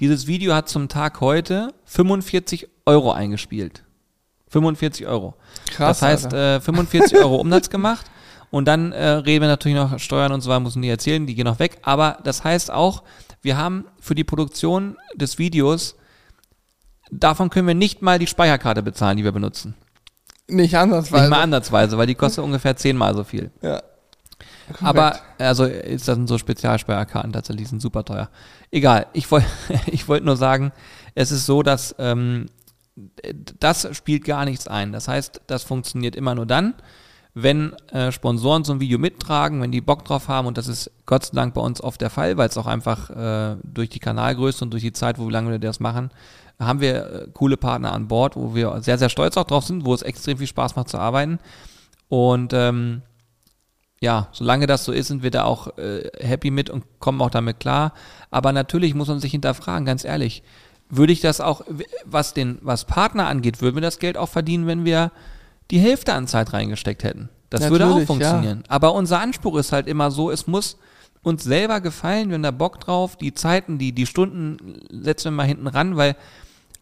Dieses 0.00 0.26
Video 0.26 0.54
hat 0.54 0.68
zum 0.68 0.88
Tag 0.88 1.20
heute 1.20 1.74
45 1.84 2.68
Euro 2.86 3.12
eingespielt. 3.12 3.82
45 4.48 5.06
Euro. 5.06 5.34
Krass. 5.70 6.00
das 6.00 6.02
heißt, 6.02 6.32
äh, 6.32 6.60
45 6.60 7.18
Euro 7.18 7.36
Umsatz 7.40 7.68
gemacht. 7.68 8.06
Und 8.50 8.66
dann 8.66 8.92
äh, 8.92 9.06
reden 9.08 9.42
wir 9.42 9.48
natürlich 9.48 9.76
noch 9.76 9.98
Steuern 9.98 10.32
und 10.32 10.40
so 10.40 10.48
weiter, 10.48 10.60
müssen 10.60 10.80
die 10.80 10.88
erzählen, 10.88 11.26
die 11.26 11.34
gehen 11.34 11.44
noch 11.44 11.58
weg. 11.58 11.78
Aber 11.82 12.18
das 12.24 12.44
heißt 12.44 12.70
auch, 12.70 13.02
wir 13.42 13.56
haben 13.56 13.84
für 14.00 14.14
die 14.14 14.24
Produktion 14.24 14.96
des 15.14 15.38
Videos, 15.38 15.96
davon 17.10 17.50
können 17.50 17.66
wir 17.66 17.74
nicht 17.74 18.00
mal 18.00 18.18
die 18.18 18.26
Speicherkarte 18.26 18.82
bezahlen, 18.82 19.18
die 19.18 19.24
wir 19.24 19.32
benutzen. 19.32 19.74
Nicht 20.48 20.76
ansatzweise. 20.76 21.22
Nicht 21.22 21.30
mal 21.30 21.42
ansatzweise, 21.42 21.98
weil 21.98 22.06
die 22.06 22.14
kostet 22.14 22.44
ungefähr 22.44 22.76
zehnmal 22.76 23.14
so 23.14 23.24
viel. 23.24 23.50
ja. 23.62 23.82
Aber, 24.82 25.16
also, 25.38 25.64
ist 25.64 26.08
das 26.08 26.16
sind 26.16 26.28
so 26.28 26.36
Spezialspeicherkarten 26.36 27.32
tatsächlich, 27.32 27.64
die 27.64 27.70
sind 27.70 27.80
super 27.80 28.04
teuer. 28.04 28.28
Egal, 28.70 29.06
ich 29.12 29.30
wollte 29.30 29.46
ich 29.86 30.08
wollte 30.08 30.26
nur 30.26 30.36
sagen, 30.36 30.72
es 31.14 31.30
ist 31.32 31.46
so, 31.46 31.62
dass 31.62 31.94
ähm, 31.98 32.46
das 33.60 33.88
spielt 33.96 34.24
gar 34.24 34.44
nichts 34.44 34.68
ein. 34.68 34.92
Das 34.92 35.08
heißt, 35.08 35.42
das 35.46 35.62
funktioniert 35.62 36.16
immer 36.16 36.34
nur 36.34 36.46
dann, 36.46 36.74
wenn 37.34 37.72
äh, 37.92 38.10
Sponsoren 38.10 38.64
so 38.64 38.72
ein 38.72 38.80
Video 38.80 38.98
mittragen, 38.98 39.62
wenn 39.62 39.70
die 39.70 39.80
Bock 39.80 40.04
drauf 40.04 40.28
haben 40.28 40.46
und 40.46 40.58
das 40.58 40.66
ist 40.66 40.90
Gott 41.06 41.24
sei 41.24 41.34
Dank 41.34 41.54
bei 41.54 41.60
uns 41.60 41.80
oft 41.80 42.00
der 42.00 42.10
Fall, 42.10 42.36
weil 42.36 42.48
es 42.48 42.56
auch 42.56 42.66
einfach 42.66 43.10
äh, 43.10 43.56
durch 43.62 43.88
die 43.90 44.00
Kanalgröße 44.00 44.64
und 44.64 44.72
durch 44.72 44.82
die 44.82 44.92
Zeit, 44.92 45.18
wo 45.18 45.26
wir 45.26 45.32
lange 45.32 45.50
wir 45.50 45.58
das 45.58 45.80
machen, 45.80 46.10
haben 46.58 46.80
wir 46.80 46.96
äh, 46.96 47.26
coole 47.32 47.56
Partner 47.56 47.92
an 47.92 48.08
Bord, 48.08 48.36
wo 48.36 48.54
wir 48.54 48.80
sehr, 48.82 48.98
sehr 48.98 49.08
stolz 49.08 49.36
auch 49.36 49.44
drauf 49.44 49.64
sind, 49.64 49.84
wo 49.84 49.94
es 49.94 50.02
extrem 50.02 50.38
viel 50.38 50.46
Spaß 50.46 50.76
macht 50.76 50.88
zu 50.88 50.98
arbeiten. 50.98 51.38
Und 52.08 52.52
ähm, 52.52 53.02
ja, 54.00 54.28
solange 54.32 54.66
das 54.66 54.84
so 54.84 54.92
ist, 54.92 55.08
sind 55.08 55.22
wir 55.22 55.30
da 55.30 55.44
auch 55.44 55.76
äh, 55.78 56.10
happy 56.20 56.50
mit 56.50 56.70
und 56.70 56.84
kommen 57.00 57.20
auch 57.20 57.30
damit 57.30 57.60
klar. 57.60 57.92
Aber 58.30 58.52
natürlich 58.52 58.94
muss 58.94 59.08
man 59.08 59.20
sich 59.20 59.32
hinterfragen, 59.32 59.86
ganz 59.86 60.04
ehrlich. 60.04 60.42
Würde 60.90 61.12
ich 61.12 61.20
das 61.20 61.40
auch, 61.40 61.62
was 62.04 62.32
den, 62.32 62.58
was 62.62 62.86
Partner 62.86 63.26
angeht, 63.26 63.60
würden 63.60 63.76
wir 63.76 63.82
das 63.82 63.98
Geld 63.98 64.16
auch 64.16 64.28
verdienen, 64.28 64.66
wenn 64.66 64.84
wir 64.84 65.12
die 65.70 65.80
Hälfte 65.80 66.14
an 66.14 66.26
Zeit 66.26 66.52
reingesteckt 66.52 67.04
hätten. 67.04 67.28
Das 67.50 67.68
würde 67.70 67.84
auch 67.84 67.90
Natürlich, 67.90 68.06
funktionieren. 68.06 68.64
Aber 68.68 68.94
unser 68.94 69.20
Anspruch 69.20 69.56
ist 69.56 69.72
halt 69.72 69.86
immer 69.86 70.10
so, 70.10 70.30
es 70.30 70.46
muss 70.46 70.78
uns 71.22 71.44
selber 71.44 71.80
gefallen, 71.80 72.28
wir 72.28 72.34
haben 72.34 72.42
da 72.42 72.50
Bock 72.50 72.80
drauf, 72.80 73.16
die 73.16 73.34
Zeiten, 73.34 73.78
die, 73.78 73.92
die 73.92 74.06
Stunden 74.06 74.80
setzen 74.90 75.26
wir 75.26 75.36
mal 75.36 75.46
hinten 75.46 75.66
ran, 75.66 75.96
weil 75.96 76.16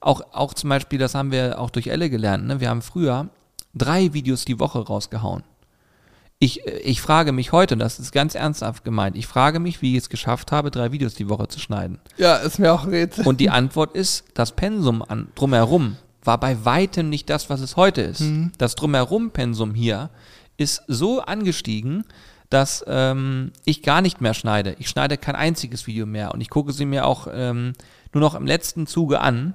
auch, 0.01 0.21
auch 0.33 0.55
zum 0.55 0.71
Beispiel, 0.71 0.99
das 0.99 1.15
haben 1.15 1.31
wir 1.31 1.61
auch 1.61 1.71
durch 1.71 1.89
Elle 1.89 2.11
gelernt, 2.11 2.47
ne? 2.47 2.61
wir 2.61 2.69
haben 2.69 2.83
früher 2.83 3.29
drei 3.75 4.13
Videos 4.13 4.45
die 4.45 4.59
Woche 4.59 4.79
rausgehauen. 4.79 5.43
Ich, 6.39 6.67
ich 6.67 7.01
frage 7.01 7.33
mich 7.33 7.53
heute, 7.53 7.75
und 7.75 7.79
das 7.79 7.99
ist 7.99 8.13
ganz 8.13 8.35
ernsthaft 8.35 8.85
gemeint, 8.85 9.17
ich 9.17 9.27
frage 9.27 9.59
mich, 9.59 9.81
wie 9.81 9.93
ich 9.93 10.05
es 10.05 10.09
geschafft 10.11 10.53
habe, 10.53 10.71
drei 10.71 10.93
Videos 10.93 11.15
die 11.15 11.31
Woche 11.31 11.49
zu 11.49 11.59
schneiden. 11.59 11.99
ja, 12.19 12.37
ist 12.37 12.59
mir 12.59 12.73
auch 12.73 12.85
ein 12.85 12.91
Rätsel. 12.91 13.27
Und 13.27 13.41
die 13.41 13.49
Antwort 13.49 13.95
ist, 13.95 14.25
das 14.35 14.53
Pensum 14.53 15.03
an, 15.03 15.29
drumherum 15.35 15.97
war 16.23 16.39
bei 16.39 16.65
weitem 16.65 17.09
nicht 17.09 17.31
das, 17.31 17.49
was 17.49 17.61
es 17.61 17.77
heute 17.77 18.03
ist. 18.03 18.23
Das 18.59 18.75
Drumherum-Pensum 18.75 19.75
hier 19.75 20.11
ist 20.57 20.83
so 20.89 21.21
angestiegen, 21.21 22.05
dass 22.51 22.85
ähm, 22.87 23.53
ich 23.65 23.83
gar 23.83 24.01
nicht 24.01 24.21
mehr 24.21 24.35
schneide. 24.35 24.77
Ich 24.79 24.89
schneide 24.89 25.17
kein 25.17 25.37
einziges 25.37 25.87
Video 25.87 26.07
mehr 26.07 26.33
und 26.33 26.41
ich 26.41 26.51
gucke 26.51 26.73
sie 26.73 26.85
mir 26.85 27.07
auch 27.07 27.29
ähm, 27.33 27.73
nur 28.13 28.21
noch 28.21 28.35
im 28.35 28.47
letzten 28.47 28.87
Zuge 28.87 29.21
an. 29.21 29.55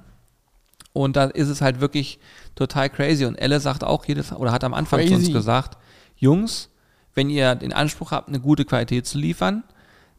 Und 0.92 1.16
da 1.16 1.24
ist 1.24 1.48
es 1.48 1.60
halt 1.60 1.80
wirklich 1.80 2.18
total 2.54 2.90
crazy. 2.90 3.24
Und 3.24 3.36
Elle 3.36 3.60
sagt 3.60 3.84
auch 3.84 4.04
jedes, 4.04 4.32
oder 4.32 4.52
hat 4.52 4.64
am 4.64 4.74
Anfang 4.74 5.06
zu 5.06 5.14
uns 5.14 5.24
Crazy. 5.24 5.32
gesagt, 5.32 5.78
Jungs, 6.16 6.68
wenn 7.14 7.30
ihr 7.30 7.54
den 7.54 7.72
Anspruch 7.72 8.10
habt, 8.10 8.28
eine 8.28 8.40
gute 8.40 8.64
Qualität 8.64 9.06
zu 9.06 9.18
liefern, 9.18 9.64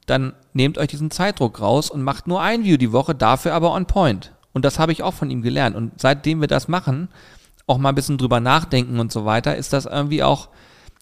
dann 0.05 0.33
nehmt 0.53 0.77
euch 0.77 0.88
diesen 0.88 1.12
Zeitdruck 1.12 1.62
raus 1.62 1.89
und 1.89 2.01
macht 2.03 2.27
nur 2.27 2.41
ein 2.41 2.63
Video 2.63 2.77
die 2.77 2.91
Woche, 2.91 3.15
dafür 3.15 3.53
aber 3.53 3.73
on 3.73 3.86
point. 3.86 4.33
Und 4.51 4.65
das 4.65 4.79
habe 4.79 4.91
ich 4.91 5.03
auch 5.03 5.13
von 5.13 5.29
ihm 5.29 5.41
gelernt. 5.41 5.75
Und 5.75 5.99
seitdem 5.99 6.41
wir 6.41 6.47
das 6.47 6.67
machen, 6.67 7.09
auch 7.65 7.77
mal 7.77 7.89
ein 7.89 7.95
bisschen 7.95 8.17
drüber 8.17 8.39
nachdenken 8.39 8.99
und 8.99 9.12
so 9.12 9.25
weiter, 9.25 9.55
ist 9.55 9.73
das 9.73 9.86
irgendwie 9.86 10.23
auch 10.23 10.49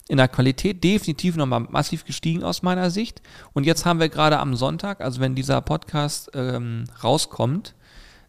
in 0.08 0.16
der 0.18 0.28
Qualität 0.28 0.82
definitiv 0.84 1.36
nochmal 1.36 1.60
massiv 1.60 2.04
gestiegen 2.04 2.44
aus 2.44 2.62
meiner 2.62 2.90
Sicht. 2.90 3.22
Und 3.52 3.64
jetzt 3.64 3.86
haben 3.86 4.00
wir 4.00 4.08
gerade 4.08 4.38
am 4.38 4.54
Sonntag, 4.56 5.00
also 5.00 5.20
wenn 5.20 5.34
dieser 5.34 5.60
Podcast 5.60 6.30
ähm, 6.34 6.84
rauskommt, 7.02 7.74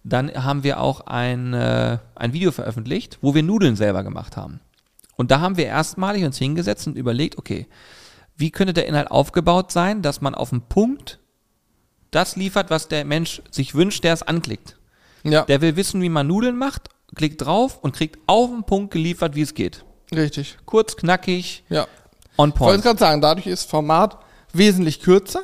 dann 0.03 0.31
haben 0.33 0.63
wir 0.63 0.79
auch 0.79 1.01
ein, 1.01 1.53
äh, 1.53 1.97
ein 2.15 2.33
Video 2.33 2.51
veröffentlicht, 2.51 3.17
wo 3.21 3.33
wir 3.35 3.43
Nudeln 3.43 3.75
selber 3.75 4.03
gemacht 4.03 4.35
haben. 4.37 4.59
Und 5.15 5.31
da 5.31 5.39
haben 5.39 5.57
wir 5.57 5.65
erstmalig 5.65 6.23
uns 6.25 6.37
hingesetzt 6.37 6.87
und 6.87 6.97
überlegt, 6.97 7.37
okay, 7.37 7.67
wie 8.35 8.51
könnte 8.51 8.73
der 8.73 8.87
Inhalt 8.87 9.11
aufgebaut 9.11 9.71
sein, 9.71 10.01
dass 10.01 10.21
man 10.21 10.35
auf 10.35 10.49
den 10.49 10.61
Punkt 10.61 11.19
das 12.11 12.35
liefert, 12.35 12.69
was 12.69 12.87
der 12.87 13.05
Mensch 13.05 13.41
sich 13.51 13.75
wünscht, 13.75 14.03
der 14.03 14.13
es 14.13 14.23
anklickt. 14.23 14.77
ja, 15.23 15.43
Der 15.45 15.61
will 15.61 15.75
wissen, 15.75 16.01
wie 16.01 16.09
man 16.09 16.27
Nudeln 16.27 16.57
macht, 16.57 16.89
klickt 17.15 17.41
drauf 17.45 17.79
und 17.81 17.95
kriegt 17.95 18.19
auf 18.27 18.49
den 18.49 18.63
Punkt 18.63 18.91
geliefert, 18.91 19.35
wie 19.35 19.41
es 19.41 19.53
geht. 19.53 19.85
richtig. 20.13 20.57
Kurz, 20.65 20.95
knackig, 20.95 21.63
Ja. 21.69 21.87
on 22.37 22.49
Ich 22.49 22.59
wollte 22.59 22.81
point. 22.81 22.83
gerade 22.83 22.99
sagen, 22.99 23.21
dadurch 23.21 23.47
ist 23.47 23.69
Format 23.69 24.17
wesentlich 24.51 24.99
kürzer 25.01 25.43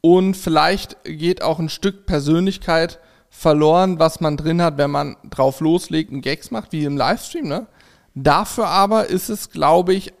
und 0.00 0.34
vielleicht 0.36 0.96
geht 1.04 1.42
auch 1.42 1.58
ein 1.58 1.68
Stück 1.68 2.06
Persönlichkeit 2.06 2.98
verloren, 3.30 3.98
was 3.98 4.20
man 4.20 4.36
drin 4.36 4.62
hat, 4.62 4.78
wenn 4.78 4.90
man 4.90 5.16
drauf 5.28 5.60
loslegt 5.60 6.12
und 6.12 6.22
Gags 6.22 6.50
macht, 6.50 6.72
wie 6.72 6.84
im 6.84 6.96
Livestream. 6.96 7.48
Ne? 7.48 7.66
Dafür 8.14 8.68
aber 8.68 9.06
ist 9.08 9.28
es, 9.28 9.50
glaube 9.50 9.94
ich, 9.94 10.12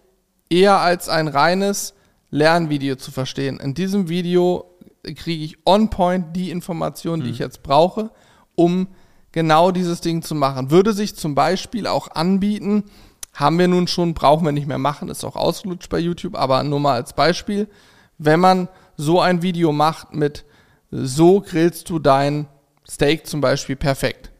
eher 0.50 0.78
als 0.80 1.08
ein 1.08 1.28
reines 1.28 1.94
Lernvideo 2.30 2.96
zu 2.96 3.10
verstehen. 3.10 3.58
In 3.58 3.74
diesem 3.74 4.08
Video 4.08 4.64
kriege 5.02 5.44
ich 5.44 5.58
on 5.64 5.90
point 5.90 6.34
die 6.36 6.50
Informationen, 6.50 7.22
die 7.22 7.30
ich 7.30 7.38
jetzt 7.38 7.62
brauche, 7.62 8.10
um 8.54 8.88
genau 9.32 9.70
dieses 9.70 10.00
Ding 10.00 10.22
zu 10.22 10.34
machen. 10.34 10.70
Würde 10.70 10.92
sich 10.92 11.16
zum 11.16 11.34
Beispiel 11.34 11.86
auch 11.86 12.10
anbieten, 12.12 12.84
haben 13.32 13.58
wir 13.58 13.68
nun 13.68 13.86
schon, 13.86 14.14
brauchen 14.14 14.44
wir 14.44 14.52
nicht 14.52 14.66
mehr 14.66 14.78
machen, 14.78 15.08
ist 15.08 15.24
auch 15.24 15.36
ausgelutscht 15.36 15.90
bei 15.90 15.98
YouTube, 15.98 16.34
aber 16.36 16.62
nur 16.62 16.80
mal 16.80 16.94
als 16.94 17.12
Beispiel, 17.12 17.68
wenn 18.18 18.40
man 18.40 18.68
so 18.96 19.20
ein 19.20 19.42
Video 19.42 19.72
macht 19.72 20.14
mit 20.14 20.44
so 20.90 21.40
grillst 21.40 21.90
du 21.90 21.98
dein 21.98 22.46
Steak 22.88 23.26
zum 23.26 23.40
Beispiel 23.40 23.76
perfekt. 23.76 24.30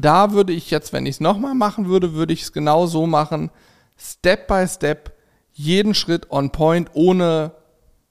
Da 0.00 0.32
würde 0.32 0.54
ich 0.54 0.70
jetzt, 0.70 0.94
wenn 0.94 1.04
ich 1.04 1.16
es 1.16 1.20
nochmal 1.20 1.54
machen 1.54 1.86
würde, 1.86 2.14
würde 2.14 2.32
ich 2.32 2.40
es 2.42 2.52
genau 2.54 2.86
so 2.86 3.06
machen, 3.06 3.50
Step 3.98 4.48
by 4.48 4.66
Step, 4.66 5.12
jeden 5.52 5.92
Schritt 5.92 6.30
on 6.30 6.50
point, 6.50 6.88
ohne 6.94 7.52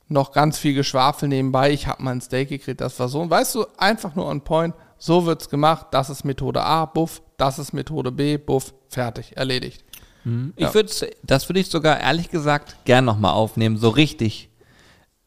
noch 0.07 0.31
ganz 0.31 0.59
viel 0.59 0.75
Geschwafel 0.75 1.27
nebenbei. 1.27 1.71
Ich 1.71 1.87
habe 1.87 2.03
mal 2.03 2.11
ein 2.11 2.21
Steak 2.21 2.49
gekriegt, 2.49 2.81
das 2.81 2.99
war 2.99 3.09
so. 3.09 3.27
Weißt 3.27 3.55
du, 3.55 3.65
einfach 3.77 4.13
nur 4.13 4.27
on 4.27 4.41
point, 4.41 4.75
so 4.99 5.25
wird's 5.25 5.49
gemacht, 5.49 5.87
das 5.89 6.11
ist 6.11 6.23
Methode 6.23 6.61
A, 6.61 6.85
buff, 6.85 7.23
das 7.37 7.57
ist 7.57 7.73
Methode 7.73 8.11
B, 8.11 8.37
buff, 8.37 8.75
fertig, 8.89 9.35
erledigt. 9.35 9.83
Ich 10.55 10.63
Ja. 10.65 10.73
würde, 10.75 10.91
das 11.23 11.49
würde 11.49 11.59
ich 11.61 11.69
sogar 11.71 11.99
ehrlich 11.99 12.29
gesagt 12.29 12.77
gern 12.85 13.05
nochmal 13.05 13.33
aufnehmen, 13.33 13.77
so 13.77 13.89
richtig 13.89 14.49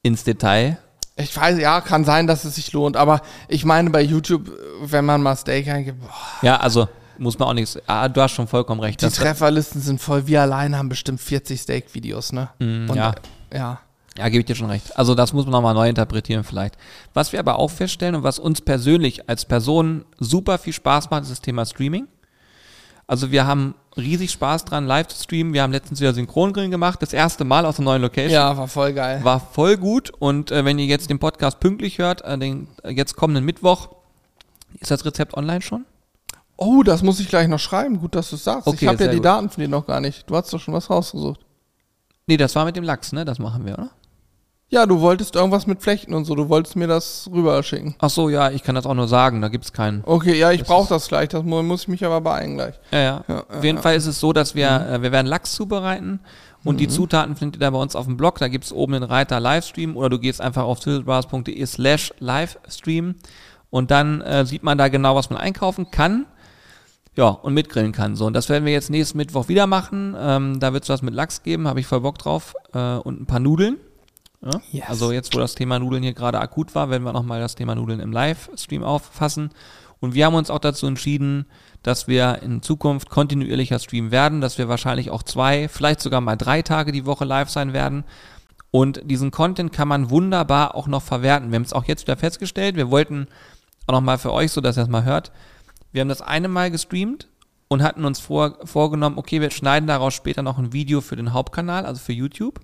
ins 0.03 0.23
Detail. 0.23 0.79
Ich 1.21 1.37
weiß, 1.37 1.59
ja, 1.59 1.81
kann 1.81 2.05
sein, 2.05 2.27
dass 2.27 2.45
es 2.45 2.55
sich 2.55 2.73
lohnt, 2.73 2.97
aber 2.97 3.21
ich 3.49 3.65
meine 3.65 3.91
bei 3.91 4.03
YouTube, 4.03 4.51
wenn 4.83 5.05
man 5.05 5.21
mal 5.23 5.37
Steak 5.37 5.69
eingibt, 5.69 6.01
boah, 6.01 6.11
Ja, 6.43 6.57
also 6.59 6.89
muss 7.19 7.39
man 7.39 7.49
auch 7.49 7.53
nichts. 7.55 7.77
Ah, 7.87 8.09
du 8.09 8.23
hast 8.23 8.33
schon 8.33 8.47
vollkommen 8.47 8.81
recht. 8.81 9.03
die 9.03 9.09
Trefferlisten 9.09 9.81
sind 9.81 10.01
voll. 10.01 10.27
Wir 10.29 10.43
alleine 10.43 10.79
haben 10.79 10.89
bestimmt 10.89 11.21
40 11.21 11.61
Steak-Videos, 11.61 12.33
ne? 12.33 12.49
Und, 12.61 12.95
ja. 12.95 13.15
Ja. 13.53 13.81
ja, 14.17 14.29
gebe 14.29 14.41
ich 14.41 14.47
dir 14.47 14.55
schon 14.55 14.71
recht. 14.71 14.97
Also 14.97 15.17
das 15.17 15.33
muss 15.33 15.45
man 15.45 15.53
nochmal 15.53 15.75
neu 15.75 15.89
interpretieren 15.89 16.45
vielleicht. 16.45 16.77
Was 17.15 17.33
wir 17.33 17.41
aber 17.41 17.59
auch 17.59 17.71
feststellen 17.73 18.15
und 18.15 18.23
was 18.23 18.39
uns 18.39 18.61
persönlich 18.61 19.29
als 19.29 19.45
Personen 19.45 20.05
super 20.21 20.59
viel 20.59 20.73
Spaß 20.73 21.11
macht, 21.11 21.23
ist 21.23 21.33
das 21.33 21.41
Thema 21.41 21.67
Streaming. 21.67 22.07
Also 23.09 23.31
wir 23.31 23.47
haben 23.47 23.75
riesig 23.97 24.31
Spaß 24.31 24.67
dran, 24.67 24.87
live 24.87 25.09
zu 25.09 25.25
streamen. 25.25 25.55
Wir 25.55 25.63
haben 25.63 25.73
letztens 25.73 25.99
wieder 25.99 26.13
Synchrongrillen 26.13 26.71
gemacht, 26.71 27.01
das 27.01 27.15
erste 27.15 27.43
Mal 27.43 27.65
aus 27.65 27.79
einer 27.79 27.87
neuen 27.87 28.03
Location. 28.03 28.33
Ja, 28.33 28.57
war 28.57 28.69
voll 28.69 28.93
geil. 28.93 29.25
War 29.25 29.41
voll 29.41 29.79
gut 29.79 30.11
und 30.19 30.53
äh, 30.53 30.65
wenn 30.67 30.79
ihr 30.79 30.85
jetzt 30.85 31.09
den 31.09 31.19
Podcast 31.19 31.59
pünktlich 31.59 31.99
hört, 31.99 32.23
äh, 32.23 32.39
den 32.39 32.69
äh, 32.85 32.91
jetzt 32.91 33.17
kommenden 33.17 33.47
Mittwoch, 33.47 33.89
ist 34.79 34.91
das 34.91 35.07
Rezept 35.07 35.35
online 35.35 35.63
schon? 35.63 35.87
Oh, 36.59 36.83
das 36.83 37.03
muss 37.03 37.19
ich 37.19 37.29
gleich 37.29 37.49
noch 37.49 37.59
schreiben. 37.59 37.99
Gut, 37.99 38.15
dass 38.15 38.29
du 38.29 38.37
sagst. 38.37 38.67
Okay, 38.67 38.79
ich 38.83 38.89
habe 38.89 39.05
ja 39.05 39.11
die 39.11 39.17
gut. 39.17 39.25
Daten 39.25 39.49
von 39.49 39.63
dir 39.63 39.69
noch 39.69 39.87
gar 39.87 40.01
nicht. 40.01 40.29
Du 40.29 40.37
hast 40.37 40.53
doch 40.53 40.61
schon 40.61 40.75
was 40.75 40.91
rausgesucht. 40.91 41.41
Nee, 42.27 42.37
das 42.37 42.55
war 42.57 42.67
mit 42.67 42.77
dem 42.77 42.85
Lachs, 42.85 43.13
ne? 43.13 43.25
Das 43.25 43.39
machen 43.39 43.65
wir, 43.65 43.75
oder? 43.75 43.91
Ja, 44.71 44.85
du 44.85 45.01
wolltest 45.01 45.35
irgendwas 45.35 45.67
mit 45.67 45.81
Flechten 45.83 46.13
und 46.13 46.27
so. 46.27 46.35
Du 46.35 46.51
wolltest 46.51 46.77
mir 46.77 46.87
das 46.87 47.29
rüber 47.33 47.63
schicken. 47.63 47.95
Ach 48.01 48.11
so, 48.11 48.29
ja, 48.29 48.51
ich 48.51 48.63
kann 48.63 48.75
das 48.75 48.85
auch 48.85 48.93
nur 48.95 49.09
sagen, 49.09 49.41
da 49.41 49.49
gibt's 49.49 49.73
keinen. 49.73 50.03
Okay, 50.05 50.39
ja, 50.39 50.51
ich 50.53 50.63
brauche 50.65 50.89
das 50.91 51.09
gleich. 51.09 51.31
Das 51.31 51.43
mu- 51.43 51.63
muss 51.63 51.83
ich 51.83 51.89
mich 51.89 52.05
aber 52.05 52.21
beeilen 52.21 52.57
gleich. 52.57 52.75
Ja, 52.91 52.99
ja. 52.99 53.25
Ja, 53.29 53.45
Auf 53.57 53.65
jeden 53.65 53.79
Fall 53.79 53.97
ist 53.97 54.05
es 54.07 54.21
so, 54.21 54.35
dass 54.35 54.55
wir, 54.55 54.71
Mhm. 54.71 54.95
äh, 54.95 55.03
wir 55.05 55.13
werden 55.13 55.27
Lachs 55.27 55.55
zubereiten 55.55 56.21
und 56.65 56.81
die 56.81 56.89
Zutaten 56.89 57.35
findet 57.35 57.57
ihr 57.63 57.67
da 57.67 57.71
bei 57.71 57.79
uns 57.81 57.97
auf 57.97 58.05
dem 58.05 58.19
Blog. 58.19 58.39
Da 58.41 58.49
gibt's 58.49 58.71
oben 58.71 58.93
den 58.93 59.05
Reiter 59.05 59.41
Livestream 59.41 59.97
oder 59.97 60.11
du 60.11 60.19
gehst 60.19 60.43
einfach 60.43 60.65
auf 60.65 60.81
tiltbars.de 60.81 61.65
slash 61.65 62.13
Livestream 62.19 63.15
und 63.71 63.91
dann 63.91 64.21
äh, 64.21 64.45
sieht 64.45 64.65
man 64.65 64.77
da 64.77 64.89
genau, 64.89 65.15
was 65.17 65.31
man 65.31 65.39
einkaufen 65.39 65.91
kann. 65.91 66.27
Ja, 67.17 67.29
und 67.31 67.55
mitgrillen 67.55 67.93
kann. 67.93 68.17
So, 68.17 68.27
und 68.27 68.35
das 68.35 68.49
werden 68.51 68.65
wir 68.67 68.73
jetzt 68.73 68.91
nächsten 68.91 69.17
Mittwoch 69.17 69.49
wieder 69.49 69.67
machen. 69.67 70.15
Ähm, 70.17 70.61
da 70.61 70.73
wird's 70.75 70.89
was 70.91 71.01
mit 71.03 71.15
Lachs 71.15 71.43
geben, 71.43 71.67
habe 71.67 71.81
ich 71.81 71.87
voll 71.87 72.01
Bock 72.03 72.19
drauf. 72.19 72.55
Äh, 72.75 72.79
und 72.99 73.21
ein 73.23 73.27
paar 73.27 73.41
Nudeln. 73.41 73.79
Ja? 74.43 74.61
Yes. 74.71 74.85
Also 74.89 75.13
jetzt, 75.13 75.35
wo 75.35 75.39
das 75.39 75.55
Thema 75.55 75.79
Nudeln 75.79 76.03
hier 76.03 76.15
gerade 76.15 76.41
akut 76.41 76.75
war, 76.75 76.91
werden 76.91 77.03
wir 77.03 77.13
nochmal 77.13 77.41
das 77.41 77.55
Thema 77.55 77.75
Nudeln 77.75 78.01
im 78.01 78.13
Livestream 78.13 78.83
auffassen. 78.83 79.51
Und 80.01 80.15
wir 80.15 80.27
haben 80.27 80.35
uns 80.35 80.51
auch 80.51 80.61
dazu 80.61 80.87
entschieden, 80.87 81.47
dass 81.83 82.07
wir 82.07 82.41
in 82.43 82.63
Zukunft 82.63 83.11
kontinuierlicher 83.11 83.79
streamen 83.79 84.11
werden, 84.13 84.41
dass 84.41 84.59
wir 84.59 84.69
wahrscheinlich 84.69 85.11
auch 85.11 85.23
zwei, 85.23 85.69
vielleicht 85.69 86.01
sogar 86.01 86.21
mal 86.21 86.37
drei 86.37 86.63
Tage 86.63 86.93
die 86.93 87.07
Woche 87.07 87.25
live 87.25 87.51
sein 87.51 87.73
werden. 87.73 88.05
Und 88.71 89.01
diesen 89.11 89.31
Content 89.31 89.73
kann 89.73 89.89
man 89.89 90.11
wunderbar 90.11 90.75
auch 90.75 90.87
noch 90.87 91.03
verwerten. 91.03 91.51
Wir 91.51 91.57
haben 91.57 91.65
es 91.65 91.73
auch 91.73 91.85
jetzt 91.85 92.03
wieder 92.03 92.17
festgestellt. 92.17 92.77
Wir 92.77 92.91
wollten 92.91 93.27
auch 93.87 93.95
nochmal 93.95 94.19
für 94.19 94.33
euch, 94.33 94.53
so 94.53 94.61
dass 94.61 94.77
ihr 94.77 94.83
es 94.83 94.89
mal 94.89 95.05
hört. 95.05 95.33
Wir 95.91 96.03
haben 96.03 96.09
das 96.09 96.23
eine 96.23 96.49
Mal 96.49 96.71
gestreamt 96.71 97.29
und 97.69 97.83
hatten 97.83 98.05
uns 98.05 98.21
vor, 98.21 98.59
vorgenommen, 98.65 99.19
okay, 99.19 99.41
wir 99.41 99.51
schneiden 99.51 99.87
daraus 99.87 100.15
später 100.15 100.43
noch 100.43 100.59
ein 100.59 100.73
Video 100.73 101.01
für 101.01 101.17
den 101.17 101.33
Hauptkanal, 101.33 101.87
also 101.87 102.01
für 102.01 102.13
YouTube 102.13 102.61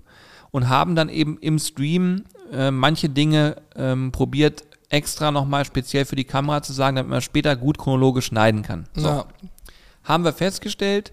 und 0.55 0.69
haben 0.69 0.95
dann 0.95 1.09
eben 1.09 1.37
im 1.39 1.59
Stream 1.59 2.23
äh, 2.49 2.71
manche 2.71 3.09
Dinge 3.09 3.57
ähm, 3.75 4.13
probiert, 4.13 4.63
extra 4.87 5.29
nochmal 5.29 5.65
speziell 5.65 6.05
für 6.05 6.15
die 6.15 6.23
Kamera 6.23 6.61
zu 6.61 6.71
sagen, 6.71 6.95
damit 6.95 7.09
man 7.09 7.21
später 7.21 7.57
gut 7.57 7.77
chronologisch 7.77 8.27
schneiden 8.27 8.61
kann. 8.61 8.85
So. 8.95 9.05
Ja, 9.05 9.25
Haben 10.05 10.23
wir 10.23 10.31
festgestellt, 10.31 11.11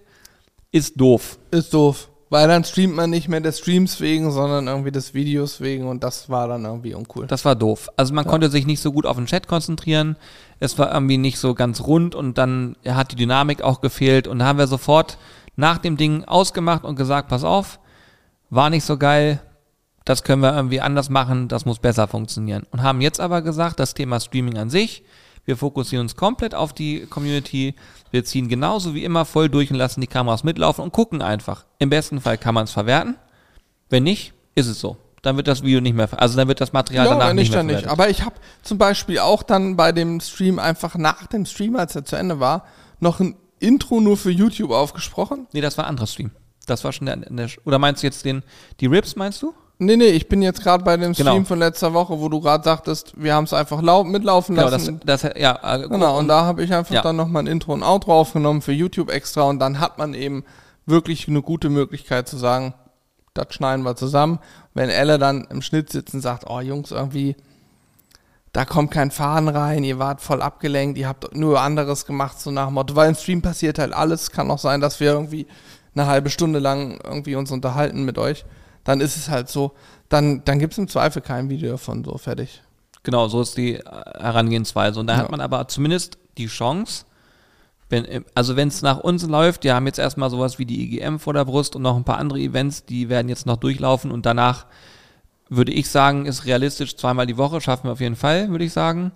ist 0.71 0.97
doof. 0.97 1.39
ist 1.51 1.73
doof. 1.73 2.07
Weil 2.29 2.47
dann 2.47 2.63
streamt 2.63 2.95
man 2.95 3.09
nicht 3.09 3.27
mehr 3.27 3.41
des 3.41 3.59
Streams 3.59 3.99
wegen, 3.99 4.31
sondern 4.31 4.67
irgendwie 4.67 4.91
des 4.91 5.13
Videos 5.13 5.59
wegen 5.59 5.89
und 5.89 6.05
das 6.05 6.29
war 6.29 6.47
dann 6.47 6.63
irgendwie 6.63 6.93
uncool. 6.93 7.27
Das 7.27 7.43
war 7.43 7.57
doof. 7.57 7.89
Also 7.97 8.13
man 8.13 8.25
konnte 8.25 8.49
sich 8.49 8.65
nicht 8.65 8.79
so 8.79 8.93
gut 8.93 9.05
auf 9.05 9.17
den 9.17 9.25
Chat 9.25 9.49
konzentrieren. 9.49 10.15
Es 10.61 10.79
war 10.79 10.93
irgendwie 10.93 11.17
nicht 11.17 11.37
so 11.37 11.53
ganz 11.53 11.81
rund 11.81 12.15
und 12.15 12.37
dann 12.37 12.77
hat 12.87 13.11
die 13.11 13.17
Dynamik 13.17 13.61
auch 13.61 13.81
gefehlt. 13.81 14.25
Und 14.25 14.39
da 14.39 14.45
haben 14.45 14.57
wir 14.57 14.67
sofort 14.67 15.17
nach 15.57 15.79
dem 15.79 15.97
Ding 15.97 16.23
ausgemacht 16.23 16.85
und 16.85 16.95
gesagt, 16.95 17.27
pass 17.27 17.43
auf, 17.43 17.79
war 18.53 18.69
nicht 18.69 18.85
so 18.85 18.97
geil, 18.97 19.41
das 20.05 20.23
können 20.23 20.41
wir 20.41 20.53
irgendwie 20.53 20.81
anders 20.81 21.09
machen, 21.09 21.47
das 21.47 21.65
muss 21.65 21.79
besser 21.79 22.07
funktionieren. 22.07 22.65
Und 22.71 22.83
haben 22.83 23.01
jetzt 23.01 23.19
aber 23.19 23.41
gesagt, 23.41 23.79
das 23.79 23.93
Thema 23.93 24.19
Streaming 24.19 24.57
an 24.57 24.69
sich, 24.69 25.03
wir 25.45 25.57
fokussieren 25.57 26.05
uns 26.05 26.15
komplett 26.15 26.55
auf 26.55 26.73
die 26.73 27.05
Community, 27.07 27.75
wir 28.11 28.23
ziehen 28.23 28.47
genauso 28.47 28.93
wie 28.93 29.03
immer 29.03 29.25
voll 29.25 29.49
durch 29.49 29.71
und 29.71 29.77
lassen 29.77 30.01
die 30.01 30.07
Kameras 30.07 30.43
mitlaufen 30.43 30.83
und 30.83 30.93
gucken 30.93 31.21
einfach. 31.21 31.65
Im 31.79 31.89
besten 31.89 32.21
Fall 32.21 32.37
kann 32.37 32.53
man 32.53 32.65
es 32.65 32.71
verwerten, 32.71 33.15
wenn 33.89 34.03
nicht, 34.03 34.33
ist 34.55 34.67
es 34.67 34.79
so. 34.79 34.97
Dann 35.21 35.37
wird 35.37 35.47
das 35.47 35.63
Video 35.63 35.79
nicht 35.79 35.95
mehr, 35.95 36.09
also 36.19 36.35
dann 36.35 36.49
wird 36.49 36.59
das 36.59 36.73
Material 36.73 37.05
Ja, 37.05 37.13
danach 37.13 37.33
nicht 37.33 37.43
nicht, 37.43 37.51
mehr 37.51 37.59
dann 37.59 37.67
nicht. 37.67 37.87
Aber 37.87 38.09
ich 38.09 38.23
habe 38.23 38.35
zum 38.61 38.77
Beispiel 38.77 39.19
auch 39.19 39.41
dann 39.41 39.77
bei 39.77 39.93
dem 39.93 40.19
Stream 40.19 40.59
einfach 40.59 40.95
nach 40.95 41.27
dem 41.27 41.45
Stream, 41.45 41.77
als 41.77 41.95
er 41.95 42.03
zu 42.03 42.17
Ende 42.17 42.41
war, 42.41 42.65
noch 42.99 43.21
ein 43.21 43.35
Intro 43.59 44.01
nur 44.01 44.17
für 44.17 44.31
YouTube 44.31 44.71
aufgesprochen. 44.71 45.47
Nee, 45.53 45.61
das 45.61 45.77
war 45.77 45.85
ein 45.85 45.91
anderer 45.91 46.07
Stream. 46.07 46.31
Das 46.65 46.83
war 46.83 46.91
schon 46.93 47.05
der, 47.07 47.17
der 47.17 47.49
oder 47.65 47.77
meinst 47.79 48.03
du 48.03 48.07
jetzt 48.07 48.23
den, 48.25 48.43
die 48.79 48.85
Rips, 48.85 49.15
meinst 49.15 49.41
du? 49.41 49.53
Nee, 49.79 49.97
nee, 49.97 50.05
ich 50.05 50.29
bin 50.29 50.41
jetzt 50.41 50.61
gerade 50.63 50.83
bei 50.83 50.95
dem 50.95 51.13
Stream 51.13 51.25
Genau. 51.27 51.45
von 51.45 51.59
letzter 51.59 51.93
Woche, 51.93 52.19
wo 52.19 52.29
du 52.29 52.39
gerade 52.39 52.63
sagtest, 52.63 53.13
wir 53.17 53.33
haben 53.33 53.43
es 53.45 53.53
einfach 53.53 53.81
lau 53.81 54.03
mitlaufen 54.03 54.55
Genau, 54.55 54.69
das, 54.69 54.83
lassen. 54.87 55.01
das, 55.03 55.23
ja, 55.35 55.59
äh, 55.75 55.87
Genau, 55.89 56.17
und 56.19 56.27
da 56.27 56.45
habe 56.45 56.63
ich 56.63 56.73
einfach 56.73 56.93
Ja. 56.93 57.01
dann 57.01 57.15
nochmal 57.17 57.43
ein 57.43 57.47
Intro 57.47 57.73
und 57.73 57.83
Outro 57.83 58.13
aufgenommen 58.19 58.61
für 58.61 58.71
YouTube 58.71 59.09
extra 59.11 59.41
und 59.43 59.59
dann 59.59 59.79
hat 59.79 59.97
man 59.97 60.13
eben 60.13 60.45
wirklich 60.85 61.27
eine 61.27 61.41
gute 61.41 61.69
Möglichkeit 61.69 62.29
zu 62.29 62.37
sagen, 62.37 62.75
das 63.33 63.47
schneiden 63.55 63.83
wir 63.83 63.95
zusammen. 63.95 64.39
Wenn 64.75 64.89
Elle 64.89 65.17
dann 65.17 65.45
im 65.49 65.61
Schnitt 65.61 65.89
sitzt 65.91 66.13
und 66.13 66.21
sagt, 66.21 66.45
oh 66.49 66.59
Jungs, 66.61 66.91
irgendwie, 66.91 67.35
da 68.53 68.63
kommt 68.65 68.91
kein 68.91 69.09
Faden 69.11 69.49
rein, 69.49 69.83
ihr 69.83 69.97
wart 69.97 70.21
voll 70.21 70.41
abgelenkt, 70.41 70.97
ihr 70.99 71.07
habt 71.07 71.35
nur 71.35 71.59
anderes 71.59 72.05
gemacht, 72.05 72.39
so 72.39 72.51
nach 72.51 72.69
Motto, 72.69 72.95
weil 72.95 73.09
im 73.09 73.15
Stream 73.15 73.41
passiert 73.41 73.79
halt 73.79 73.91
alles, 73.93 74.29
kann 74.31 74.51
auch 74.51 74.59
sein, 74.59 74.79
dass 74.81 74.99
wir 74.99 75.11
irgendwie 75.11 75.47
eine 75.95 76.07
halbe 76.07 76.29
Stunde 76.29 76.59
lang 76.59 76.99
irgendwie 77.03 77.35
uns 77.35 77.51
unterhalten 77.51 78.03
mit 78.05 78.17
euch, 78.17 78.45
dann 78.83 79.01
ist 79.01 79.15
es 79.17 79.29
halt 79.29 79.49
so, 79.49 79.71
dann, 80.09 80.43
dann 80.45 80.59
gibt 80.59 80.73
es 80.73 80.77
im 80.79 80.87
Zweifel 80.87 81.21
kein 81.21 81.49
Video 81.49 81.71
davon, 81.71 82.03
so 82.03 82.17
fertig. 82.17 82.61
Genau, 83.03 83.27
so 83.27 83.41
ist 83.41 83.57
die 83.57 83.79
Herangehensweise. 84.19 84.99
Und 84.99 85.07
da 85.07 85.13
Ja. 85.13 85.19
hat 85.19 85.31
man 85.31 85.41
aber 85.41 85.67
zumindest 85.67 86.17
die 86.37 86.47
Chance, 86.47 87.05
wenn, 87.89 88.25
also 88.33 88.55
wenn 88.55 88.69
es 88.69 88.81
nach 88.81 88.99
uns 88.99 89.23
läuft, 89.27 89.63
wir 89.65 89.75
haben 89.75 89.85
jetzt 89.85 89.99
erstmal 89.99 90.29
sowas 90.29 90.57
wie 90.57 90.65
die 90.65 90.83
IGM 90.83 91.17
vor 91.19 91.33
der 91.33 91.45
Brust 91.45 91.75
und 91.75 91.81
noch 91.81 91.95
ein 91.95 92.03
paar 92.05 92.17
andere 92.17 92.39
Events, 92.39 92.85
die 92.85 93.09
werden 93.09 93.29
jetzt 93.29 93.45
noch 93.45 93.57
durchlaufen 93.57 94.09
und 94.11 94.25
danach 94.25 94.65
würde 95.49 95.71
ich 95.71 95.89
sagen, 95.89 96.25
ist 96.25 96.45
realistisch 96.45 96.95
zweimal 96.95 97.27
die 97.27 97.37
Woche, 97.37 97.61
schaffen 97.61 97.83
wir 97.87 97.91
auf 97.91 97.99
jeden 97.99 98.15
Fall, 98.15 98.49
würde 98.49 98.65
ich 98.65 98.73
sagen. 98.73 99.11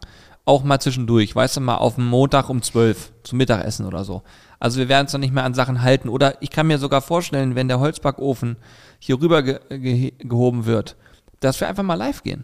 Auch 0.46 0.63
mal 0.63 0.80
zwischendurch, 0.80 1.36
weißt 1.36 1.58
du, 1.58 1.62
mal 1.62 1.76
auf 1.78 1.96
dem 1.96 2.06
Montag 2.06 2.50
um 2.50 2.62
12 2.62 3.12
zum 3.24 3.38
Mittagessen 3.38 3.86
oder 3.86 4.04
so. 4.04 4.22
Also 4.60 4.80
wir 4.80 4.89
werden 4.89 5.04
uns 5.04 5.12
dann 5.12 5.22
nicht 5.22 5.34
mehr 5.34 5.43
an 5.43 5.54
Sachen 5.54 5.82
halten. 5.82 6.10
Oder 6.10 6.41
ich 6.41 6.50
kann 6.50 6.67
mir 6.67 6.78
sogar 6.80 7.02
vorstellen, 7.02 7.56
wenn 7.56 7.67
der 7.67 7.80
Holzbackofen 7.80 8.58
hier 9.00 9.22
rüber 9.22 9.43
ge 9.43 9.60
ge 9.70 10.13
gehoben 10.20 10.65
wird, 10.65 10.96
dass 11.39 11.60
wir 11.60 11.67
einfach 11.67 11.84
mal 11.84 11.96
live 11.96 12.24
gehen. 12.24 12.43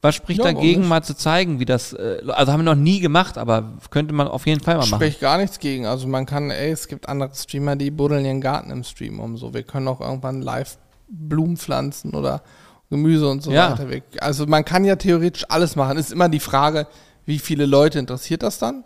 Was 0.00 0.14
spricht 0.14 0.38
Ja, 0.38 0.44
dagegen, 0.52 0.86
mal 0.86 1.02
zu 1.02 1.16
zeigen, 1.16 1.58
wie 1.58 1.64
das, 1.64 1.92
äh, 1.92 2.18
also 2.28 2.52
haben 2.52 2.60
wir 2.60 2.64
noch 2.74 2.80
nie 2.80 3.00
gemacht, 3.00 3.36
aber 3.36 3.78
könnte 3.90 4.14
man 4.14 4.28
auf 4.28 4.46
jeden 4.46 4.60
Fall 4.60 4.76
mal 4.76 4.86
machen. 4.86 4.94
Spricht 5.00 5.20
gar 5.20 5.38
nichts 5.38 5.58
gegen. 5.58 5.86
Also 5.86 6.06
man 6.06 6.24
kann, 6.24 6.50
ey, 6.52 6.70
es 6.70 6.86
gibt 6.86 7.08
andere 7.08 7.34
Streamer, 7.34 7.74
die 7.74 7.90
buddeln 7.90 8.24
ihren 8.24 8.40
Garten 8.40 8.70
im 8.70 8.84
Stream 8.84 9.18
um 9.18 9.36
so. 9.36 9.54
Wir 9.54 9.64
können 9.64 9.88
auch 9.88 10.00
irgendwann 10.00 10.40
live 10.40 10.78
Blumen 11.08 11.56
pflanzen 11.56 12.14
oder 12.14 12.42
Gemüse 12.90 13.28
und 13.28 13.42
so 13.42 13.50
Ja. 13.50 13.76
weiter. 13.76 14.02
Also 14.20 14.46
man 14.46 14.64
kann 14.64 14.84
ja 14.84 14.94
theoretisch 14.94 15.44
alles 15.48 15.74
machen. 15.74 15.98
Ist 15.98 16.12
immer 16.12 16.28
die 16.28 16.38
Frage, 16.40 16.86
wie 17.26 17.40
viele 17.40 17.66
Leute 17.66 17.98
interessiert 17.98 18.44
das 18.44 18.58
dann? 18.60 18.84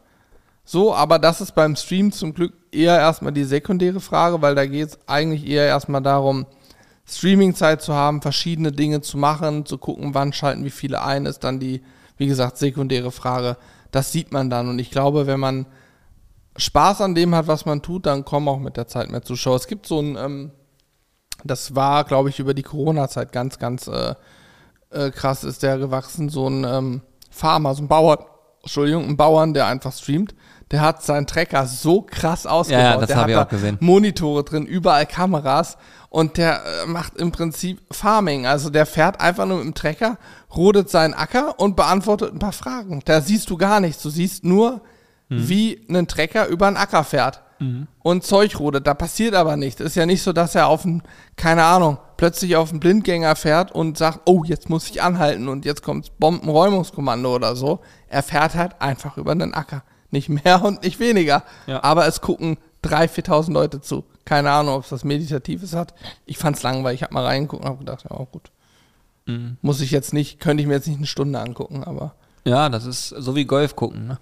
So, 0.65 0.95
aber 0.95 1.19
das 1.19 1.41
ist 1.41 1.55
beim 1.55 1.77
Stream 1.77 2.13
zum 2.13 2.35
Glück 2.35 2.53
eher 2.71 2.97
erstmal 2.99 3.33
die 3.33 3.45
sekundäre 3.45 4.01
Frage, 4.01 4.41
weil 4.43 4.55
da 4.55 4.67
geht 4.67 4.89
es 4.89 4.99
eigentlich 5.07 5.47
eher 5.47 5.67
erstmal 5.67 6.03
darum, 6.03 6.47
Streaming-Zeit 7.05 7.83
zu 7.83 7.95
haben, 7.95 8.23
verschiedene 8.23 8.73
Dinge 8.73 9.01
zu 9.01 9.19
machen, 9.19 9.67
zu 9.67 9.77
gucken, 9.79 10.15
wann 10.15 10.33
schalten 10.33 10.65
wie 10.65 10.71
viele 10.71 11.03
ein, 11.03 11.27
ist 11.27 11.43
dann 11.45 11.59
die, 11.59 11.83
wie 12.17 12.27
gesagt, 12.27 12.59
sekundäre 12.59 13.11
Frage. 13.11 13.57
Das 13.91 14.13
sieht 14.13 14.33
man 14.33 14.51
dann. 14.51 14.69
Und 14.69 14.79
ich 14.79 14.91
glaube, 14.91 15.27
wenn 15.27 15.41
man 15.41 15.67
Spaß 16.57 17.01
an 17.01 17.15
dem 17.15 17.35
hat, 17.35 17.49
was 17.49 17.67
man 17.67 17.83
tut, 17.83 18.07
dann 18.07 18.25
kommen 18.25 18.49
auch 18.49 18.59
mit 18.59 18.77
der 18.77 18.87
Zeit 18.87 19.11
mehr 19.11 19.23
Zuschauer. 19.23 19.57
Es 19.57 19.67
gibt 19.67 19.87
so 19.87 20.01
ein, 20.01 20.17
ähm, 20.17 20.53
das 21.45 21.75
war, 21.75 22.05
glaube 22.05 22.29
ich, 22.29 22.39
über 22.39 22.55
die 22.55 22.63
Corona-Zeit 22.63 23.33
ganz, 23.33 23.59
ganz 23.59 23.89
äh, 23.89 24.15
äh, 24.91 25.11
krass 25.11 25.45
ist 25.45 25.63
der 25.63 25.79
gewachsen, 25.79 26.29
so 26.29 26.49
ein 26.49 26.65
ähm, 26.65 27.03
Farmer, 27.31 27.75
so 27.75 27.83
ein 27.83 27.89
Bauer, 27.89 28.32
Entschuldigung, 28.63 29.09
ein 29.09 29.17
Bauern, 29.17 29.55
der 29.55 29.67
einfach 29.67 29.93
streamt. 29.93 30.35
Der 30.71 30.81
hat 30.81 31.03
seinen 31.03 31.27
Trecker 31.27 31.67
so 31.67 32.01
krass 32.03 32.47
ausgebaut. 32.47 32.83
Ja, 32.83 32.97
das 32.97 33.09
der 33.09 33.17
hab 33.17 33.23
hat 33.25 33.31
ich 33.31 33.37
auch 33.37 33.49
gesehen. 33.49 33.77
Monitore 33.81 34.43
drin, 34.45 34.65
überall 34.65 35.05
Kameras 35.05 35.77
und 36.09 36.39
der 36.39 36.63
äh, 36.65 36.87
macht 36.87 37.17
im 37.19 37.31
Prinzip 37.31 37.81
Farming. 37.91 38.47
Also 38.47 38.71
der 38.71 38.87
fährt 38.87 39.21
einfach 39.21 39.45
nur 39.47 39.59
mit 39.59 39.67
dem 39.67 39.75
Trecker, 39.75 40.17
rodet 40.57 40.89
seinen 40.89 41.13
Acker 41.13 41.59
und 41.61 41.77
beantwortet 41.77 42.33
ein 42.33 42.39
paar 42.39 42.53
Fragen. 42.53 43.03
Da 43.05 43.21
siehst 43.21 43.51
du 43.51 43.57
gar 43.59 43.81
nichts. 43.81 44.03
Du 44.03 44.11
siehst 44.11 44.45
nur, 44.45 44.81
Mhm. 45.29 45.49
wie 45.49 45.87
ein 45.89 46.09
Trecker 46.09 46.47
über 46.49 46.67
einen 46.67 46.77
Acker 46.77 47.05
fährt 47.05 47.43
und 48.03 48.25
Zeug 48.25 48.59
rodet. 48.59 48.87
Da 48.87 48.95
passiert 48.95 49.35
aber 49.35 49.57
nichts. 49.57 49.81
Ist 49.81 49.97
ja 49.97 50.07
nicht 50.07 50.23
so, 50.23 50.33
dass 50.33 50.55
er 50.55 50.67
auf 50.69 50.85
einen, 50.85 51.03
keine 51.37 51.65
Ahnung, 51.65 51.99
plötzlich 52.17 52.57
auf 52.57 52.71
einen 52.71 52.81
Blindgänger 52.81 53.35
fährt 53.37 53.73
und 53.73 53.99
sagt, 53.99 54.21
oh, 54.27 54.45
jetzt 54.45 54.71
muss 54.71 54.89
ich 54.91 55.03
anhalten 55.03 55.49
und 55.49 55.65
jetzt 55.65 55.83
kommt 55.83 56.19
Bombenräumungskommando 56.19 57.35
oder 57.35 57.57
so. 57.57 57.81
Er 58.09 58.23
fährt 58.23 58.55
halt 58.55 58.81
einfach 58.81 59.17
über 59.17 59.33
einen 59.33 59.55
Acker. 59.55 59.83
Nicht 60.11 60.29
mehr 60.29 60.63
und 60.65 60.83
nicht 60.83 61.01
weniger. 61.01 61.43
Ja. 61.67 61.83
Aber 61.83 62.07
es 62.07 62.21
gucken 62.21 62.59
3.000, 62.85 63.27
4.000 63.27 63.53
Leute 63.53 63.81
zu. 63.81 64.05
Keine 64.25 64.51
Ahnung, 64.51 64.77
ob 64.77 64.85
es 64.85 64.93
was 64.93 65.05
Meditatives 65.05 65.75
hat. 65.75 65.95
Ich 66.27 66.39
fand 66.39 66.57
es 66.57 66.63
langweilig. 66.63 67.01
Ich 67.01 67.03
habe 67.03 67.15
mal 67.15 67.25
reingeguckt 67.25 67.63
und 67.63 67.69
habe 67.69 67.79
gedacht, 67.79 68.05
ja, 68.09 68.17
gut. 68.31 68.51
Mhm. 69.27 69.57
Muss 69.63 69.81
ich 69.81 69.91
jetzt 69.91 70.13
nicht, 70.13 70.41
könnte 70.41 70.63
ich 70.63 70.67
mir 70.67 70.75
jetzt 70.75 70.89
nicht 70.89 70.99
eine 70.99 71.07
Stunde 71.07 71.41
angucken, 71.41 71.85
aber. 71.85 72.15
Ja, 72.45 72.69
das 72.69 72.87
ist 72.87 73.09
so 73.09 73.35
wie 73.37 73.45
Golf 73.45 73.77
gucken. 73.77 74.07
Ne? 74.07 74.19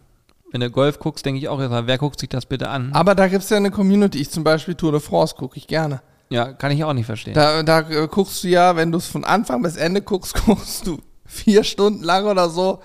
Wenn 0.52 0.60
du 0.60 0.70
Golf 0.70 0.98
guckst, 0.98 1.24
denke 1.24 1.38
ich 1.38 1.48
auch, 1.48 1.60
jetzt 1.60 1.70
mal, 1.70 1.86
wer 1.86 1.98
guckt 1.98 2.18
sich 2.18 2.28
das 2.28 2.46
bitte 2.46 2.68
an? 2.68 2.90
Aber 2.92 3.14
da 3.14 3.28
gibt 3.28 3.44
es 3.44 3.50
ja 3.50 3.56
eine 3.56 3.70
Community. 3.70 4.18
Ich 4.18 4.30
zum 4.30 4.42
Beispiel 4.42 4.74
Tour 4.74 4.92
de 4.92 5.00
France 5.00 5.34
gucke 5.36 5.56
ich 5.56 5.66
gerne. 5.66 6.02
Ja, 6.28 6.52
kann 6.52 6.70
ich 6.72 6.82
auch 6.84 6.92
nicht 6.92 7.06
verstehen. 7.06 7.34
Da, 7.34 7.62
da 7.62 7.80
äh, 7.80 8.08
guckst 8.08 8.42
du 8.44 8.48
ja, 8.48 8.76
wenn 8.76 8.92
du 8.92 8.98
es 8.98 9.06
von 9.06 9.24
Anfang 9.24 9.62
bis 9.62 9.76
Ende 9.76 10.02
guckst, 10.02 10.34
guckst 10.46 10.86
du 10.86 10.98
vier 11.24 11.64
Stunden 11.64 12.02
lang 12.02 12.24
oder 12.26 12.48
so 12.48 12.80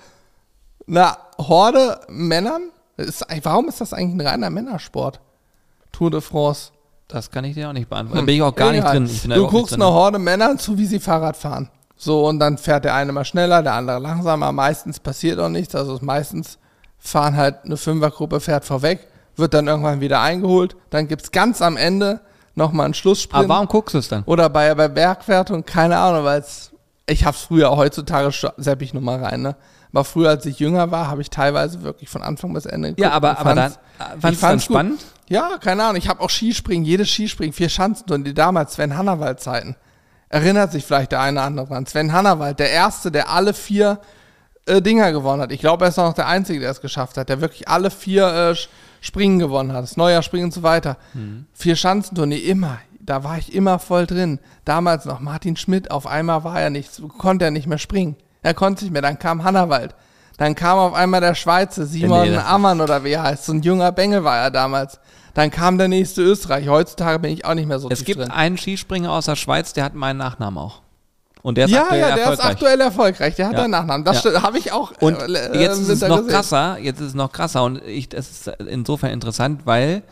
eine 0.86 1.16
Horde 1.38 2.00
Männern. 2.08 2.70
Ist, 2.96 3.24
warum 3.42 3.68
ist 3.68 3.80
das 3.80 3.92
eigentlich 3.92 4.14
ein 4.24 4.26
reiner 4.26 4.50
Männersport? 4.50 5.20
Tour 5.92 6.10
de 6.10 6.20
France. 6.20 6.70
Das 7.08 7.30
kann 7.30 7.44
ich 7.44 7.54
dir 7.54 7.68
auch 7.68 7.72
nicht 7.72 7.88
beantworten. 7.88 8.18
Da 8.18 8.24
bin 8.24 8.34
ich 8.34 8.42
auch 8.42 8.54
gar 8.54 8.72
nicht 8.72 8.80
Egal. 8.80 8.94
drin. 8.94 9.06
Ich 9.06 9.22
bin 9.22 9.30
da 9.30 9.36
du 9.36 9.42
nicht 9.42 9.50
guckst 9.50 9.72
drin. 9.72 9.82
eine 9.82 9.92
Horde 9.92 10.18
Männern 10.18 10.58
zu, 10.58 10.76
wie 10.78 10.86
sie 10.86 10.98
Fahrrad 10.98 11.36
fahren. 11.36 11.70
So, 11.96 12.26
und 12.26 12.40
dann 12.40 12.58
fährt 12.58 12.84
der 12.84 12.94
eine 12.94 13.12
mal 13.12 13.24
schneller, 13.24 13.62
der 13.62 13.74
andere 13.74 13.98
langsamer. 14.00 14.50
Meistens 14.52 14.98
passiert 14.98 15.38
auch 15.38 15.48
nichts. 15.48 15.74
Also 15.74 15.98
meistens 16.02 16.58
fahren 17.06 17.36
halt 17.36 17.64
eine 17.64 17.76
Fünfergruppe, 17.76 18.40
fährt 18.40 18.64
vorweg, 18.64 19.06
wird 19.36 19.54
dann 19.54 19.66
irgendwann 19.68 20.00
wieder 20.00 20.20
eingeholt. 20.20 20.76
Dann 20.90 21.08
gibt 21.08 21.22
es 21.22 21.30
ganz 21.32 21.62
am 21.62 21.76
Ende 21.76 22.20
nochmal 22.54 22.86
einen 22.86 22.94
Schlusssprint. 22.94 23.44
Aber 23.44 23.54
warum 23.54 23.66
guckst 23.68 23.94
du 23.94 23.98
es 23.98 24.08
dann? 24.08 24.22
Oder 24.24 24.48
bei, 24.48 24.74
bei 24.74 24.88
Bergwertung, 24.88 25.64
keine 25.64 25.98
Ahnung, 25.98 26.24
weil 26.24 26.40
es, 26.40 26.70
ich 27.08 27.24
hab's 27.24 27.42
früher, 27.42 27.76
heutzutage 27.76 28.30
sepp 28.56 28.82
ich 28.82 28.94
nur 28.94 29.02
mal 29.02 29.22
rein, 29.22 29.42
ne? 29.42 29.56
Aber 29.92 30.04
früher, 30.04 30.28
als 30.30 30.44
ich 30.44 30.58
jünger 30.58 30.90
war, 30.90 31.08
habe 31.08 31.22
ich 31.22 31.30
teilweise 31.30 31.82
wirklich 31.82 32.10
von 32.10 32.20
Anfang 32.22 32.52
bis 32.52 32.66
Ende 32.66 32.88
geguckt 32.90 33.00
Ja, 33.00 33.12
aber, 33.12 33.38
aber 33.38 33.54
dann 33.54 33.70
fand's- 33.72 33.76
äh, 33.98 34.20
dann 34.20 34.34
fand's 34.34 34.66
gut. 34.66 34.74
spannend? 34.74 35.00
Ja, 35.28 35.56
keine 35.58 35.84
Ahnung, 35.84 35.96
ich 35.96 36.08
habe 36.08 36.20
auch 36.20 36.28
Skispringen, 36.28 36.84
jedes 36.84 37.08
Skispringen, 37.08 37.54
vier 37.54 37.70
Schanzen 37.70 38.10
und 38.12 38.24
die 38.24 38.34
damals 38.34 38.74
Sven 38.74 38.94
Hannawald 38.96 39.40
Zeiten. 39.40 39.74
Erinnert 40.28 40.72
sich 40.72 40.84
vielleicht 40.84 41.12
der 41.12 41.20
eine 41.20 41.38
oder 41.38 41.46
andere 41.46 41.66
dran. 41.68 41.86
Sven 41.86 42.12
Hannawald, 42.12 42.58
der 42.58 42.70
Erste, 42.70 43.10
der 43.10 43.30
alle 43.30 43.54
vier 43.54 43.98
äh, 44.66 44.82
Dinger 44.82 45.12
gewonnen 45.12 45.42
hat. 45.42 45.52
Ich 45.52 45.60
glaube, 45.60 45.84
er 45.84 45.88
ist 45.88 45.96
noch 45.96 46.12
der 46.14 46.26
Einzige, 46.28 46.60
der 46.60 46.70
es 46.70 46.80
geschafft 46.80 47.16
hat, 47.16 47.28
der 47.28 47.40
wirklich 47.40 47.68
alle 47.68 47.90
vier 47.90 48.26
äh, 48.52 48.54
Springen 49.00 49.38
gewonnen 49.38 49.72
hat. 49.72 49.82
Das 49.82 49.96
Neujahrspringen 49.96 50.46
und 50.46 50.52
so 50.54 50.62
weiter. 50.62 50.96
Vier 51.54 51.76
Schanzentournee, 51.76 52.38
immer. 52.38 52.78
Da 53.00 53.22
war 53.22 53.38
ich 53.38 53.54
immer 53.54 53.78
voll 53.78 54.06
drin. 54.06 54.40
Damals 54.64 55.04
noch 55.04 55.20
Martin 55.20 55.56
Schmidt, 55.56 55.90
auf 55.92 56.06
einmal 56.08 56.42
war 56.42 56.60
er 56.60 56.70
nicht, 56.70 56.90
konnte 57.18 57.44
er 57.44 57.50
nicht 57.52 57.68
mehr 57.68 57.78
springen. 57.78 58.16
Er 58.42 58.52
konnte 58.54 58.84
nicht 58.84 58.92
mehr. 58.92 59.02
Dann 59.02 59.18
kam 59.18 59.44
Hannawald. 59.44 59.94
Dann 60.38 60.54
kam 60.54 60.78
auf 60.78 60.92
einmal 60.92 61.20
der 61.20 61.34
Schweizer, 61.34 61.86
Simon 61.86 62.28
Nee, 62.30 62.36
Ammann 62.36 62.80
oder 62.80 63.04
wie 63.04 63.12
er 63.12 63.22
heißt. 63.22 63.44
So 63.46 63.52
ein 63.52 63.62
junger 63.62 63.92
Bengel 63.92 64.24
war 64.24 64.36
er 64.38 64.50
damals. 64.50 64.98
Dann 65.34 65.50
kam 65.50 65.78
der 65.78 65.88
nächste 65.88 66.22
Österreich. 66.22 66.68
Heutzutage 66.68 67.18
bin 67.20 67.32
ich 67.32 67.44
auch 67.44 67.54
nicht 67.54 67.66
mehr 67.68 67.78
so 67.78 67.88
Es 67.90 68.04
gibt 68.04 68.20
drin. 68.20 68.30
einen 68.30 68.58
Skispringer 68.58 69.12
aus 69.12 69.26
der 69.26 69.36
Schweiz, 69.36 69.72
der 69.72 69.84
hat 69.84 69.94
meinen 69.94 70.16
Nachnamen 70.16 70.58
auch. 70.58 70.82
Und 71.46 71.56
der 71.56 71.66
ist 71.66 71.70
Ja, 71.70 71.82
aktuell 71.82 72.00
ja, 72.00 72.06
der 72.06 72.16
ist 72.16 72.20
erfolgreich. 72.24 72.50
aktuell 72.50 72.80
erfolgreich. 72.80 73.34
Der 73.36 73.46
hat 73.46 73.52
Ja. 73.52 73.58
einen 73.62 73.70
Nachnamen. 73.70 74.04
Das 74.04 74.24
Ja. 74.24 74.42
habe 74.42 74.58
ich 74.58 74.72
auch. 74.72 74.90
Und 75.00 75.14
äh, 75.16 75.60
jetzt 75.60 75.78
ist 75.78 75.88
es 75.88 76.00
noch 76.00 76.16
gesehen. 76.16 76.28
krasser, 76.32 76.78
jetzt 76.80 77.00
ist 77.00 77.06
es 77.06 77.14
noch 77.14 77.30
krasser 77.30 77.62
und 77.62 77.80
ich, 77.84 78.08
das 78.08 78.28
ist 78.28 78.48
insofern 78.66 79.10
interessant, 79.12 79.60
weil 79.64 80.02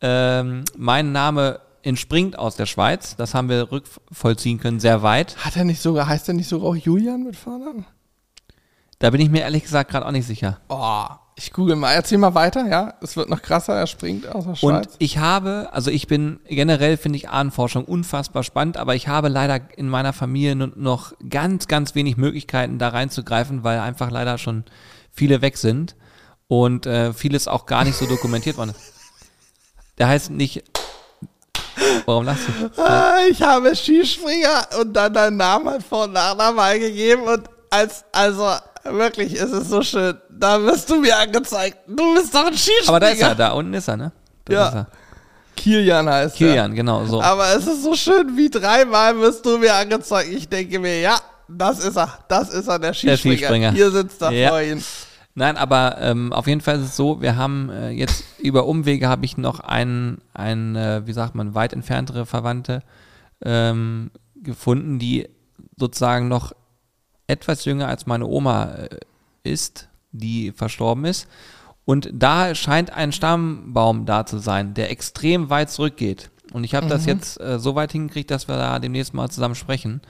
ähm, 0.00 0.64
mein 0.76 1.12
Name 1.12 1.60
entspringt 1.82 2.36
aus 2.36 2.56
der 2.56 2.66
Schweiz, 2.66 3.14
das 3.16 3.32
haben 3.32 3.48
wir 3.48 3.70
rückvollziehen 3.70 4.58
können, 4.58 4.80
sehr 4.80 5.04
weit. 5.04 5.36
Hat 5.36 5.56
er 5.56 5.62
nicht 5.62 5.80
sogar, 5.80 6.08
heißt 6.08 6.26
er 6.26 6.34
nicht 6.34 6.48
sogar 6.48 6.70
auch 6.70 6.74
Julian 6.76 7.22
mit 7.22 7.36
Vornamen? 7.36 7.86
Da 8.98 9.10
bin 9.10 9.20
ich 9.20 9.30
mir 9.30 9.42
ehrlich 9.42 9.62
gesagt 9.62 9.88
gerade 9.88 10.04
auch 10.04 10.10
nicht 10.10 10.26
sicher. 10.26 10.58
Oh, 10.68 11.04
ich 11.34 11.52
google 11.52 11.76
mal. 11.76 11.92
Erzähl 11.92 12.18
mal 12.18 12.34
weiter, 12.34 12.66
ja. 12.66 12.94
Es 13.00 13.16
wird 13.16 13.28
noch 13.28 13.42
krasser, 13.42 13.74
er 13.74 13.86
springt 13.86 14.28
aus 14.28 14.44
der 14.44 14.54
Schweiz. 14.54 14.86
Und 14.86 14.88
ich 14.98 15.18
habe, 15.18 15.68
also 15.72 15.90
ich 15.90 16.06
bin 16.06 16.40
generell 16.46 16.96
finde 16.96 17.16
ich 17.16 17.30
Ahnenforschung 17.30 17.84
unfassbar 17.84 18.42
spannend, 18.42 18.76
aber 18.76 18.94
ich 18.94 19.08
habe 19.08 19.28
leider 19.28 19.60
in 19.76 19.88
meiner 19.88 20.12
Familie 20.12 20.56
noch 20.56 21.12
ganz, 21.28 21.68
ganz 21.68 21.94
wenig 21.94 22.16
Möglichkeiten 22.16 22.78
da 22.78 22.88
reinzugreifen, 22.88 23.64
weil 23.64 23.78
einfach 23.80 24.10
leider 24.10 24.38
schon 24.38 24.64
viele 25.10 25.40
weg 25.42 25.56
sind 25.56 25.96
und 26.48 26.86
äh, 26.86 27.12
vieles 27.14 27.48
auch 27.48 27.66
gar 27.66 27.84
nicht 27.84 27.96
so 27.96 28.06
dokumentiert 28.06 28.58
worden 28.58 28.70
ist. 28.70 28.92
Der 29.98 30.08
heißt 30.08 30.30
nicht. 30.30 30.64
Warum 32.04 32.24
lachst 32.24 32.48
du? 32.48 32.70
Ah, 32.82 33.20
ich 33.30 33.40
habe 33.40 33.74
Skispringer 33.74 34.66
und 34.80 34.92
dann 34.92 35.14
deinen 35.14 35.36
Namen 35.36 35.68
halt 35.68 35.82
vor 35.82 36.04
und 36.04 36.12
Nachnamen 36.12 36.58
eingegeben 36.58 37.24
und 37.24 37.48
als, 37.70 38.04
also 38.12 38.50
wirklich, 38.84 39.34
es 39.34 39.50
ist 39.52 39.70
so 39.70 39.82
schön. 39.82 40.16
Da 40.30 40.62
wirst 40.62 40.88
du 40.90 40.96
mir 41.00 41.16
angezeigt. 41.16 41.78
Du 41.86 42.14
bist 42.14 42.34
doch 42.34 42.46
ein 42.46 42.54
Skispringer. 42.54 42.88
Aber 42.88 43.00
da 43.00 43.08
ist 43.08 43.22
er, 43.22 43.34
da 43.34 43.52
unten 43.52 43.74
ist 43.74 43.88
er, 43.88 43.96
ne? 43.96 44.12
Da 44.44 44.52
Ja. 44.52 44.68
er. 44.70 44.86
Kilian 45.56 46.08
heißt 46.08 46.34
er. 46.34 46.38
Kilian, 46.38 46.74
genau 46.74 47.04
so. 47.04 47.22
Aber 47.22 47.54
es 47.54 47.66
ist 47.66 47.82
so 47.84 47.94
schön, 47.94 48.36
wie 48.36 48.50
dreimal 48.50 49.18
wirst 49.20 49.44
du 49.46 49.58
mir 49.58 49.74
angezeigt. 49.74 50.30
Ich 50.32 50.48
denke 50.48 50.78
mir, 50.78 51.00
ja, 51.00 51.18
das 51.48 51.84
ist 51.84 51.96
er. 51.96 52.18
Das 52.28 52.48
ist 52.50 52.66
er, 52.68 52.78
der 52.78 52.94
Skispringer. 52.94 53.36
Skispringer. 53.36 53.72
Hier 53.72 53.90
sitzt 53.90 54.22
er 54.22 54.30
Ja. 54.32 54.48
vor 54.48 54.60
Ihnen. 54.60 54.82
Nein, 55.34 55.56
aber 55.56 55.96
ähm, 56.00 56.32
auf 56.32 56.46
jeden 56.46 56.60
Fall 56.60 56.76
ist 56.76 56.84
es 56.88 56.96
so, 56.96 57.22
wir 57.22 57.36
haben 57.36 57.70
äh, 57.70 57.90
jetzt 57.90 58.24
über 58.38 58.66
Umwege 58.66 59.08
habe 59.08 59.24
ich 59.24 59.38
noch 59.38 59.60
einen, 59.60 60.18
einen 60.34 60.76
äh, 60.76 61.06
wie 61.06 61.12
sagt 61.14 61.34
man, 61.34 61.54
weit 61.54 61.72
entferntere 61.72 62.26
Verwandte 62.26 62.82
ähm, 63.42 64.10
gefunden, 64.36 64.98
die 64.98 65.28
sozusagen 65.78 66.28
noch 66.28 66.52
etwas 67.32 67.64
jünger 67.64 67.88
als 67.88 68.06
meine 68.06 68.26
Oma 68.26 68.74
äh, 68.74 68.88
ist, 69.42 69.88
die 70.12 70.52
verstorben 70.52 71.04
ist. 71.04 71.26
Und 71.84 72.10
da 72.12 72.54
scheint 72.54 72.92
ein 72.92 73.10
Stammbaum 73.10 74.06
da 74.06 74.24
zu 74.24 74.38
sein, 74.38 74.74
der 74.74 74.90
extrem 74.90 75.50
weit 75.50 75.70
zurückgeht. 75.70 76.30
Und 76.52 76.64
ich 76.64 76.74
habe 76.74 76.86
das 76.86 77.06
jetzt 77.06 77.40
äh, 77.40 77.58
so 77.58 77.74
weit 77.74 77.92
hingekriegt, 77.92 78.30
dass 78.30 78.46
wir 78.46 78.56
da 78.56 78.78
demnächst 78.78 79.14
mal 79.14 79.30
zusammen 79.30 79.54
sprechen. 79.54 80.00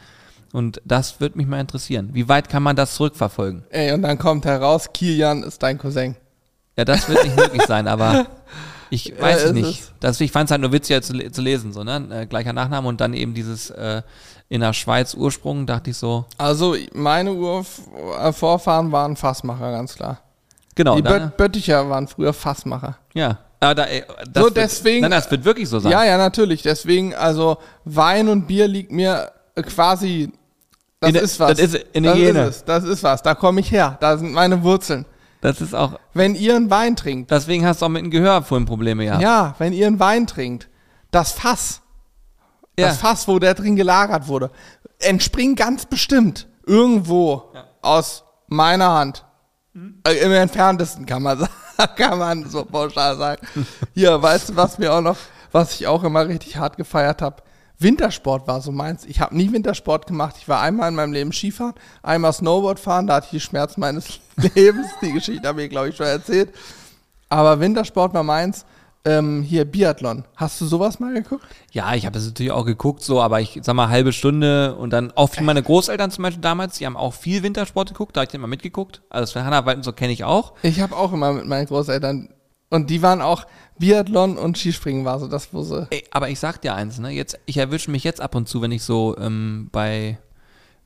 Und 0.53 0.83
das 0.85 1.20
würde 1.20 1.39
mich 1.39 1.47
mal 1.47 1.61
interessieren. 1.61 2.11
Wie 2.12 2.29
weit 2.29 2.51
kann 2.51 2.62
man 2.62 2.77
das 2.77 2.95
zurückverfolgen? 2.97 3.64
Ey, 3.70 3.93
und 3.93 4.03
dann 4.03 4.18
kommt 4.18 4.45
heraus, 4.45 4.93
Kilian 4.93 5.45
ist 5.45 5.62
dein 5.62 5.79
Cousin. 5.79 6.16
Ja, 6.77 6.85
das 6.85 7.09
wird 7.09 7.25
nicht 7.25 7.37
möglich 7.37 7.62
sein, 7.66 7.87
aber 7.87 8.27
ich 8.93 9.12
weiß 9.20 9.43
Ja, 9.43 9.47
es 9.49 9.53
nicht. 9.53 9.82
Das, 10.01 10.20
ich 10.20 10.30
fand 10.30 10.47
es 10.49 10.51
halt 10.53 10.61
nur 10.61 10.70
witziger 10.72 11.01
zu, 11.03 11.12
zu 11.30 11.40
lesen, 11.40 11.72
so, 11.72 11.82
ne? 11.82 12.07
Äh, 12.11 12.26
gleicher 12.26 12.53
Nachname 12.53 12.86
und 12.88 13.01
dann 13.01 13.14
eben 13.14 13.32
dieses 13.34 13.70
äh, 13.70 14.03
in 14.49 14.61
der 14.61 14.72
Schweiz 14.74 15.14
Ursprung, 15.14 15.66
dachte 15.66 15.90
ich 15.90 15.97
so, 15.97 16.26
Also, 16.36 16.76
meine 16.93 17.32
Urvorfahren 17.32 18.93
waren 18.93 19.16
Fassmacher, 19.16 19.70
ganz 19.72 19.95
klar. 19.97 20.18
genau, 20.74 20.97
Die 20.97 21.03
dann, 21.03 21.28
Böt 21.30 21.36
Bötticher 21.36 21.88
waren 21.88 22.07
früher 22.09 22.32
Fassmacher. 22.32 22.97
ja. 23.14 23.38
Aber 23.61 23.76
da, 23.76 23.84
ey, 23.84 24.03
das 24.32 24.43
So, 24.43 24.49
wird, 24.49 24.57
deswegen- 24.57 25.03
Nein, 25.03 25.12
das 25.12 25.30
wird 25.30 25.45
wirklich 25.45 25.68
so 25.68 25.78
sein. 25.78 25.93
Ja, 25.93 26.03
ja, 26.05 26.18
natürlich. 26.18 26.62
Deswegen, 26.62 27.14
also 27.14 27.59
Wein 27.84 28.26
und 28.28 28.49
Bier 28.49 28.66
liegt 28.66 28.90
mir 28.90 29.30
äh, 29.55 29.62
quasi. 29.62 30.32
Das 30.99 31.11
In 31.11 31.14
ist 31.14 31.38
was. 31.38 31.51
das 31.51 31.59
ist 31.61 31.76
in 31.93 32.03
der 32.03 32.14
das 32.16 32.20
ist 32.20 32.36
es. 32.57 32.64
Das 32.64 32.82
ist 32.82 33.03
was. 33.05 33.22
Da 33.22 33.36
komme 33.36 33.61
ich 33.61 33.70
her. 33.70 33.97
Da 34.01 34.18
sind 34.18 34.32
meine 34.32 34.64
Wurzeln. 34.64 35.07
Das 35.43 35.61
ist 35.61 35.74
auch, 35.74 35.99
Wenn 36.14 36.34
ihr 36.34 36.57
einen 36.57 36.70
Wein 36.70 36.97
trinkt, 36.97 37.30
deswegen 37.30 37.66
hast 37.66 37.82
du 37.82 37.86
auch 37.86 37.90
mit 37.90 38.03
dem 38.03 38.11
Gehör 38.11 38.43
vorhin 38.43 38.64
Probleme 38.66 39.05
gehabt. 39.05 39.22
ja, 39.22 39.55
wenn 39.59 39.72
ihr 39.74 39.86
einen 39.86 40.01
Wein 40.01 40.26
trinkt, 40.26 40.68
das 41.11 41.32
Fass, 41.32 41.82
Ja. 42.78 42.86
das 42.88 42.97
Fass, 42.99 43.28
wo 43.28 43.38
der 43.38 43.53
drin 43.55 43.76
gelagert 43.76 44.28
wurde, 44.28 44.51
entspringt 45.01 45.59
ganz 45.59 45.84
bestimmt 45.84 46.47
irgendwo 46.66 47.53
aus 47.82 48.24
meiner 48.47 48.93
Hand. 48.93 49.24
Äh, 50.07 50.14
Im 50.24 50.32
entferntesten 50.32 51.07
kann 51.07 51.22
man 51.22 51.38
sagen, 51.76 51.95
kann 51.97 52.18
man 52.18 52.49
so 52.49 52.64
pauschal 52.64 53.16
sagen. 53.16 53.47
Hier, 53.95 54.22
weißt 54.22 54.51
du, 54.51 54.57
was 54.57 54.78
mir 54.78 54.93
auch 54.93 55.01
noch, 55.01 55.16
was 55.51 55.74
ich 55.74 55.86
auch 55.86 56.05
immer 56.05 56.28
richtig 56.28 56.57
hart 56.57 56.76
gefeiert 56.76 57.20
habe? 57.20 57.43
Wintersport 57.83 58.47
war 58.47 58.61
so 58.61 58.72
meins. 58.72 59.05
Ich 59.05 59.20
habe 59.20 59.37
nie 59.37 59.53
Wintersport 59.53 60.07
gemacht. 60.07 60.37
Ich 60.39 60.49
war 60.49 60.61
einmal 60.61 60.89
in 60.89 60.95
meinem 60.95 61.12
Leben 61.12 61.33
Skifahren, 61.33 61.74
einmal 62.03 62.33
Snowboard 62.33 62.80
fahren, 62.80 63.07
da 63.07 63.16
hatte 63.16 63.26
ich 63.26 63.30
die 63.33 63.41
Schmerz 63.41 63.76
meines 63.76 64.20
Lebens. 64.55 64.89
Die 65.01 65.12
Geschichte 65.12 65.47
habe 65.47 65.62
ich, 65.62 65.70
glaube 65.70 65.89
ich, 65.89 65.97
schon 65.97 66.07
erzählt. 66.07 66.51
Aber 67.28 67.61
Wintersport 67.61 68.14
war 68.14 68.22
meins. 68.22 68.64
Ähm, 69.05 69.43
hier 69.43 69.64
Biathlon. 69.64 70.24
Hast 70.37 70.61
du 70.61 70.66
sowas 70.66 71.01
mal 71.01 71.12
geguckt? 71.12 71.45
Ja, 71.72 71.93
ich 71.95 72.07
habe 72.07 72.14
das 72.14 72.24
natürlich 72.24 72.53
auch 72.53 72.64
geguckt, 72.64 73.03
so, 73.03 73.20
aber 73.20 73.41
ich 73.41 73.59
sag 73.62 73.74
mal 73.74 73.89
halbe 73.89 74.12
Stunde 74.12 74.76
und 74.76 74.91
dann 74.91 75.11
auch 75.16 75.30
für 75.30 75.43
meine 75.43 75.61
Großeltern 75.61 76.12
zum 76.12 76.22
Beispiel 76.22 76.41
damals, 76.41 76.78
die 76.78 76.87
haben 76.87 76.97
auch 76.97 77.12
viel 77.12 77.43
Wintersport 77.43 77.89
geguckt, 77.89 78.16
da 78.16 78.20
habe 78.20 78.28
ich 78.28 78.35
immer 78.35 78.47
mitgeguckt. 78.47 79.03
Also 79.11 79.35
das 79.35 79.45
Hanna 79.45 79.83
so 79.83 79.93
kenne 79.93 80.12
ich 80.12 80.22
auch. 80.22 80.53
Ich 80.62 80.80
habe 80.80 80.97
auch 80.97 81.12
immer 81.12 81.33
mit 81.33 81.47
meinen 81.47 81.66
Großeltern 81.66 82.28
und 82.73 82.91
die 82.91 83.03
waren 83.03 83.20
auch 83.20 83.47
Biathlon 83.79 84.39
und 84.39 84.57
Skispringen 84.57 85.05
war 85.05 85.18
so 85.18 85.29
das, 85.29 85.53
wo 85.53 85.62
sie. 85.62 85.87
Ey, 85.91 86.05
aber 86.11 86.31
ich 86.31 86.39
sag 86.39 86.61
dir 86.61 86.75
eins, 86.75 86.99
ne? 86.99 87.11
Jetzt, 87.11 87.39
ich 87.47 87.59
erwische 87.59 87.91
mich 87.91 88.05
jetzt 88.05 88.20
ab 88.20 88.35
und 88.35 88.49
zu, 88.49 88.62
wenn 88.62 88.73
ich 88.73 88.83
so 88.83 89.16
ähm, 89.18 89.68
bei 89.73 90.18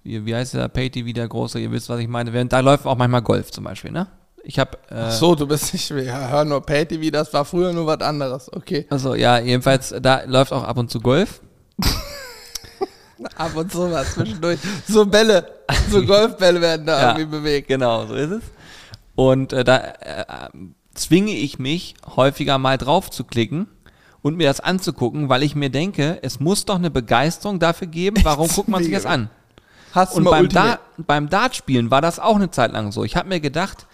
wie, 0.06 0.24
wie 0.24 0.34
heißt 0.34 0.54
der 0.54 0.68
Pay-TV, 0.68 1.12
der 1.12 1.28
große, 1.28 1.58
ihr 1.58 1.70
wisst, 1.72 1.88
was 1.88 2.00
ich 2.00 2.08
meine. 2.08 2.46
Da 2.46 2.60
läuft 2.60 2.86
auch 2.86 2.96
manchmal 2.96 3.22
Golf 3.22 3.50
zum 3.50 3.64
Beispiel, 3.64 3.90
ne? 3.90 4.06
Ich 4.44 4.58
habe. 4.58 4.78
Äh, 4.88 4.94
Ach 4.94 5.10
so, 5.10 5.34
du 5.34 5.46
bist 5.46 5.72
nicht, 5.72 5.90
ja, 5.90 6.28
hör 6.28 6.44
nur 6.44 6.60
Pay-TV, 6.60 7.10
das 7.10 7.32
war 7.32 7.44
früher 7.44 7.72
nur 7.72 7.86
was 7.86 8.00
anderes, 8.00 8.52
okay. 8.52 8.86
Also 8.88 9.14
ja, 9.14 9.38
jedenfalls, 9.38 9.94
da 10.00 10.22
läuft 10.24 10.52
auch 10.52 10.62
ab 10.62 10.78
und 10.78 10.90
zu 10.90 11.00
Golf. 11.00 11.40
ab 13.36 13.56
und 13.56 13.70
zu 13.70 13.90
was 13.90 14.14
zwischendurch. 14.14 14.60
So 14.88 15.04
Bälle, 15.06 15.46
so 15.90 16.02
Golfbälle 16.06 16.60
werden 16.60 16.86
da 16.86 17.00
ja, 17.00 17.08
irgendwie 17.18 17.38
bewegt. 17.38 17.68
Genau, 17.68 18.06
so 18.06 18.14
ist 18.14 18.30
es. 18.30 18.42
Und 19.16 19.52
äh, 19.52 19.64
da 19.64 19.76
äh, 19.78 20.48
zwinge 20.96 21.32
ich 21.32 21.58
mich 21.58 21.94
häufiger 22.16 22.58
mal 22.58 22.78
drauf 22.78 23.10
zu 23.10 23.24
klicken 23.24 23.68
und 24.22 24.36
mir 24.36 24.48
das 24.48 24.60
anzugucken, 24.60 25.28
weil 25.28 25.42
ich 25.42 25.54
mir 25.54 25.70
denke, 25.70 26.18
es 26.22 26.40
muss 26.40 26.64
doch 26.64 26.76
eine 26.76 26.90
Begeisterung 26.90 27.58
dafür 27.58 27.86
geben, 27.86 28.16
warum 28.24 28.48
guckt 28.48 28.68
man 28.68 28.82
sich 28.82 28.92
das 28.92 29.06
an? 29.06 29.30
Hast 29.92 30.14
und 30.14 30.24
beim, 30.24 30.48
da 30.48 30.78
beim 30.98 31.30
Dartspielen 31.30 31.90
war 31.90 32.02
das 32.02 32.18
auch 32.18 32.36
eine 32.36 32.50
Zeit 32.50 32.72
lang 32.72 32.92
so. 32.92 33.04
Ich 33.04 33.16
habe 33.16 33.28
mir 33.28 33.40
gedacht, 33.40 33.86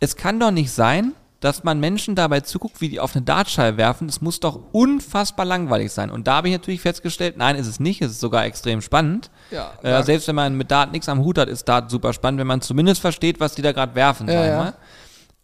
es 0.00 0.16
kann 0.16 0.38
doch 0.38 0.50
nicht 0.50 0.72
sein, 0.72 1.14
dass 1.42 1.64
man 1.64 1.80
Menschen 1.80 2.14
dabei 2.14 2.40
zuguckt, 2.40 2.80
wie 2.80 2.88
die 2.88 3.00
auf 3.00 3.16
eine 3.16 3.24
Dartscheibe 3.24 3.76
werfen. 3.76 4.06
Das 4.06 4.20
muss 4.20 4.38
doch 4.38 4.60
unfassbar 4.70 5.44
langweilig 5.44 5.90
sein. 5.90 6.08
Und 6.10 6.28
da 6.28 6.36
habe 6.36 6.48
ich 6.48 6.54
natürlich 6.54 6.80
festgestellt, 6.80 7.36
nein, 7.36 7.56
ist 7.56 7.66
es 7.66 7.80
nicht. 7.80 8.00
Es 8.00 8.12
ist 8.12 8.20
sogar 8.20 8.44
extrem 8.44 8.80
spannend. 8.80 9.28
Ja, 9.50 9.72
äh, 9.82 10.02
selbst 10.04 10.28
wenn 10.28 10.36
man 10.36 10.56
mit 10.56 10.70
Dart 10.70 10.92
nichts 10.92 11.08
am 11.08 11.18
Hut 11.18 11.38
hat, 11.38 11.48
ist 11.48 11.68
Dart 11.68 11.90
super 11.90 12.12
spannend, 12.12 12.38
wenn 12.38 12.46
man 12.46 12.60
zumindest 12.60 13.00
versteht, 13.00 13.40
was 13.40 13.56
die 13.56 13.62
da 13.62 13.72
gerade 13.72 13.96
werfen. 13.96 14.28
Ja, 14.28 14.46
ja. 14.46 14.74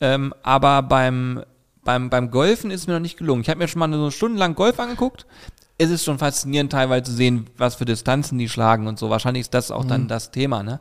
Ähm, 0.00 0.32
aber 0.42 0.82
beim, 0.82 1.42
beim, 1.84 2.10
beim 2.10 2.30
Golfen 2.30 2.70
ist 2.70 2.82
es 2.82 2.86
mir 2.86 2.94
noch 2.94 3.00
nicht 3.00 3.18
gelungen. 3.18 3.42
Ich 3.42 3.48
habe 3.48 3.58
mir 3.58 3.68
schon 3.68 3.80
mal 3.80 3.92
so 3.92 4.10
stundenlang 4.10 4.54
Golf 4.54 4.78
angeguckt. 4.78 5.26
Es 5.78 5.90
ist 5.90 6.04
schon 6.04 6.18
faszinierend, 6.18 6.72
teilweise 6.72 7.04
zu 7.04 7.12
sehen, 7.12 7.48
was 7.56 7.76
für 7.76 7.84
Distanzen 7.84 8.38
die 8.38 8.48
schlagen 8.48 8.86
und 8.86 8.98
so. 8.98 9.10
Wahrscheinlich 9.10 9.42
ist 9.42 9.54
das 9.54 9.70
auch 9.70 9.84
mhm. 9.84 9.88
dann 9.88 10.08
das 10.08 10.30
Thema, 10.30 10.62
ne? 10.62 10.80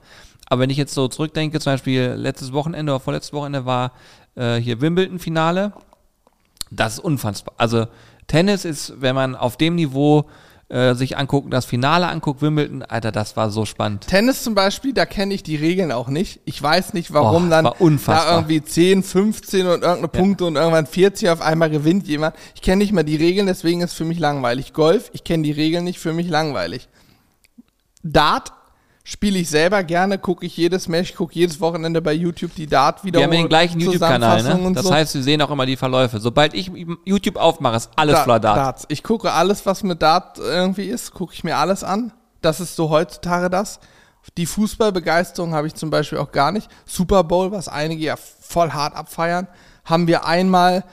Aber 0.49 0.61
wenn 0.61 0.69
ich 0.69 0.77
jetzt 0.77 0.93
so 0.93 1.07
zurückdenke, 1.07 1.59
zum 1.59 1.73
Beispiel 1.73 2.13
letztes 2.15 2.53
Wochenende 2.53 2.93
oder 2.93 3.01
vorletztes 3.01 3.33
Wochenende 3.33 3.65
war 3.65 3.91
äh, 4.35 4.55
hier 4.55 4.79
Wimbledon-Finale. 4.79 5.73
Das 6.71 6.93
ist 6.93 6.99
unfassbar. 6.99 7.53
Also 7.57 7.87
Tennis 8.27 8.65
ist, 8.65 8.93
wenn 9.01 9.15
man 9.15 9.35
auf 9.35 9.57
dem 9.57 9.75
Niveau 9.75 10.29
äh, 10.69 10.95
sich 10.95 11.17
anguckt, 11.17 11.53
das 11.53 11.65
Finale 11.65 12.07
anguckt, 12.07 12.41
Wimbledon, 12.41 12.83
Alter, 12.83 13.11
das 13.11 13.37
war 13.37 13.49
so 13.51 13.65
spannend. 13.65 14.07
Tennis 14.07 14.43
zum 14.43 14.53
Beispiel, 14.53 14.93
da 14.93 15.05
kenne 15.05 15.33
ich 15.33 15.43
die 15.43 15.55
Regeln 15.55 15.91
auch 15.91 16.09
nicht. 16.09 16.41
Ich 16.43 16.61
weiß 16.61 16.93
nicht, 16.93 17.13
warum 17.13 17.47
oh, 17.47 17.49
dann 17.49 17.65
da 17.65 18.35
irgendwie 18.35 18.61
10, 18.61 19.03
15 19.03 19.61
und 19.61 19.67
irgendeine 19.67 20.01
ja. 20.01 20.07
Punkte 20.07 20.45
und 20.45 20.57
irgendwann 20.57 20.85
40 20.85 21.29
auf 21.29 21.41
einmal 21.41 21.69
gewinnt 21.69 22.07
jemand. 22.07 22.35
Ich 22.53 22.61
kenne 22.61 22.79
nicht 22.79 22.91
mal 22.91 23.03
die 23.03 23.15
Regeln, 23.15 23.47
deswegen 23.47 23.81
ist 23.81 23.91
es 23.91 23.97
für 23.97 24.05
mich 24.05 24.19
langweilig. 24.19 24.73
Golf, 24.73 25.09
ich 25.13 25.23
kenne 25.23 25.43
die 25.43 25.51
Regeln 25.51 25.85
nicht, 25.85 25.99
für 25.99 26.11
mich 26.11 26.27
langweilig. 26.27 26.89
Dart 28.03 28.51
spiele 29.07 29.39
ich 29.39 29.49
selber 29.49 29.85
gerne, 29.85 30.17
gucke 30.17 30.45
ich 30.45 30.57
jedes 30.57 30.89
Match, 30.89 31.15
gucke 31.15 31.33
jedes 31.33 31.61
Wochenende 31.61 32.01
bei 32.01 32.11
YouTube 32.11 32.53
die 32.55 32.67
Dart 32.67 33.05
wieder. 33.05 33.19
Wir 33.19 33.23
haben 33.23 33.31
den 33.31 33.47
gleichen 33.47 33.79
YouTube-Kanal, 33.79 34.43
ne? 34.43 34.73
Das 34.73 34.83
so. 34.83 34.93
heißt, 34.93 35.15
wir 35.15 35.23
sehen 35.23 35.41
auch 35.41 35.49
immer 35.49 35.65
die 35.65 35.77
Verläufe. 35.77 36.19
Sobald 36.19 36.53
ich 36.53 36.69
YouTube 37.05 37.37
aufmache, 37.37 37.77
ist 37.77 37.89
alles 37.95 38.15
da, 38.15 38.23
voller 38.23 38.39
Dart. 38.41 38.57
Darts. 38.57 38.85
Ich 38.89 39.03
gucke 39.03 39.31
alles, 39.31 39.65
was 39.65 39.83
mit 39.83 40.01
Dart 40.01 40.39
irgendwie 40.39 40.87
ist, 40.87 41.13
gucke 41.13 41.33
ich 41.33 41.45
mir 41.45 41.55
alles 41.55 41.85
an. 41.85 42.11
Das 42.41 42.59
ist 42.59 42.75
so 42.75 42.89
heutzutage 42.89 43.49
das. 43.49 43.79
Die 44.35 44.45
Fußballbegeisterung 44.45 45.53
habe 45.53 45.67
ich 45.67 45.75
zum 45.75 45.89
Beispiel 45.89 46.17
auch 46.17 46.33
gar 46.33 46.51
nicht. 46.51 46.69
Super 46.85 47.23
Bowl, 47.23 47.53
was 47.53 47.69
einige 47.69 48.03
ja 48.03 48.15
voll 48.17 48.71
hart 48.71 48.93
abfeiern, 48.93 49.47
haben 49.87 50.07
wir 50.07 50.25
einmal 50.25 50.83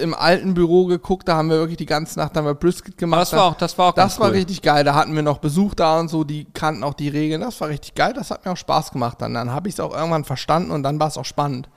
im 0.00 0.12
alten 0.12 0.54
Büro 0.54 0.86
geguckt, 0.86 1.28
da 1.28 1.36
haben 1.36 1.48
wir 1.48 1.58
wirklich 1.58 1.76
die 1.76 1.86
ganze 1.86 2.18
Nacht 2.18 2.36
haben 2.36 2.44
wir 2.46 2.54
Brisket 2.54 2.98
gemacht. 2.98 3.20
Das 3.20 3.32
war 3.32 3.44
auch, 3.44 3.54
das 3.54 3.78
war 3.78 3.90
auch 3.90 3.94
Das 3.94 4.18
war 4.18 4.28
cool. 4.30 4.34
richtig 4.34 4.60
geil. 4.60 4.82
Da 4.82 4.96
hatten 4.96 5.14
wir 5.14 5.22
noch 5.22 5.38
Besuch 5.38 5.74
da 5.74 6.00
und 6.00 6.08
so, 6.08 6.24
die 6.24 6.46
kannten 6.52 6.82
auch 6.82 6.94
die 6.94 7.08
Regeln. 7.08 7.42
Das 7.42 7.60
war 7.60 7.68
richtig 7.68 7.94
geil. 7.94 8.12
Das 8.12 8.32
hat 8.32 8.44
mir 8.44 8.50
auch 8.50 8.56
Spaß 8.56 8.90
gemacht. 8.90 9.18
Dann, 9.20 9.34
dann 9.34 9.52
habe 9.52 9.68
ich 9.68 9.74
es 9.76 9.80
auch 9.80 9.94
irgendwann 9.94 10.24
verstanden 10.24 10.72
und 10.72 10.82
dann 10.82 10.98
war 10.98 11.06
es 11.06 11.16
auch 11.16 11.24
spannend. 11.24 11.68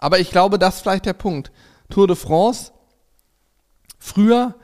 Aber 0.00 0.18
ich 0.18 0.30
glaube, 0.30 0.58
das 0.58 0.76
ist 0.76 0.80
vielleicht 0.80 1.06
der 1.06 1.12
Punkt. 1.12 1.52
Tour 1.90 2.08
de 2.08 2.16
France. 2.16 2.72
Früher, 4.00 4.54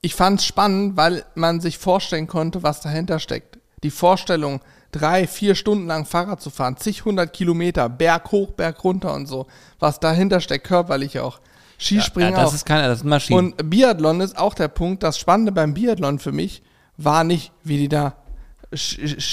ich 0.00 0.14
fand 0.16 0.40
es 0.40 0.46
spannend, 0.46 0.96
weil 0.96 1.24
man 1.36 1.60
sich 1.60 1.78
vorstellen 1.78 2.26
konnte, 2.26 2.64
was 2.64 2.80
dahinter 2.80 3.20
steckt. 3.20 3.58
Die 3.84 3.90
Vorstellung, 3.90 4.60
drei, 4.94 5.26
vier 5.26 5.54
Stunden 5.54 5.86
lang 5.86 6.06
Fahrrad 6.06 6.40
zu 6.40 6.50
fahren, 6.50 6.76
zig 6.76 7.04
hundert 7.04 7.32
Kilometer, 7.32 7.88
Berg 7.88 8.30
hoch, 8.30 8.52
Berg 8.52 8.82
runter 8.84 9.14
und 9.14 9.26
so, 9.26 9.46
was 9.78 10.00
dahinter 10.00 10.40
steckt, 10.40 10.66
körperlich 10.66 11.18
auch. 11.20 11.40
Skispringen 11.78 12.32
ja, 12.32 12.40
das 12.40 12.50
auch. 12.50 12.54
ist 12.54 12.66
keine, 12.66 12.86
das 12.86 12.98
ist 12.98 13.04
Maschinen. 13.04 13.52
Und 13.52 13.70
Biathlon 13.70 14.20
ist 14.20 14.38
auch 14.38 14.54
der 14.54 14.68
Punkt. 14.68 15.02
Das 15.02 15.18
Spannende 15.18 15.52
beim 15.52 15.74
Biathlon 15.74 16.18
für 16.18 16.32
mich 16.32 16.62
war 16.96 17.24
nicht, 17.24 17.52
wie 17.64 17.78
die 17.78 17.88
da 17.88 18.14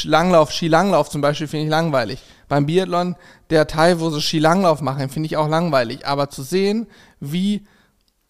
Langlauf, 0.04 0.52
Skilanglauf 0.52 1.10
zum 1.10 1.22
Beispiel 1.22 1.48
finde 1.48 1.66
ich 1.66 1.72
langweilig. 1.72 2.22
Beim 2.48 2.66
Biathlon, 2.66 3.16
der 3.50 3.66
Teil, 3.68 4.00
wo 4.00 4.10
sie 4.10 4.22
Skilanglauf 4.22 4.82
machen, 4.82 5.10
finde 5.10 5.28
ich 5.28 5.38
auch 5.38 5.48
langweilig. 5.48 6.06
Aber 6.06 6.30
zu 6.30 6.44
sehen, 6.44 6.88
wie 7.20 7.66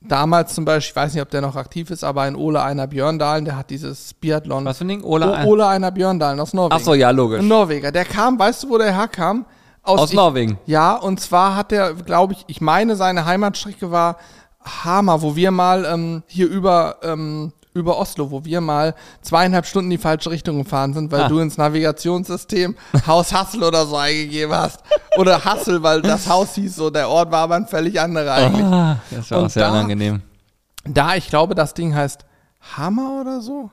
damals 0.01 0.55
zum 0.55 0.65
Beispiel, 0.65 0.91
ich 0.91 0.95
weiß 0.95 1.13
nicht, 1.13 1.21
ob 1.21 1.29
der 1.29 1.41
noch 1.41 1.55
aktiv 1.55 1.89
ist, 1.89 2.03
aber 2.03 2.23
ein 2.23 2.35
Ole 2.35 2.61
Einer 2.61 2.87
Björndalen, 2.87 3.45
der 3.45 3.55
hat 3.55 3.69
dieses 3.69 4.13
Biathlon. 4.15 4.65
Was 4.65 4.79
für 4.79 4.85
ein 4.85 4.89
Ding? 4.89 5.03
Ole, 5.03 5.45
Ole 5.45 5.67
Einer 5.67 5.91
Björndalen 5.91 6.39
aus 6.39 6.53
Norwegen. 6.53 6.75
Ach 6.79 6.83
so, 6.83 6.93
ja, 6.93 7.11
logisch. 7.11 7.39
Ein 7.39 7.47
Norweger. 7.47 7.91
Der 7.91 8.05
kam, 8.05 8.37
weißt 8.37 8.63
du, 8.63 8.69
wo 8.69 8.77
der 8.77 8.93
herkam? 8.93 9.45
Aus, 9.83 9.99
aus 9.99 10.13
Norwegen. 10.13 10.59
Ich, 10.65 10.71
ja, 10.73 10.95
und 10.95 11.19
zwar 11.19 11.55
hat 11.55 11.71
er, 11.71 11.93
glaube 11.93 12.33
ich, 12.33 12.43
ich 12.47 12.61
meine, 12.61 12.95
seine 12.95 13.25
Heimatstrecke 13.25 13.91
war 13.91 14.17
Hammer, 14.63 15.21
wo 15.21 15.35
wir 15.35 15.51
mal 15.51 15.85
ähm, 15.85 16.23
hier 16.27 16.47
über, 16.47 16.97
ähm, 17.01 17.51
über 17.73 17.97
Oslo, 17.97 18.31
wo 18.31 18.43
wir 18.43 18.61
mal 18.61 18.95
zweieinhalb 19.21 19.65
Stunden 19.65 19.91
in 19.91 19.97
die 19.97 20.01
falsche 20.01 20.29
Richtung 20.29 20.63
gefahren 20.63 20.93
sind, 20.93 21.11
weil 21.11 21.21
ah. 21.21 21.29
du 21.29 21.39
ins 21.39 21.57
Navigationssystem 21.57 22.75
Haus 23.07 23.33
Hassel 23.33 23.63
oder 23.63 23.85
so 23.85 23.95
eingegeben 23.95 24.53
hast. 24.53 24.81
Oder 25.17 25.43
Hassel, 25.43 25.81
weil 25.81 26.01
das 26.01 26.27
Haus 26.27 26.55
hieß 26.55 26.75
so, 26.75 26.89
der 26.89 27.09
Ort 27.09 27.31
war 27.31 27.43
aber 27.43 27.55
ein 27.55 27.67
völlig 27.67 27.99
anderer 27.99 28.33
eigentlich. 28.33 28.65
Ah, 28.65 28.97
das 29.09 29.31
war 29.31 29.39
und 29.39 29.45
auch 29.45 29.49
sehr 29.49 29.63
da, 29.63 29.71
unangenehm. 29.71 30.21
Da, 30.83 31.15
ich 31.15 31.27
glaube, 31.27 31.55
das 31.55 31.73
Ding 31.73 31.95
heißt 31.95 32.25
Hammer 32.75 33.21
oder 33.21 33.41
so. 33.41 33.71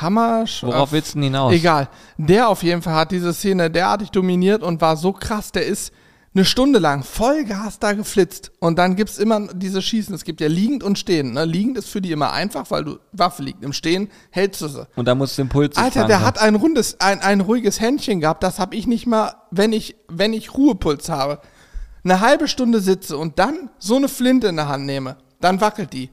Hammer. 0.00 0.44
Worauf 0.62 0.92
willst 0.92 1.10
du 1.10 1.18
denn 1.18 1.24
hinaus? 1.24 1.52
Egal. 1.52 1.88
Der 2.16 2.48
auf 2.48 2.62
jeden 2.62 2.82
Fall 2.82 2.94
hat 2.94 3.12
diese 3.12 3.32
Szene 3.32 3.70
derartig 3.70 4.10
dominiert 4.10 4.62
und 4.62 4.80
war 4.80 4.96
so 4.96 5.12
krass. 5.12 5.52
Der 5.52 5.66
ist 5.66 5.92
eine 6.34 6.44
Stunde 6.44 6.80
lang 6.80 7.04
Vollgas 7.04 7.78
da 7.78 7.92
geflitzt. 7.92 8.50
Und 8.58 8.76
dann 8.76 8.96
gibt 8.96 9.10
es 9.10 9.18
immer 9.18 9.46
diese 9.52 9.80
Schießen. 9.80 10.12
Es 10.14 10.24
gibt 10.24 10.40
ja 10.40 10.48
liegend 10.48 10.82
und 10.82 10.98
stehend. 10.98 11.34
Ne? 11.34 11.44
Liegend 11.44 11.78
ist 11.78 11.88
für 11.88 12.00
die 12.00 12.10
immer 12.10 12.32
einfach, 12.32 12.70
weil 12.72 12.84
du 12.84 12.98
Waffe 13.12 13.42
liegt. 13.42 13.62
Im 13.62 13.72
Stehen 13.72 14.10
hältst 14.30 14.60
du 14.60 14.68
sie. 14.68 14.86
Und 14.96 15.06
da 15.06 15.14
musst 15.14 15.38
du 15.38 15.42
den 15.42 15.48
Puls 15.48 15.76
Alter, 15.76 16.00
fahren, 16.00 16.08
der 16.08 16.18
ne? 16.18 16.24
hat 16.24 16.38
ein 16.38 16.56
rundes, 16.56 17.00
ein, 17.00 17.20
ein 17.20 17.40
ruhiges 17.40 17.80
Händchen 17.80 18.20
gehabt. 18.20 18.42
Das 18.42 18.58
habe 18.58 18.74
ich 18.74 18.88
nicht 18.88 19.06
mal, 19.06 19.36
wenn 19.52 19.72
ich, 19.72 19.94
wenn 20.08 20.32
ich 20.32 20.54
Ruhepuls 20.54 21.08
habe. 21.08 21.38
Eine 22.02 22.20
halbe 22.20 22.48
Stunde 22.48 22.80
sitze 22.80 23.16
und 23.16 23.38
dann 23.38 23.70
so 23.78 23.96
eine 23.96 24.08
Flinte 24.08 24.48
in 24.48 24.56
der 24.56 24.68
Hand 24.68 24.86
nehme. 24.86 25.16
Dann 25.40 25.60
wackelt 25.60 25.92
die. 25.92 26.10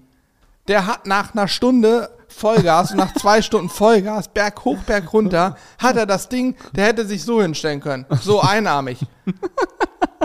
Der 0.68 0.86
hat 0.86 1.08
nach 1.08 1.34
einer 1.34 1.48
Stunde 1.48 2.12
Vollgas 2.28 2.92
und 2.92 2.98
nach 2.98 3.14
zwei 3.16 3.42
Stunden 3.42 3.70
Vollgas, 3.70 4.28
Berg 4.28 4.64
hoch, 4.66 4.78
Berg 4.86 5.12
runter, 5.12 5.58
hat 5.80 5.98
er 5.98 6.06
das 6.06 6.30
Ding, 6.30 6.56
der 6.74 6.86
hätte 6.86 7.06
sich 7.06 7.24
so 7.24 7.42
hinstellen 7.42 7.82
können. 7.82 8.06
So 8.22 8.40
einarmig. 8.40 9.00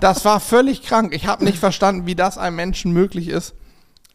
Das 0.01 0.25
war 0.25 0.41
völlig 0.41 0.83
krank. 0.83 1.15
Ich 1.15 1.27
habe 1.27 1.45
nicht 1.45 1.59
verstanden, 1.59 2.07
wie 2.07 2.15
das 2.15 2.39
einem 2.39 2.57
Menschen 2.57 2.93
möglich 2.93 3.29
ist, 3.29 3.55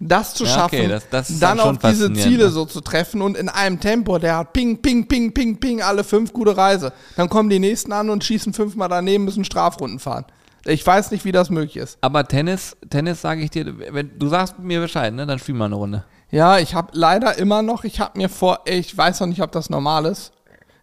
das 0.02 0.34
zu 0.34 0.48
schaffen, 0.48 0.76
ja, 0.76 0.82
okay, 0.82 0.88
das, 0.88 1.10
das 1.10 1.40
dann 1.40 1.60
auf 1.60 1.78
diese 1.78 2.12
Ziele 2.14 2.50
so 2.50 2.66
zu 2.66 2.82
treffen 2.82 3.22
und 3.22 3.38
in 3.38 3.50
einem 3.50 3.80
Tempo, 3.80 4.18
der 4.18 4.38
hat 4.38 4.52
ping, 4.54 4.82
ping, 4.82 5.08
ping, 5.08 5.32
ping, 5.32 5.60
ping, 5.60 5.82
alle 5.82 6.04
fünf 6.04 6.34
gute 6.34 6.58
Reise. 6.58 6.92
Dann 7.16 7.30
kommen 7.30 7.50
die 7.50 7.60
nächsten 7.60 7.92
an 7.92 8.10
und 8.10 8.24
schießen 8.24 8.54
fünfmal 8.54 8.90
daneben, 8.90 9.26
müssen 9.26 9.46
Strafrunden 9.46 10.00
fahren. 10.00 10.26
Ich 10.66 10.86
weiß 10.86 11.12
nicht, 11.12 11.24
wie 11.24 11.32
das 11.32 11.50
möglich 11.50 11.78
ist. 11.78 11.98
Aber 12.02 12.28
Tennis, 12.28 12.76
Tennis 12.90 13.22
sage 13.22 13.42
ich 13.42 13.52
dir, 13.52 13.94
wenn 13.94 14.18
du 14.18 14.28
sagst 14.28 14.58
mir 14.60 14.80
Bescheid, 14.80 15.14
ne, 15.14 15.28
dann 15.28 15.38
spielen 15.38 15.58
wir 15.58 15.66
eine 15.66 15.76
Runde. 15.76 16.04
Ja, 16.32 16.58
ich 16.58 16.74
habe 16.74 16.90
leider 16.94 17.38
immer 17.38 17.62
noch, 17.62 17.84
ich 17.84 18.00
habe 18.00 18.18
mir 18.18 18.30
vor, 18.30 18.62
ich 18.66 18.98
weiß 18.98 19.20
noch 19.20 19.28
nicht, 19.28 19.42
ob 19.42 19.52
das 19.52 19.70
normal 19.70 20.06
ist. 20.06 20.32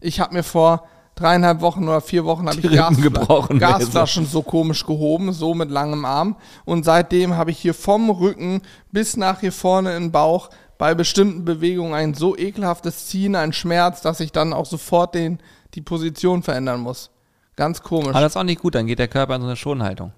Ich 0.00 0.20
habe 0.20 0.34
mir 0.34 0.42
vor 0.44 0.86
dreieinhalb 1.18 1.60
Wochen 1.60 1.84
oder 1.84 2.00
vier 2.00 2.24
Wochen 2.24 2.48
habe 2.48 2.60
ich 2.60 2.70
Gasfla 2.70 3.46
Gasflaschen 3.58 4.26
so 4.26 4.42
komisch 4.42 4.86
gehoben, 4.86 5.32
so 5.32 5.54
mit 5.54 5.70
langem 5.70 6.04
Arm. 6.04 6.36
Und 6.64 6.84
seitdem 6.84 7.36
habe 7.36 7.50
ich 7.50 7.58
hier 7.58 7.74
vom 7.74 8.10
Rücken 8.10 8.62
bis 8.92 9.16
nach 9.16 9.40
hier 9.40 9.52
vorne 9.52 9.96
im 9.96 10.12
Bauch 10.12 10.50
bei 10.78 10.94
bestimmten 10.94 11.44
Bewegungen 11.44 11.94
ein 11.94 12.14
so 12.14 12.36
ekelhaftes 12.36 13.06
Ziehen, 13.06 13.34
ein 13.34 13.52
Schmerz, 13.52 14.00
dass 14.00 14.20
ich 14.20 14.32
dann 14.32 14.52
auch 14.52 14.66
sofort 14.66 15.14
den, 15.14 15.40
die 15.74 15.82
Position 15.82 16.42
verändern 16.42 16.80
muss. 16.80 17.10
Ganz 17.56 17.82
komisch. 17.82 18.10
Aber 18.10 18.20
das 18.20 18.32
ist 18.32 18.36
auch 18.36 18.44
nicht 18.44 18.62
gut, 18.62 18.76
dann 18.76 18.86
geht 18.86 19.00
der 19.00 19.08
Körper 19.08 19.34
in 19.34 19.40
so 19.40 19.48
eine 19.48 19.56
Schonhaltung. 19.56 20.12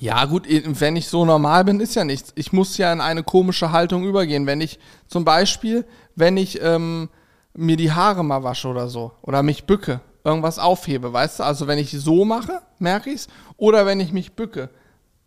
Ja, 0.00 0.24
gut, 0.24 0.46
wenn 0.48 0.96
ich 0.96 1.08
so 1.08 1.24
normal 1.24 1.64
bin, 1.64 1.78
ist 1.78 1.94
ja 1.94 2.04
nichts. 2.04 2.32
Ich 2.34 2.52
muss 2.52 2.76
ja 2.76 2.92
in 2.92 3.00
eine 3.00 3.22
komische 3.22 3.70
Haltung 3.70 4.04
übergehen. 4.04 4.46
Wenn 4.46 4.60
ich 4.60 4.80
zum 5.06 5.24
Beispiel, 5.24 5.86
wenn 6.16 6.36
ich 6.36 6.60
ähm, 6.60 7.08
mir 7.54 7.76
die 7.76 7.92
Haare 7.92 8.24
mal 8.24 8.42
wasche 8.42 8.66
oder 8.68 8.88
so, 8.88 9.12
oder 9.22 9.44
mich 9.44 9.64
bücke, 9.64 10.00
irgendwas 10.24 10.58
aufhebe, 10.58 11.12
weißt 11.12 11.40
du? 11.40 11.42
Also 11.44 11.66
wenn 11.66 11.78
ich 11.78 11.92
so 11.92 12.24
mache, 12.24 12.62
merke 12.78 13.10
ich 13.10 13.16
es. 13.16 13.28
Oder 13.56 13.86
wenn 13.86 14.00
ich 14.00 14.12
mich 14.12 14.34
bücke, 14.34 14.70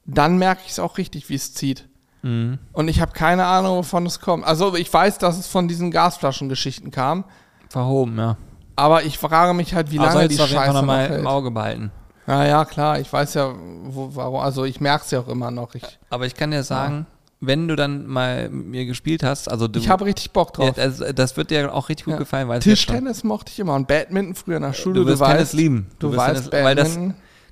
dann 0.05 0.37
merke 0.37 0.61
ich 0.65 0.71
es 0.71 0.79
auch 0.79 0.97
richtig, 0.97 1.29
wie 1.29 1.35
es 1.35 1.53
zieht. 1.53 1.87
Mhm. 2.23 2.57
Und 2.73 2.87
ich 2.87 2.99
habe 2.99 3.11
keine 3.11 3.45
Ahnung, 3.45 3.77
wovon 3.77 4.05
es 4.05 4.19
kommt. 4.19 4.43
Also 4.45 4.75
ich 4.75 4.91
weiß, 4.91 5.19
dass 5.19 5.37
es 5.37 5.47
von 5.47 5.67
diesen 5.67 5.91
Gasflaschengeschichten 5.91 6.91
kam. 6.91 7.25
Verhoben, 7.69 8.17
ja. 8.17 8.37
Aber 8.75 9.03
ich 9.03 9.17
frage 9.17 9.53
mich 9.53 9.73
halt, 9.73 9.91
wie 9.91 9.99
Aber 9.99 10.13
lange 10.13 10.27
die 10.27 10.37
Scheiße 10.37 10.73
noch 10.73 10.83
mal 10.83 11.07
hält. 11.09 11.19
im 11.19 11.27
Auge 11.27 11.51
behalten. 11.51 11.91
Ja, 12.27 12.45
ja, 12.45 12.65
klar. 12.65 12.99
Ich 12.99 13.11
weiß 13.11 13.35
ja, 13.35 13.53
wo, 13.83 14.09
warum. 14.13 14.39
Also 14.41 14.65
ich 14.65 14.81
merke 14.81 15.05
es 15.05 15.11
ja 15.11 15.19
auch 15.19 15.27
immer 15.29 15.49
noch. 15.49 15.73
Ich, 15.75 15.83
Aber 16.09 16.25
ich 16.25 16.35
kann 16.35 16.51
dir 16.51 16.63
sagen, 16.63 17.05
wenn 17.39 17.67
du 17.67 17.75
dann 17.75 18.07
mal 18.07 18.49
mit 18.49 18.65
mir 18.67 18.85
gespielt 18.85 19.21
hast, 19.23 19.47
also 19.49 19.67
du, 19.67 19.79
ich 19.79 19.89
habe 19.89 20.05
richtig 20.05 20.31
Bock 20.31 20.57
ja, 20.57 20.71
drauf. 20.71 20.75
das, 21.15 21.37
wird 21.37 21.51
dir 21.51 21.73
auch 21.73 21.89
richtig 21.89 22.05
gut 22.05 22.13
Ja. 22.13 22.17
gefallen, 22.19 22.47
schon- 22.47 22.59
Tischtennis 22.61 23.23
mochte 23.23 23.51
ich 23.51 23.59
immer 23.59 23.75
und 23.75 23.87
Badminton 23.87 24.33
früher 24.35 24.59
der 24.59 24.73
Schule. 24.73 25.01
du 25.01 25.05
wirst 25.05 25.19
weißt, 25.19 25.31
Tennis 25.33 25.53
lieben. 25.53 25.87
Du, 25.99 26.07
wirst 26.11 26.17
weißt, 26.17 26.49
Tennis, 26.51 26.65
weil 26.65 26.75
das, 26.75 26.99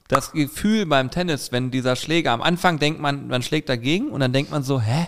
das 0.08 0.32
Gefühl 0.32 0.86
beim 0.88 1.12
Tennis, 1.12 1.52
wenn 1.52 1.70
dieser 1.72 1.96
Schläger 1.96 2.32
am 2.32 2.42
Anfang 2.42 2.80
denkt 2.80 3.00
man, 3.00 3.28
man 3.28 3.44
schlägt 3.44 3.70
dagegen 3.70 4.10
und 4.10 4.20
dann 4.22 4.34
denkt 4.34 4.52
man 4.52 4.64
so, 4.64 4.82
hä? 4.82 5.08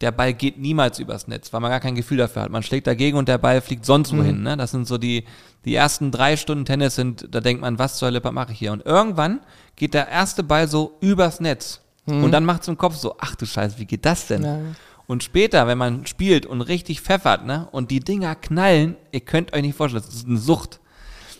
Der 0.00 0.12
Ball 0.12 0.32
geht 0.32 0.58
niemals 0.60 1.00
übers 1.00 1.26
Netz, 1.26 1.52
weil 1.52 1.58
man 1.58 1.72
gar 1.72 1.80
kein 1.80 1.96
Gefühl 1.96 2.18
dafür 2.18 2.42
hat. 2.42 2.50
Man 2.52 2.62
schlägt 2.62 2.86
dagegen 2.86 3.18
und 3.18 3.26
der 3.26 3.38
Ball 3.38 3.60
fliegt 3.60 3.84
sonst 3.84 4.12
Mhm. 4.12 4.18
wohin. 4.18 4.42
Ne? 4.44 4.56
Das 4.56 4.70
sind 4.70 4.86
so 4.86 4.96
die, 4.96 5.24
die 5.64 5.74
ersten 5.74 6.12
drei 6.12 6.36
Stunden 6.36 6.64
Tennis 6.64 6.94
sind, 6.94 7.26
da 7.32 7.40
denkt 7.40 7.62
man, 7.62 7.80
was 7.80 7.98
zur 7.98 8.06
Hölle 8.06 8.20
mache 8.30 8.52
ich 8.52 8.60
hier? 8.60 8.70
Und 8.70 8.86
irgendwann 8.86 9.40
geht 9.74 9.94
der 9.94 10.06
erste 10.06 10.44
Ball 10.44 10.68
so 10.68 10.96
übers 11.00 11.40
Netz. 11.40 11.80
Und 12.10 12.32
dann 12.32 12.44
macht 12.44 12.62
es 12.62 12.68
im 12.68 12.76
Kopf 12.78 12.96
so, 12.96 13.14
ach 13.18 13.34
du 13.36 13.46
Scheiße, 13.46 13.78
wie 13.78 13.84
geht 13.86 14.04
das 14.04 14.26
denn? 14.26 14.40
Mhm. 14.40 14.46
Ja. 14.46 14.58
Und 15.06 15.22
später, 15.24 15.66
wenn 15.66 15.78
man 15.78 16.06
spielt 16.06 16.44
und 16.44 16.60
richtig 16.60 17.00
pfeffert, 17.00 17.46
ne, 17.46 17.66
und 17.72 17.90
die 17.90 18.00
Dinger 18.00 18.34
knallen, 18.34 18.94
ihr 19.10 19.20
könnt 19.20 19.52
euch 19.54 19.62
nicht 19.62 19.76
vorstellen, 19.76 20.04
das 20.04 20.14
ist 20.14 20.26
eine 20.26 20.38
Sucht. 20.38 20.80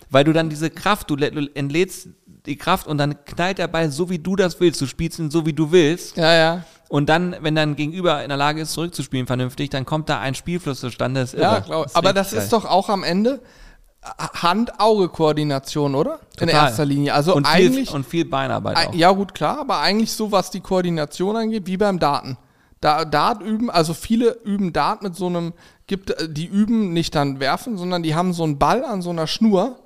Weil 0.09 0.23
du 0.23 0.33
dann 0.33 0.49
diese 0.49 0.71
Kraft, 0.71 1.09
du, 1.11 1.15
lä- 1.15 1.29
du 1.29 1.47
entlädst 1.53 2.09
die 2.47 2.55
Kraft 2.55 2.87
und 2.87 2.97
dann 2.97 3.23
knallt 3.25 3.59
der 3.59 3.67
Ball 3.67 3.91
so, 3.91 4.09
wie 4.09 4.17
du 4.17 4.35
das 4.35 4.59
willst. 4.59 4.81
Du 4.81 4.87
spielst 4.87 5.19
ihn 5.19 5.29
so, 5.29 5.45
wie 5.45 5.53
du 5.53 5.71
willst. 5.71 6.17
Ja, 6.17 6.33
ja. 6.33 6.63
Und 6.87 7.09
dann, 7.09 7.35
wenn 7.41 7.53
dein 7.53 7.75
Gegenüber 7.75 8.23
in 8.23 8.29
der 8.29 8.37
Lage 8.37 8.61
ist, 8.61 8.71
zurückzuspielen 8.71 9.27
vernünftig, 9.27 9.69
dann 9.69 9.85
kommt 9.85 10.09
da 10.09 10.19
ein 10.19 10.33
Spielfluss 10.33 10.79
zustande. 10.79 11.27
Ja, 11.37 11.57
irre. 11.57 11.61
glaub, 11.63 11.85
ist 11.85 11.95
aber 11.95 12.11
das 12.13 12.31
geil. 12.31 12.41
ist 12.41 12.51
doch 12.51 12.65
auch 12.65 12.89
am 12.89 13.03
Ende 13.03 13.39
Hand-Auge-Koordination, 14.03 15.95
oder? 15.95 16.19
In 16.39 16.47
Total. 16.47 16.67
erster 16.67 16.85
Linie. 16.85 17.13
Also 17.13 17.35
und 17.35 17.45
eigentlich. 17.45 17.87
viel, 17.89 17.95
und 17.95 18.05
viel 18.05 18.25
Beinarbeit 18.25 18.77
auch. 18.87 18.93
Ja, 18.93 19.11
gut, 19.11 19.33
klar, 19.33 19.59
aber 19.59 19.79
eigentlich 19.79 20.11
so, 20.11 20.31
was 20.31 20.49
die 20.51 20.61
Koordination 20.61 21.35
angeht, 21.35 21.67
wie 21.67 21.77
beim 21.77 21.99
Daten. 21.99 22.37
Da, 22.81 23.03
Dart 23.03 23.41
üben, 23.41 23.69
also 23.69 23.93
viele 23.93 24.37
üben 24.45 24.71
Dart 24.71 25.03
mit 25.03 25.15
so 25.15 25.27
einem, 25.27 25.53
gibt, 25.87 26.11
äh, 26.11 26.29
die 26.29 26.45
üben 26.45 26.93
nicht 26.93 27.13
dann 27.13 27.39
werfen, 27.41 27.77
sondern 27.77 28.03
die 28.03 28.15
haben 28.15 28.31
so 28.33 28.43
einen 28.43 28.57
Ball 28.57 28.85
an 28.85 29.01
so 29.01 29.09
einer 29.09 29.27
Schnur 29.27 29.79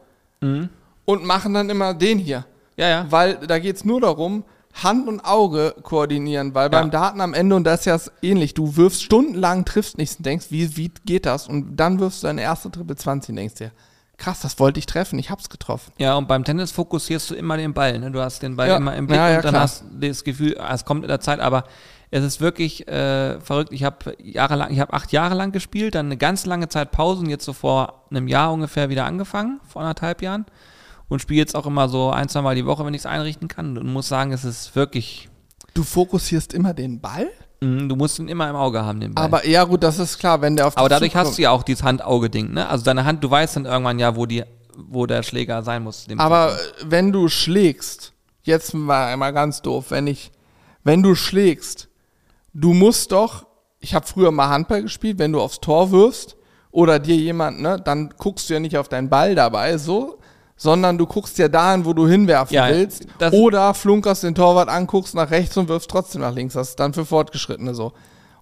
und 1.05 1.26
machen 1.26 1.53
dann 1.53 1.70
immer 1.70 1.93
den 1.93 2.20
hier. 2.20 2.45
Ja, 2.76 2.89
ja. 2.89 3.05
Weil 3.09 3.36
da 3.47 3.59
geht 3.59 3.78
es 3.78 3.86
nur 3.86 4.01
darum, 4.01 4.43
Hand 4.84 5.07
und 5.07 5.22
Auge 5.22 5.74
koordinieren, 5.84 6.53
weil 6.53 6.66
Ja. 6.66 6.82
beim 6.82 6.91
Daten 6.91 7.22
am 7.22 7.34
Ende, 7.34 7.55
und 7.55 7.64
das 7.64 7.82
ist 7.82 7.86
ja 7.86 7.97
ähnlich, 8.22 8.53
du 8.53 8.76
wirfst 8.76 9.03
stundenlang, 9.03 9.64
triffst 9.64 9.97
nichts 9.97 10.18
und 10.18 10.26
denkst, 10.26 10.47
wie, 10.49 10.76
wie 10.76 10.91
geht 11.05 11.26
das? 11.26 11.47
Und 11.47 11.78
dann 11.78 11.99
wirfst 11.99 12.24
du 12.24 12.28
deine 12.28 12.41
erste 12.41 12.70
Triple 12.70 12.95
20 12.97 13.30
und 13.30 13.36
denkst 13.38 13.55
dir, 13.55 13.72
krass, 14.18 14.41
das 14.41 14.59
wollte 14.59 14.80
ich 14.80 14.86
treffen, 14.86 15.20
ich 15.20 15.30
hab's 15.30 15.49
getroffen. 15.49 15.91
Ja, 15.97 16.16
und 16.16 16.28
beim 16.28 16.43
Tennis 16.43 16.72
fokussierst 16.72 17.30
du 17.32 17.36
immer 17.36 17.57
den 17.57 17.74
Ball. 17.74 17.99
Ne? 17.99 18.11
Du 18.11 18.20
hast 18.22 18.41
den 18.41 18.55
Ball 18.55 18.70
Ja. 18.70 18.78
immer 18.78 18.95
im 18.95 19.07
Blick 19.07 19.18
Ja, 19.18 19.30
ja, 19.30 19.36
und 19.38 19.45
dann 19.45 19.51
klar. 19.53 19.64
hast 19.64 19.84
du 19.91 20.07
das 20.07 20.24
Gefühl, 20.24 20.57
ah, 20.59 20.74
es 20.74 20.86
kommt 20.86 21.03
in 21.03 21.07
der 21.09 21.20
Zeit, 21.20 21.39
aber 21.39 21.64
es 22.11 22.24
ist 22.24 22.39
wirklich 22.41 22.88
äh, 22.88 23.39
verrückt. 23.41 23.72
Ich 23.74 23.84
habe 23.84 24.16
jahrelang, 24.22 24.72
ich 24.72 24.80
habe 24.80 24.93
acht 24.93 25.11
Jahre 25.11 25.34
lang 25.36 25.51
gespielt, 25.51 25.95
dann 25.95 26.05
eine 26.07 26.18
ganz 26.18 26.45
lange 26.45 26.70
Zeit 26.70 26.91
Pause 26.91 27.22
und 27.22 27.30
jetzt 27.30 27.43
so 27.45 27.53
vor 27.53 28.05
einem 28.11 28.28
Jahr 28.28 28.53
ungefähr 28.53 28.89
wieder 28.89 29.05
angefangen, 29.05 29.59
vor 29.68 29.82
anderthalb 29.82 30.22
Jahren. 30.22 30.45
Und 31.09 31.20
spiele 31.22 31.39
jetzt 31.39 31.55
auch 31.55 31.66
immer 31.66 31.89
so 31.89 32.11
ein, 32.11 32.30
zwei 32.30 32.41
Mal 32.41 32.55
die 32.55 32.66
Woche, 32.66 32.86
wenn 32.86 32.93
ich 32.93 33.01
es 33.01 33.05
einrichten 33.05 33.47
kann. 33.47 33.78
Und 33.78 33.91
muss 33.91 34.07
sagen, 34.07 34.32
es 34.32 34.45
ist 34.45 34.76
wirklich, 34.76 35.30
Du 35.74 35.84
fokussierst 35.84 36.53
immer 36.53 36.74
den 36.76 37.01
Ball? 37.01 37.28
Mh, 37.64 37.88
du 37.88 37.95
musst 37.95 38.20
ihn 38.20 38.28
immer 38.28 38.49
im 38.49 38.55
Auge 38.55 38.84
haben, 38.84 38.99
den 38.99 39.14
Ball. 39.14 39.26
Aber 39.26 39.47
ja, 39.47 39.64
gut, 39.64 39.84
das 39.84 39.99
ist 39.99 40.18
klar, 40.18 40.41
wenn 40.41 40.55
der 40.55 40.68
auf 40.68 40.78
Aber 40.78 40.89
dadurch 40.89 41.16
hast 41.16 41.38
du 41.38 41.41
ja 41.41 41.51
auch 41.51 41.64
dieses 41.64 41.84
Hand-Auge-Ding, 41.84 42.53
ne? 42.53 42.68
Also 42.68 42.84
deine 42.84 43.05
Hand, 43.05 43.24
du 43.24 43.30
weißt 43.30 43.55
dann 43.55 43.66
irgendwann 43.66 43.99
ja, 43.99 44.16
wo 44.16 44.26
die, 44.26 44.43
wo 44.76 45.05
der 45.05 45.24
Schläger 45.24 45.64
sein 45.64 45.84
muss. 45.84 46.05
dem 46.05 46.20
Aber 46.20 46.53
äh, 46.53 46.55
wenn 46.86 47.11
du 47.11 47.28
schlägst, 47.28 48.14
jetzt 48.43 48.74
mal, 48.74 49.16
mal 49.18 49.32
ganz 49.32 49.61
doof, 49.61 49.86
wenn 49.89 50.07
ich, 50.07 50.32
wenn 50.84 51.01
du 51.01 51.16
schlägst, 51.16 51.89
du 52.53 52.74
musst 52.74 53.11
doch, 53.11 53.45
ich 53.80 53.95
habe 53.95 54.05
früher 54.05 54.32
mal 54.32 54.49
Handball 54.49 54.84
gespielt, 54.84 55.20
wenn 55.20 55.32
du 55.32 55.41
aufs 55.41 55.59
Tor 55.59 55.91
wirfst 55.91 56.36
oder 56.72 56.99
dir 56.99 57.16
jemand, 57.16 57.61
ne, 57.61 57.80
dann 57.84 58.14
guckst 58.18 58.49
du 58.49 58.53
ja 58.53 58.59
nicht 58.59 58.78
auf 58.78 58.89
deinen 58.89 59.09
Ball 59.09 59.36
dabei, 59.36 59.78
so, 59.78 60.20
sondern 60.56 60.97
du 60.97 61.06
guckst 61.06 61.38
ja 61.38 61.47
dahin, 61.47 61.86
wo 61.86 61.93
du 61.93 62.08
hinwerfen 62.08 62.54
Ja, 62.56 62.68
willst. 62.70 63.06
Oder 63.32 63.74
flunkerst 63.74 64.24
den 64.24 64.36
Torwart 64.36 64.70
an, 64.70 64.88
guckst 64.88 65.16
nach 65.16 65.32
rechts 65.32 65.58
und 65.58 65.68
wirfst 65.68 65.89
trotzdem 65.89 66.22
nach 66.22 66.34
links. 66.34 66.54
Das 66.54 66.70
ist 66.70 66.80
dann 66.80 66.93
für 66.93 67.06
Fortgeschrittene 67.06 67.74
so. 67.74 67.93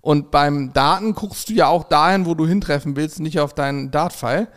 Und 0.02 0.32
beim 0.32 0.74
Daten 0.74 1.14
guckst 1.14 1.50
du 1.50 1.54
ja 1.54 1.68
auch 1.68 1.84
dahin, 1.84 2.26
wo 2.26 2.34
du 2.34 2.48
hintreffen 2.48 2.96
willst, 2.96 3.20
nicht 3.20 3.40
auf 3.40 3.54
deinen 3.54 3.92
Dartpfeil. 3.92 4.48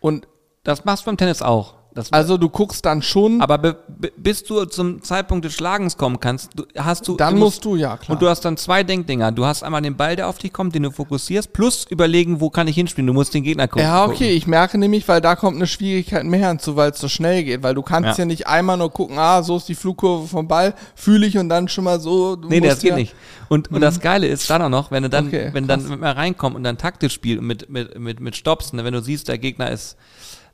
Und 0.00 0.26
Das 0.64 0.84
machst 0.86 1.02
du 1.04 1.06
beim 1.06 1.18
Tennis 1.18 1.42
auch. 1.42 1.74
Das, 1.94 2.12
also 2.12 2.36
du 2.36 2.48
guckst 2.48 2.84
dann 2.84 3.02
schon, 3.02 3.40
aber 3.40 3.56
be, 3.56 3.76
be, 3.86 4.12
bis 4.16 4.42
du 4.42 4.64
zum 4.64 5.00
Zeitpunkt 5.02 5.44
des 5.44 5.54
Schlagens 5.54 5.96
kommen 5.96 6.18
kannst, 6.18 6.50
du, 6.56 6.64
hast 6.76 7.06
du. 7.06 7.16
dann 7.16 7.34
du 7.34 7.40
musst 7.40 7.64
du, 7.64 7.76
ja 7.76 7.96
klar. 7.96 8.14
Und 8.14 8.22
du 8.22 8.28
hast 8.28 8.44
dann 8.44 8.56
zwei 8.56 8.82
Denkdinger. 8.82 9.30
Du 9.30 9.44
hast 9.44 9.62
einmal 9.62 9.80
den 9.80 9.96
Ball, 9.96 10.16
der 10.16 10.28
auf 10.28 10.38
dich 10.38 10.52
kommt, 10.52 10.74
den 10.74 10.82
du 10.82 10.90
fokussierst, 10.90 11.52
plus 11.52 11.86
überlegen, 11.88 12.40
wo 12.40 12.50
kann 12.50 12.66
ich 12.66 12.74
hinspielen. 12.74 13.06
Du 13.06 13.12
musst 13.12 13.32
den 13.32 13.44
Gegner 13.44 13.68
gucken. 13.68 13.86
Ja, 13.86 14.06
okay, 14.06 14.30
ich 14.30 14.48
merke 14.48 14.76
nämlich, 14.76 15.06
weil 15.06 15.20
da 15.20 15.36
kommt 15.36 15.54
eine 15.56 15.68
Schwierigkeit 15.68 16.24
mehr 16.24 16.48
hinzu, 16.48 16.74
weil 16.74 16.90
es 16.90 16.98
so 16.98 17.08
schnell 17.08 17.44
geht, 17.44 17.62
weil 17.62 17.74
du 17.74 17.82
kannst 17.82 18.18
ja. 18.18 18.22
Ja. 18.22 18.26
nicht 18.26 18.48
einmal 18.48 18.76
nur 18.76 18.90
gucken, 18.90 19.16
ah, 19.18 19.44
so 19.44 19.56
ist 19.56 19.68
die 19.68 19.76
Flugkurve 19.76 20.26
vom 20.26 20.48
Ball, 20.48 20.74
fühle 20.96 21.26
ich 21.26 21.38
und 21.38 21.48
dann 21.48 21.68
schon 21.68 21.84
mal 21.84 22.00
so. 22.00 22.34
Du 22.34 22.48
Nee, 22.48 22.58
musst 22.58 22.72
das 22.72 22.80
geht 22.80 22.90
ja, 22.90 22.96
nicht. 22.96 23.14
Und, 23.48 23.70
und 23.70 23.80
das 23.80 24.00
Geile 24.00 24.26
ist 24.26 24.50
dann 24.50 24.62
auch 24.62 24.68
noch, 24.68 24.90
wenn 24.90 25.04
du 25.04 25.10
dann, 25.10 25.28
Okay, 25.28 25.50
wenn 25.52 25.68
dann 25.68 25.86
mit 25.88 26.00
mir 26.00 26.16
reinkommt 26.16 26.56
und 26.56 26.64
dann 26.64 26.76
taktisch 26.76 27.12
spielt 27.12 27.38
und 27.38 27.46
mit, 27.46 27.68
mit, 27.70 27.96
mit, 27.98 28.18
mit 28.18 28.34
Stops, 28.34 28.72
ne, 28.72 28.84
wenn 28.84 28.94
du 28.94 29.00
siehst, 29.00 29.28
der 29.28 29.38
Gegner 29.38 29.70
ist, 29.70 29.96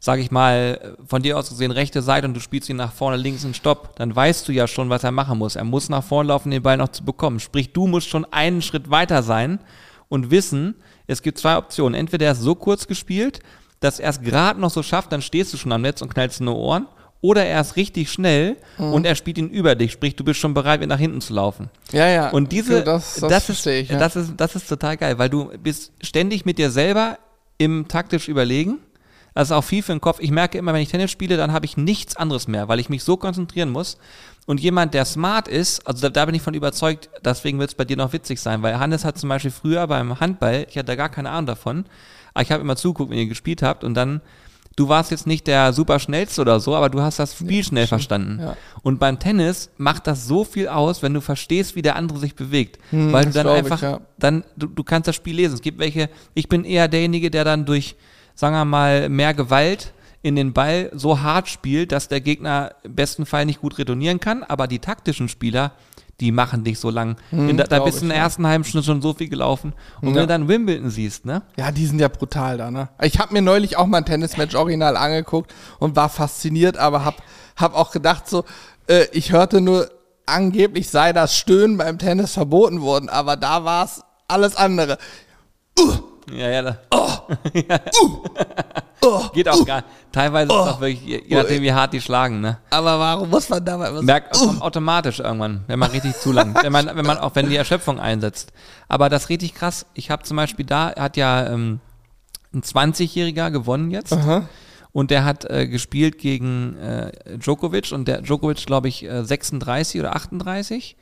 sag 0.03 0.19
ich 0.19 0.31
mal, 0.31 0.97
von 1.07 1.23
dir 1.23 1.37
aus 1.39 1.51
gesehen 1.51 1.71
rechte 1.71 2.01
Seite 2.01 2.27
und 2.27 2.35
du 2.35 2.41
spielst 2.41 2.69
ihn 2.71 2.77
nach 2.77 2.93
vorne 2.93 3.19
links 3.19 3.45
in 3.45 3.53
Stopp, 3.55 3.95
dann 3.97 4.17
weißt 4.17 4.49
du 4.49 4.53
ja 4.53 4.67
schon, 4.67 4.89
was 4.89 5.05
er 5.05 5.13
machen 5.13 5.39
muss. 5.39 5.57
Er 5.57 5.65
muss 5.65 5.91
nach 5.91 6.03
vorne 6.03 6.29
laufen, 6.29 6.51
den 6.51 6.63
Ball 6.63 6.79
noch 6.79 6.89
zu 6.89 7.05
bekommen. 7.05 7.39
Sprich, 7.39 7.73
du 7.73 7.87
musst 7.87 8.09
schon 8.09 8.25
einen 8.33 8.63
Schritt 8.63 8.91
weiter 8.91 9.23
sein 9.23 9.61
und 10.09 10.31
wissen, 10.31 10.75
es 11.07 11.21
gibt 11.23 11.39
zwei 11.39 11.57
Optionen. 11.59 11.95
Entweder 11.95 12.27
er 12.27 12.33
ist 12.33 12.41
so 12.41 12.55
kurz 12.55 12.87
gespielt, 12.87 13.41
dass 13.81 14.01
er 14.01 14.09
es 14.11 14.23
gerade 14.23 14.59
noch 14.59 14.71
so 14.71 14.83
schafft, 14.83 15.13
dann 15.13 15.23
stehst 15.23 15.53
du 15.53 15.59
schon 15.59 15.73
am 15.73 15.83
Netz 15.83 16.01
und 16.03 16.13
knallst 16.13 16.41
in 16.41 16.47
die 16.47 16.53
Ohren. 16.53 16.87
Oder 17.23 17.45
er 17.45 17.61
ist 17.61 17.77
richtig 17.77 18.11
schnell 18.11 18.57
Mhm. 18.79 18.93
und 18.95 19.05
er 19.05 19.15
spielt 19.15 19.37
ihn 19.37 19.51
über 19.51 19.75
dich, 19.75 19.93
sprich, 19.93 20.17
du 20.17 20.25
bist 20.25 20.41
schon 20.41 20.55
bereit, 20.55 20.81
nach 20.87 20.99
hinten 20.99 21.21
zu 21.21 21.35
laufen. 21.35 21.69
Ja, 21.93 22.09
ja. 22.09 22.31
Und 22.31 22.51
diese, 22.51 22.83
das, 22.83 23.17
das, 23.17 23.29
das, 23.29 23.49
ist, 23.51 23.67
ich. 23.67 23.91
Ja. 23.91 23.99
das, 23.99 24.17
ist, 24.17 24.33
das 24.39 24.57
ist 24.57 24.67
total 24.67 24.97
geil, 24.97 25.19
weil 25.19 25.29
du 25.29 25.51
bist 25.63 25.93
ständig 26.01 26.47
mit 26.47 26.57
dir 26.57 26.71
selber 26.71 27.19
im 27.59 27.89
taktisch 27.89 28.29
Überlegen. 28.29 28.79
Das 29.35 29.49
ist 29.49 29.53
auch 29.53 29.64
viel 29.64 29.83
für 29.83 29.93
den 29.93 30.01
Kopf. 30.01 30.18
Ich 30.20 30.31
merke 30.31 30.59
immer, 30.59 30.72
wenn 30.72 30.83
ich 30.83 30.89
Tennis 30.91 31.11
spiele, 31.11 31.37
dann 31.37 31.53
habe 31.53 31.66
ich 31.66 31.76
nichts 31.76 32.16
anderes 32.16 32.49
mehr, 32.49 32.68
weil 32.68 32.81
ich 32.81 32.89
mich 32.89 33.05
so 33.05 33.16
konzentrieren 33.16 33.70
muss. 33.70 33.99
Und 34.47 34.61
jemand, 34.61 34.95
der 34.95 35.05
smart 35.05 35.47
ist, 35.49 35.87
also 35.87 36.03
da, 36.03 36.09
da 36.09 36.24
bin 36.26 36.35
ich 36.35 36.43
von 36.43 36.55
überzeugt, 36.55 37.09
deswegen 37.24 37.59
wird 37.59 37.70
es 37.70 37.76
bei 37.76 37.85
dir 37.85 37.97
noch 37.97 38.12
witzig 38.12 38.41
sein, 38.41 38.62
weil 38.62 38.78
Hannes 38.78 39.05
hat 39.05 39.18
zum 39.18 39.28
Beispiel 39.28 39.51
früher 39.51 39.87
beim 39.87 40.18
Handball, 40.18 40.66
ich 40.68 40.76
hatte 40.76 40.87
da 40.87 40.97
gar 40.97 41.09
keine 41.09 41.31
Ahnung 41.31 41.47
davon, 41.47 41.85
aber 42.35 42.43
ich 42.43 42.51
habe 42.51 42.62
immer 42.62 42.76
zuguckt, 42.76 43.11
wenn 43.11 43.18
ihr 43.18 43.28
gespielt 43.28 43.62
habt 43.62 43.85
und 43.85 43.95
dann, 43.95 44.20
du 44.76 44.89
warst 44.89 45.11
jetzt 45.11 45.26
nicht 45.26 45.47
der 45.47 45.72
super 45.72 45.99
schnellste 45.99 46.41
oder 46.41 46.59
so, 46.59 46.74
aber 46.74 46.89
du 46.89 47.01
hast 47.01 47.18
das 47.18 47.35
Spiel 47.35 47.62
schnell 47.62 47.87
verstanden. 47.87 48.41
Ja. 48.41 48.57
Und 48.83 48.99
beim 48.99 49.18
Tennis 49.18 49.70
macht 49.76 50.07
das 50.07 50.26
so 50.26 50.45
viel 50.45 50.68
aus, 50.68 51.03
wenn 51.03 51.14
du 51.14 51.20
verstehst, 51.20 51.76
wie 51.76 51.83
der 51.83 51.97
andere 51.97 52.18
sich 52.18 52.35
bewegt. 52.35 52.78
weil 53.12 53.26
du 53.26 53.31
dann 53.33 53.45
glaub 53.45 53.57
ich, 53.57 53.64
einfach, 53.64 53.83
ja. 53.83 54.01
dann, 54.18 54.45
du, 54.57 54.66
du 54.66 54.83
kannst 54.83 55.07
das 55.07 55.16
Spiel 55.16 55.37
lesen. 55.37 55.55
Es 55.55 55.62
gibt 55.62 55.78
welche, 55.78 56.09
ich 56.35 56.49
bin 56.49 56.64
eher 56.64 56.89
derjenige, 56.89 57.31
der 57.31 57.45
dann 57.45 57.66
durch, 57.66 57.95
sagen 58.41 58.55
wir 58.57 58.64
mal, 58.64 59.11
mehr 59.11 59.34
Gewalt 59.34 59.93
in 60.22 60.34
den 60.34 60.55
Ball 60.55 60.91
so 60.95 61.20
hart 61.20 61.47
spielt, 61.49 61.93
dass 61.93 62.09
der 62.09 62.22
Gegner 62.22 62.72
im 62.84 62.95
besten 62.95 63.26
Fall 63.26 63.45
nicht 63.45 63.61
gut 63.61 63.76
retournieren 63.76 64.18
kann, 64.18 64.43
aber 64.43 64.66
die 64.66 64.78
taktischen 64.78 65.28
Spieler, 65.28 65.72
die 66.20 66.32
machen 66.32 66.64
dich 66.64 66.78
so 66.78 66.88
lang. 66.88 67.16
in 67.30 67.59
da, 67.59 67.64
da 67.64 67.80
bist 67.80 68.01
du 68.01 68.05
in 68.05 68.09
der 68.11 68.18
ersten 68.18 68.47
halben 68.47 68.64
Stunde 68.64 68.84
schon 68.86 69.03
so 69.03 69.12
viel 69.12 69.28
gelaufen. 69.28 69.74
Und 70.01 70.09
wenn 70.09 70.14
Ja. 70.14 70.20
du 70.22 70.26
dann 70.26 70.49
Wimbledon 70.49 70.88
siehst, 70.91 71.26
ne? 71.26 71.43
Ja, 71.59 71.70
die 71.70 71.84
sind 71.84 71.99
ja 71.99 72.09
brutal 72.09 72.57
da, 72.57 72.70
ne? 72.70 72.88
Ich 73.03 73.18
habe 73.18 73.32
mir 73.34 73.43
neulich 73.43 73.76
auch 73.76 73.86
mal 73.86 73.99
ein 73.99 74.05
Tennismatch 74.07 74.55
original 74.55 74.97
angeguckt 74.97 75.53
und 75.78 75.97
war 75.97 76.09
fasziniert, 76.09 76.78
aber 76.78 77.05
hab, 77.05 77.22
hab 77.57 77.74
auch 77.74 77.91
gedacht 77.91 78.26
so, 78.26 78.45
äh, 78.86 79.05
ich 79.12 79.32
hörte 79.32 79.61
nur, 79.61 79.91
angeblich 80.24 80.88
sei 80.88 81.12
das 81.12 81.36
Stöhnen 81.36 81.76
beim 81.76 81.99
Tennis 81.99 82.32
verboten 82.32 82.80
worden, 82.80 83.09
aber 83.11 83.36
da 83.36 83.64
war 83.64 83.84
es 83.84 84.03
alles 84.28 84.57
andere. 84.57 84.97
Ja, 86.33 86.49
ja. 86.49 86.62
Da. 86.62 86.78
ja. 87.55 87.81
Geht 89.33 89.49
auch 89.49 89.64
gar 89.64 89.83
Teilweise 90.12 90.53
ist 90.53 90.59
es 90.59 90.66
auch 90.66 90.81
wirklich, 90.81 91.03
je 91.03 91.37
nachdem 91.37 91.62
wie 91.62 91.72
hart 91.72 91.93
die 91.93 92.01
schlagen, 92.01 92.41
ne? 92.41 92.59
Aber 92.70 92.99
warum 92.99 93.31
muss 93.31 93.49
man 93.49 93.64
dabei 93.64 93.95
was? 93.95 94.03
Merkt 94.03 94.37
kommt 94.37 94.61
automatisch 94.61 95.20
irgendwann, 95.20 95.62
wenn 95.68 95.78
man 95.78 95.91
richtig 95.91 96.16
zu 96.16 96.33
lang, 96.33 96.57
wenn 96.61 96.72
man, 96.72 96.87
wenn 96.95 97.07
man 97.07 97.18
auch 97.18 97.35
wenn 97.37 97.49
die 97.49 97.57
Erschöpfung 97.57 98.01
einsetzt. 98.01 98.53
Aber 98.89 99.09
das 99.09 99.24
ist 99.24 99.28
richtig 99.28 99.55
krass. 99.55 99.87
Ich 99.95 100.11
habe 100.11 100.24
zum 100.24 100.37
Beispiel 100.37 100.66
da 100.66 100.95
hat 100.97 101.16
ja 101.16 101.47
ähm, 101.47 101.81
ein 102.53 102.62
20-Jähriger 102.62 103.51
gewonnen 103.51 103.91
jetzt. 103.91 104.16
Und 104.93 105.12
der 105.12 105.24
hat 105.24 105.45
äh, 105.45 105.68
gespielt 105.68 106.18
gegen 106.18 106.76
äh, 106.78 107.39
Djokovic 107.39 107.93
und 107.93 108.09
der 108.09 108.22
Djokovic, 108.22 108.66
glaube 108.66 108.89
ich, 108.89 109.05
äh, 109.05 109.22
36 109.24 110.01
oder 110.01 110.16
38. 110.16 110.97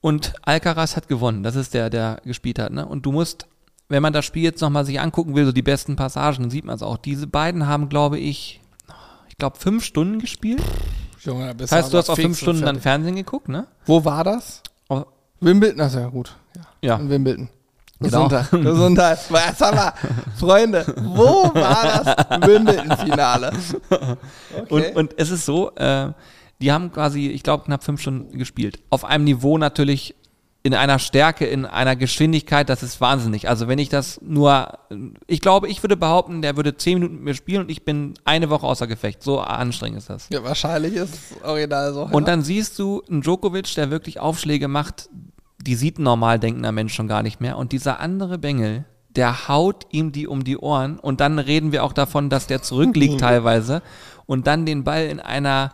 Und 0.00 0.32
Alcaraz 0.42 0.96
hat 0.96 1.06
gewonnen. 1.06 1.42
Das 1.42 1.54
ist 1.54 1.74
der, 1.74 1.90
der 1.90 2.22
gespielt 2.24 2.58
hat. 2.58 2.72
Ne? 2.72 2.86
Und 2.86 3.04
du 3.04 3.12
musst, 3.12 3.46
wenn 3.92 4.02
man 4.02 4.12
das 4.12 4.24
Spiel 4.24 4.42
jetzt 4.42 4.60
nochmal 4.60 4.84
sich 4.84 5.00
angucken 5.00 5.34
will, 5.34 5.44
so 5.46 5.52
die 5.52 5.62
besten 5.62 5.96
Passagen, 5.96 6.42
dann 6.42 6.50
sieht 6.50 6.64
man 6.64 6.74
es 6.74 6.82
auch. 6.82 6.96
Diese 6.96 7.26
beiden 7.26 7.66
haben, 7.66 7.88
glaube 7.88 8.18
ich, 8.18 8.60
ich 9.28 9.36
glaube, 9.38 9.58
fünf 9.58 9.84
Stunden 9.84 10.18
gespielt. 10.18 10.62
Junge, 11.20 11.54
Das 11.54 11.70
heißt, 11.70 11.92
du 11.92 11.98
hast 11.98 12.10
auch 12.10 12.16
fünf 12.16 12.26
und 12.28 12.34
Stunden 12.36 12.62
dann. 12.64 12.80
Fernsehen 12.80 13.14
geguckt, 13.16 13.48
ne? 13.48 13.66
Wo 13.86 14.04
war 14.04 14.24
das? 14.24 14.62
Oh, 14.88 15.04
Wimbledon, 15.40 15.78
das 15.78 15.94
ist 15.94 16.00
ja 16.00 16.08
gut. 16.08 16.36
Ja, 16.56 16.62
Ja. 16.82 16.96
in 16.96 17.08
Wimbledon. 17.08 17.48
Genau. 18.00 18.28
Gesundheit. 18.28 18.50
Gesundheit. 18.64 19.18
Was 19.30 19.60
haben 19.60 19.76
wir? 19.76 19.94
Freunde, 20.36 20.84
wo 21.02 21.44
war 21.54 22.02
das 22.04 22.48
Wimbledon-Finale? 22.48 23.52
Okay. 23.90 24.16
Und, 24.68 24.96
und 24.96 25.14
es 25.18 25.30
ist 25.30 25.44
so, 25.46 25.70
äh, 25.76 26.10
die 26.60 26.72
haben 26.72 26.90
quasi, 26.90 27.28
ich 27.28 27.44
glaube, 27.44 27.64
knapp 27.64 27.84
fünf 27.84 28.00
Stunden 28.00 28.36
gespielt. 28.38 28.80
Auf 28.90 29.04
einem 29.04 29.22
Niveau 29.24 29.56
natürlich 29.58 30.16
in 30.64 30.74
einer 30.74 31.00
Stärke, 31.00 31.44
in 31.44 31.66
einer 31.66 31.96
Geschwindigkeit, 31.96 32.68
das 32.68 32.84
ist 32.84 33.00
wahnsinnig. 33.00 33.48
Also 33.48 33.66
wenn 33.66 33.80
ich 33.80 33.88
das 33.88 34.20
nur, 34.22 34.78
ich 35.26 35.40
glaube, 35.40 35.68
ich 35.68 35.82
würde 35.82 35.96
behaupten, 35.96 36.40
der 36.40 36.56
würde 36.56 36.76
zehn 36.76 36.94
Minuten 36.94 37.16
mit 37.16 37.24
mir 37.24 37.34
spielen 37.34 37.62
und 37.62 37.70
ich 37.70 37.84
bin 37.84 38.14
eine 38.24 38.48
Woche 38.48 38.66
außer 38.66 38.86
Gefecht. 38.86 39.24
So 39.24 39.40
anstrengend 39.40 39.98
ist 39.98 40.10
das. 40.10 40.28
ja, 40.30 40.44
wahrscheinlich 40.44 40.94
ist 40.94 41.14
es 41.14 41.42
original 41.42 41.92
so. 41.92 42.02
Und 42.02 42.12
ja. 42.12 42.20
dann 42.20 42.42
siehst 42.42 42.78
du 42.78 43.02
einen 43.10 43.22
Djokovic, 43.22 43.74
der 43.74 43.90
wirklich 43.90 44.20
Aufschläge 44.20 44.68
macht, 44.68 45.08
die 45.60 45.74
sieht 45.74 45.98
ein 45.98 46.04
normal 46.04 46.38
denkender 46.38 46.72
Mensch 46.72 46.94
schon 46.94 47.08
gar 47.08 47.24
nicht 47.24 47.40
mehr. 47.40 47.58
Und 47.58 47.72
dieser 47.72 47.98
andere 47.98 48.38
Bengel, 48.38 48.84
der 49.10 49.48
haut 49.48 49.86
ihm 49.90 50.12
die 50.12 50.28
um 50.28 50.44
die 50.44 50.58
Ohren. 50.58 51.00
Und 51.00 51.20
dann 51.20 51.40
reden 51.40 51.72
wir 51.72 51.82
auch 51.82 51.92
davon, 51.92 52.30
dass 52.30 52.46
der 52.46 52.62
zurückliegt 52.62 53.20
teilweise. 53.20 53.82
Und 54.26 54.46
dann 54.46 54.64
den 54.64 54.84
Ball 54.84 55.06
in 55.06 55.18
einer, 55.18 55.72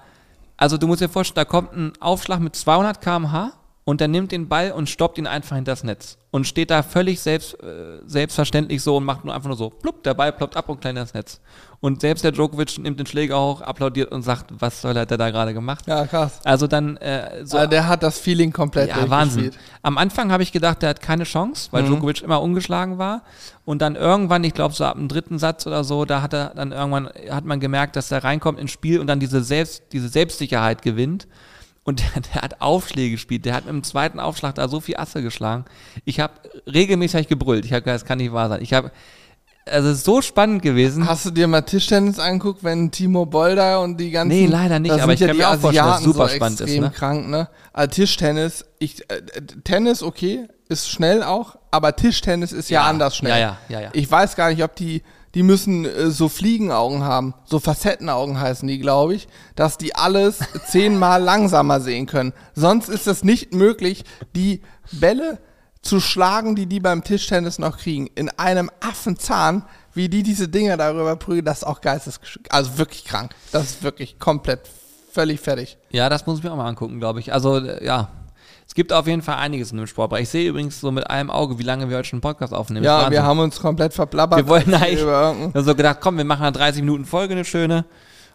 also 0.56 0.78
du 0.78 0.86
musst 0.86 1.02
dir 1.02 1.10
vorstellen, 1.10 1.44
da 1.44 1.44
kommt 1.44 1.74
ein 1.74 1.92
Aufschlag 2.00 2.40
mit 2.40 2.56
200 2.56 3.02
km/h 3.02 3.57
und 3.88 4.02
der 4.02 4.08
nimmt 4.08 4.32
den 4.32 4.48
Ball 4.48 4.72
und 4.72 4.90
stoppt 4.90 5.16
ihn 5.16 5.26
einfach 5.26 5.56
hinters 5.56 5.82
Netz. 5.82 6.18
Und 6.30 6.46
steht 6.46 6.70
da 6.70 6.82
völlig 6.82 7.20
selbst, 7.20 7.54
äh, 7.54 8.02
selbstverständlich 8.04 8.82
so 8.82 8.98
und 8.98 9.04
macht 9.06 9.24
nur 9.24 9.34
einfach 9.34 9.48
nur 9.48 9.56
so, 9.56 9.70
plupp, 9.70 10.02
der 10.02 10.12
Ball 10.12 10.30
ploppt 10.30 10.58
ab 10.58 10.68
und 10.68 10.82
klein 10.82 10.94
das 10.94 11.14
Netz. 11.14 11.40
Und 11.80 12.02
selbst 12.02 12.22
der 12.22 12.32
Djokovic 12.32 12.76
nimmt 12.76 13.00
den 13.00 13.06
Schläger 13.06 13.40
hoch, 13.40 13.62
applaudiert 13.62 14.12
und 14.12 14.20
sagt, 14.20 14.50
was 14.58 14.82
soll 14.82 14.94
er 14.94 15.06
da 15.06 15.30
gerade 15.30 15.54
gemacht? 15.54 15.86
ja, 15.86 16.06
krass. 16.06 16.40
Also 16.44 16.66
dann 16.66 16.98
äh, 16.98 17.46
so 17.46 17.56
Also 17.56 17.70
der 17.70 17.88
hat 17.88 18.02
das 18.02 18.18
Feeling 18.18 18.52
komplett 18.52 18.90
ja, 18.90 19.08
Wahnsinn. 19.08 19.52
Am 19.80 19.96
Anfang 19.96 20.32
habe 20.32 20.42
ich 20.42 20.52
gedacht, 20.52 20.82
der 20.82 20.90
hat 20.90 21.00
keine 21.00 21.24
Chance, 21.24 21.68
weil 21.70 21.84
Djokovic 21.84 22.20
immer 22.20 22.42
ungeschlagen 22.42 22.98
war. 22.98 23.22
Und 23.64 23.80
dann 23.80 23.96
irgendwann, 23.96 24.44
ich 24.44 24.52
glaube 24.52 24.74
so 24.74 24.84
ab 24.84 24.96
dem 24.98 25.08
dritten 25.08 25.38
Satz 25.38 25.66
oder 25.66 25.82
so, 25.82 26.04
da 26.04 26.20
hat 26.20 26.34
er 26.34 26.52
dann 26.54 26.72
irgendwann 26.72 27.08
hat 27.30 27.46
man 27.46 27.58
gemerkt, 27.58 27.96
dass 27.96 28.10
er 28.10 28.22
reinkommt 28.22 28.60
ins 28.60 28.70
Spiel 28.70 29.00
und 29.00 29.06
dann 29.06 29.18
diese 29.18 29.42
Selbst, 29.42 29.84
diese 29.92 30.10
Selbstsicherheit 30.10 30.82
gewinnt. 30.82 31.26
Und 31.88 32.00
der, 32.00 32.20
der 32.20 32.42
hat 32.42 32.60
Aufschläge 32.60 33.12
gespielt. 33.12 33.46
Der 33.46 33.54
hat 33.54 33.64
mit 33.64 33.72
dem 33.72 33.82
zweiten 33.82 34.20
Aufschlag 34.20 34.54
da 34.56 34.68
so 34.68 34.78
viel 34.78 34.98
Asse 34.98 35.22
geschlagen. 35.22 35.64
Ich 36.04 36.20
habe 36.20 36.34
regelmäßig 36.66 37.28
gebrüllt. 37.28 37.64
Ich 37.64 37.72
habe 37.72 37.80
gesagt, 37.80 38.02
das 38.02 38.06
kann 38.06 38.18
nicht 38.18 38.30
wahr 38.30 38.50
sein. 38.50 38.60
Ich 38.60 38.74
habe, 38.74 38.92
also 39.64 39.88
es 39.88 39.96
ist 39.96 40.04
so 40.04 40.20
spannend 40.20 40.60
gewesen. 40.60 41.08
Hast 41.08 41.24
du 41.24 41.30
dir 41.30 41.46
mal 41.46 41.62
Tischtennis 41.62 42.18
angeguckt, 42.18 42.62
wenn 42.62 42.90
Timo 42.90 43.24
Bolder 43.24 43.80
und 43.80 43.98
die 43.98 44.10
ganzen... 44.10 44.36
Nee, 44.36 44.44
leider 44.44 44.78
nicht, 44.80 44.92
aber 44.92 45.14
ich 45.14 45.20
kann 45.20 45.30
die 45.30 45.38
mir 45.38 45.48
auch 45.48 45.56
vorstellen, 45.56 45.86
dass 45.86 46.02
super 46.02 46.28
so 46.28 46.34
spannend 46.34 46.60
ist, 46.60 46.66
extrem 46.66 46.82
ne? 46.84 46.90
krank, 46.90 47.28
ne? 47.30 47.48
Also 47.72 47.90
Tischtennis, 47.94 48.66
ich, 48.78 49.10
äh, 49.10 49.22
Tennis 49.64 50.02
okay, 50.02 50.46
ist 50.68 50.90
schnell 50.90 51.22
auch, 51.22 51.56
aber 51.70 51.96
Tischtennis 51.96 52.52
ist 52.52 52.68
ja, 52.68 52.82
Ja, 52.82 52.86
anders 52.90 53.16
schnell. 53.16 53.30
ja, 53.30 53.38
ja, 53.38 53.58
ja, 53.70 53.80
ja. 53.80 53.90
Ich 53.94 54.10
weiß 54.10 54.36
gar 54.36 54.50
nicht, 54.50 54.62
ob 54.62 54.76
die, 54.76 55.02
die 55.38 55.44
müssen 55.44 55.84
äh, 55.84 56.10
so 56.10 56.28
Fliegenaugen 56.28 57.04
haben, 57.04 57.32
so 57.44 57.60
Facettenaugen 57.60 58.40
heißen 58.40 58.66
die, 58.66 58.80
glaube 58.80 59.14
ich, 59.14 59.28
dass 59.54 59.78
die 59.78 59.94
alles 59.94 60.40
zehnmal 60.66 61.22
langsamer 61.22 61.80
sehen 61.80 62.06
können. 62.06 62.32
Sonst 62.56 62.88
ist 62.88 63.06
es 63.06 63.22
nicht 63.22 63.54
möglich, 63.54 64.02
die 64.34 64.62
Bälle 64.90 65.38
zu 65.80 66.00
schlagen, 66.00 66.56
die 66.56 66.66
die 66.66 66.80
beim 66.80 67.04
Tischtennis 67.04 67.60
noch 67.60 67.78
kriegen. 67.78 68.08
In 68.16 68.30
einem 68.30 68.68
Affenzahn, 68.80 69.64
wie 69.94 70.08
die 70.08 70.24
diese 70.24 70.48
Dinger 70.48 70.76
darüber 70.76 71.14
prügeln, 71.14 71.44
das 71.44 71.58
ist 71.58 71.64
auch 71.68 71.82
geistesgeschickt. 71.82 72.50
Also 72.50 72.76
wirklich 72.76 73.04
krank. 73.04 73.32
Das 73.52 73.62
ist 73.66 73.84
wirklich 73.84 74.18
komplett 74.18 74.62
völlig 75.12 75.38
fertig. 75.38 75.78
Ja, 75.90 76.08
das 76.08 76.26
muss 76.26 76.38
ich 76.38 76.44
mir 76.44 76.50
auch 76.50 76.56
mal 76.56 76.66
angucken, 76.66 76.98
glaube 76.98 77.20
ich. 77.20 77.32
Also, 77.32 77.58
äh, 77.58 77.84
ja. 77.86 78.08
Es 78.68 78.74
gibt 78.74 78.92
auf 78.92 79.06
jeden 79.06 79.22
Fall 79.22 79.36
einiges 79.36 79.72
in 79.72 79.78
dem 79.78 79.86
Sportbereich. 79.86 80.24
Ich 80.24 80.28
sehe 80.28 80.48
übrigens 80.48 80.78
so 80.78 80.92
mit 80.92 81.08
einem 81.08 81.30
Auge, 81.30 81.58
wie 81.58 81.62
lange 81.62 81.88
wir 81.88 81.96
heute 81.96 82.08
schon 82.08 82.18
einen 82.18 82.20
Podcast 82.20 82.52
aufnehmen. 82.52 82.84
Ja, 82.84 83.10
wir 83.10 83.22
haben 83.22 83.38
uns 83.38 83.60
komplett 83.60 83.94
verplappert. 83.94 84.38
wir 84.38 84.46
wollten 84.46 84.74
eigentlich 84.74 85.04
wir 85.06 85.62
so 85.62 85.74
gedacht, 85.74 85.98
komm, 86.02 86.18
wir 86.18 86.24
machen 86.24 86.42
eine 86.42 86.52
30 86.52 86.82
Minuten 86.82 87.06
Folge, 87.06 87.32
eine 87.32 87.46
schöne. 87.46 87.86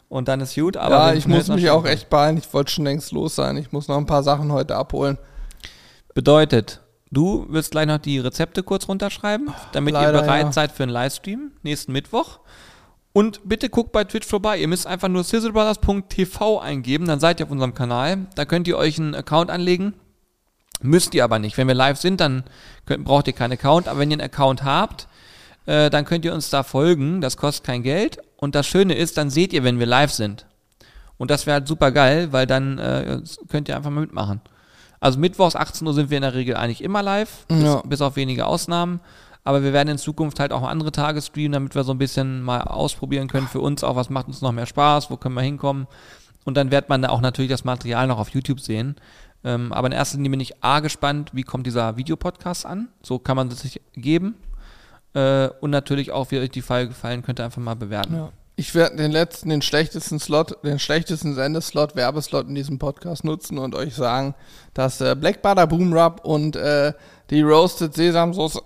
Und 0.09 0.27
dann 0.27 0.41
ist 0.41 0.55
gut. 0.55 0.75
Aber 0.75 0.95
Ja, 0.95 1.13
ich 1.13 1.27
muss 1.27 1.47
mich 1.49 1.69
auch 1.69 1.85
echt 1.85 2.09
beeilen. 2.09 2.37
Ich 2.37 2.51
wollte 2.51 2.71
schon 2.71 2.83
längst 2.83 3.11
los 3.11 3.35
sein. 3.35 3.57
Ich 3.57 3.71
muss 3.71 3.87
noch 3.87 3.97
ein 3.97 4.07
paar 4.07 4.23
Sachen 4.23 4.51
heute 4.51 4.75
abholen. 4.75 5.19
Bedeutet, 6.15 6.81
du 7.11 7.45
wirst 7.49 7.71
gleich 7.71 7.85
noch 7.85 7.99
die 7.99 8.17
Rezepte 8.17 8.63
kurz 8.63 8.87
runterschreiben, 8.87 9.53
damit 9.71 9.93
Leider, 9.93 10.13
ihr 10.13 10.21
bereit 10.21 10.45
ja. 10.45 10.51
seid 10.51 10.71
für 10.71 10.83
einen 10.83 10.91
Livestream 10.91 11.51
nächsten 11.61 11.91
Mittwoch. 11.91 12.39
Und 13.13 13.41
bitte 13.47 13.69
guckt 13.69 13.91
bei 13.91 14.03
Twitch 14.03 14.27
vorbei. 14.27 14.57
Ihr 14.57 14.67
müsst 14.67 14.87
einfach 14.87 15.09
nur 15.09 15.23
sizzlebrothers.tv 15.23 16.59
eingeben, 16.59 17.07
dann 17.07 17.19
seid 17.19 17.39
ihr 17.39 17.45
auf 17.45 17.51
unserem 17.51 17.75
Kanal. 17.75 18.25
Da 18.35 18.45
könnt 18.45 18.67
ihr 18.67 18.77
euch 18.77 18.97
einen 18.97 19.13
Account 19.13 19.51
anlegen. 19.51 19.93
Müsst 20.83 21.13
ihr 21.15 21.23
aber 21.23 21.39
nicht. 21.39 21.57
Wenn 21.57 21.67
wir 21.67 21.75
live 21.75 21.97
sind, 21.99 22.19
dann 22.21 22.43
könnt, 22.85 23.03
braucht 23.05 23.27
ihr 23.27 23.33
keinen 23.33 23.53
Account. 23.53 23.87
Aber 23.87 23.99
wenn 23.99 24.11
ihr 24.11 24.15
einen 24.19 24.25
Account 24.25 24.63
habt, 24.63 25.07
äh, 25.65 25.89
dann 25.89 26.05
könnt 26.05 26.25
ihr 26.25 26.33
uns 26.33 26.49
da 26.49 26.63
folgen. 26.63 27.21
Das 27.21 27.37
kostet 27.37 27.65
kein 27.65 27.83
Geld. 27.83 28.17
Und 28.37 28.55
das 28.55 28.67
Schöne 28.67 28.93
ist, 28.95 29.17
dann 29.17 29.29
seht 29.29 29.53
ihr, 29.53 29.63
wenn 29.63 29.79
wir 29.79 29.85
live 29.85 30.11
sind. 30.11 30.45
Und 31.17 31.31
das 31.31 31.45
wäre 31.45 31.55
halt 31.55 31.67
super 31.67 31.91
geil, 31.91 32.31
weil 32.33 32.45
dann 32.45 32.77
äh, 32.79 33.21
könnt 33.49 33.69
ihr 33.69 33.77
einfach 33.77 33.89
mal 33.89 34.01
mitmachen. 34.01 34.41
Also 34.99 35.19
mittwochs 35.19 35.55
18 35.55 35.85
Uhr 35.87 35.93
sind 35.93 36.09
wir 36.09 36.17
in 36.17 36.23
der 36.23 36.33
Regel 36.33 36.55
eigentlich 36.55 36.83
immer 36.83 37.01
live, 37.03 37.45
bis, 37.47 37.63
Ja. 37.63 37.81
bis 37.85 38.01
auf 38.01 38.15
wenige 38.15 38.45
Ausnahmen. 38.45 38.99
Aber 39.45 39.61
wir 39.63 39.73
werden 39.73 39.89
in 39.89 39.97
Zukunft 39.97 40.39
halt 40.39 40.53
auch 40.53 40.63
andere 40.63 40.91
Tage 40.93 41.21
streamen, 41.21 41.51
damit 41.51 41.75
wir 41.75 41.83
so 41.83 41.93
ein 41.93 41.97
bisschen 41.97 42.41
mal 42.41 42.61
ausprobieren 42.61 43.27
können 43.27 43.47
für 43.47 43.59
uns 43.59 43.83
auch, 43.83 43.95
was 43.97 44.09
macht 44.09 44.27
uns 44.27 44.41
noch 44.41 44.53
mehr 44.53 44.65
Spaß, 44.65 45.09
wo 45.11 45.17
können 45.17 45.35
wir 45.35 45.41
hinkommen. 45.41 45.87
Und 46.45 46.55
dann 46.55 46.71
wird 46.71 46.87
man 46.89 47.01
da 47.01 47.09
auch 47.09 47.21
natürlich 47.21 47.51
das 47.51 47.63
Material 47.65 48.07
noch 48.07 48.19
auf 48.19 48.29
YouTube 48.29 48.59
sehen. 48.61 48.95
Ähm, 49.43 49.73
aber 49.73 49.87
in 49.87 49.93
erster 49.93 50.17
Linie 50.17 50.31
bin 50.31 50.39
ich 50.39 50.63
A 50.63 50.79
gespannt, 50.79 51.31
wie 51.33 51.43
kommt 51.43 51.67
dieser 51.67 51.97
Videopodcast 51.97 52.65
an. 52.65 52.89
So 53.01 53.19
kann 53.19 53.35
man 53.35 53.49
es 53.49 53.59
sich 53.59 53.81
geben. 53.93 54.35
Äh, 55.13 55.49
und 55.61 55.69
natürlich 55.69 56.11
auch, 56.11 56.31
wie 56.31 56.39
euch 56.39 56.51
die 56.51 56.61
Folge 56.61 56.89
gefallen 56.89 57.23
könnte, 57.23 57.43
einfach 57.43 57.61
mal 57.61 57.75
bewerten. 57.75 58.15
Ja. 58.15 58.31
Ich 58.55 58.75
werde 58.75 58.97
den 58.97 59.11
letzten, 59.11 59.49
den 59.49 59.63
schlechtesten 59.63 60.19
Slot, 60.19 60.63
den 60.63 60.77
schlechtesten 60.77 61.33
Sendeslot, 61.33 61.95
Werbeslot 61.95 62.47
in 62.47 62.53
diesem 62.53 62.77
Podcast 62.77 63.23
nutzen 63.23 63.57
und 63.57 63.73
euch 63.73 63.95
sagen, 63.95 64.35
dass 64.75 65.01
äh, 65.01 65.15
Black 65.19 65.41
Butter 65.41 65.65
Boom 65.65 65.91
Rub 65.91 66.23
und 66.23 66.55
äh, 66.55 66.93
die 67.31 67.41
Roasted 67.41 67.95
Sesamsoße, 67.95 68.61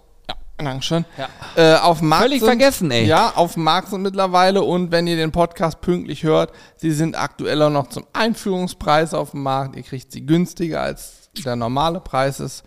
Dankeschön, 0.57 1.05
Ja. 1.17 1.29
äh, 1.55 1.77
auf 1.79 1.99
dem 1.99 2.07
Markt 2.09 2.23
Völlig 2.23 2.39
sind. 2.39 2.47
vergessen, 2.49 2.89
ey. 2.91 3.05
Ja, 3.05 3.33
auf 3.35 3.53
dem 3.53 3.63
Markt 3.63 3.89
sind 3.89 4.01
mittlerweile 4.01 4.63
und 4.63 4.91
wenn 4.91 5.05
ihr 5.05 5.15
den 5.15 5.31
Podcast 5.31 5.81
pünktlich 5.81 6.23
hört, 6.23 6.51
sie 6.77 6.91
sind 6.91 7.15
aktuell 7.15 7.61
auch 7.61 7.69
noch 7.69 7.87
zum 7.89 8.05
Einführungspreis 8.13 9.13
auf 9.13 9.31
dem 9.31 9.43
Markt. 9.43 9.75
Ihr 9.75 9.83
kriegt 9.83 10.11
sie 10.11 10.25
günstiger 10.25 10.81
als 10.81 11.29
der 11.45 11.55
normale 11.55 11.99
Preis 11.99 12.39
ist. 12.39 12.63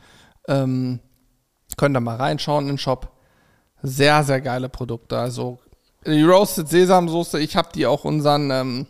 Ähm, 0.47 1.01
könnt 1.77 1.97
ihr 1.97 2.01
mal 2.01 2.17
reinschauen 2.17 2.65
in 2.65 2.73
den 2.75 2.79
Shop. 2.79 3.11
Sehr, 3.83 4.23
sehr 4.23 4.41
geile 4.41 4.69
Produkte. 4.69 5.19
Also 5.19 5.59
die 6.07 6.23
Roasted 6.23 6.69
Sesamsoße, 6.69 7.41
ich 7.41 7.57
habe 7.57 7.71
die 7.75 7.87
auch 7.87 8.05
unseren, 8.05 8.51
ähm, 8.53 8.87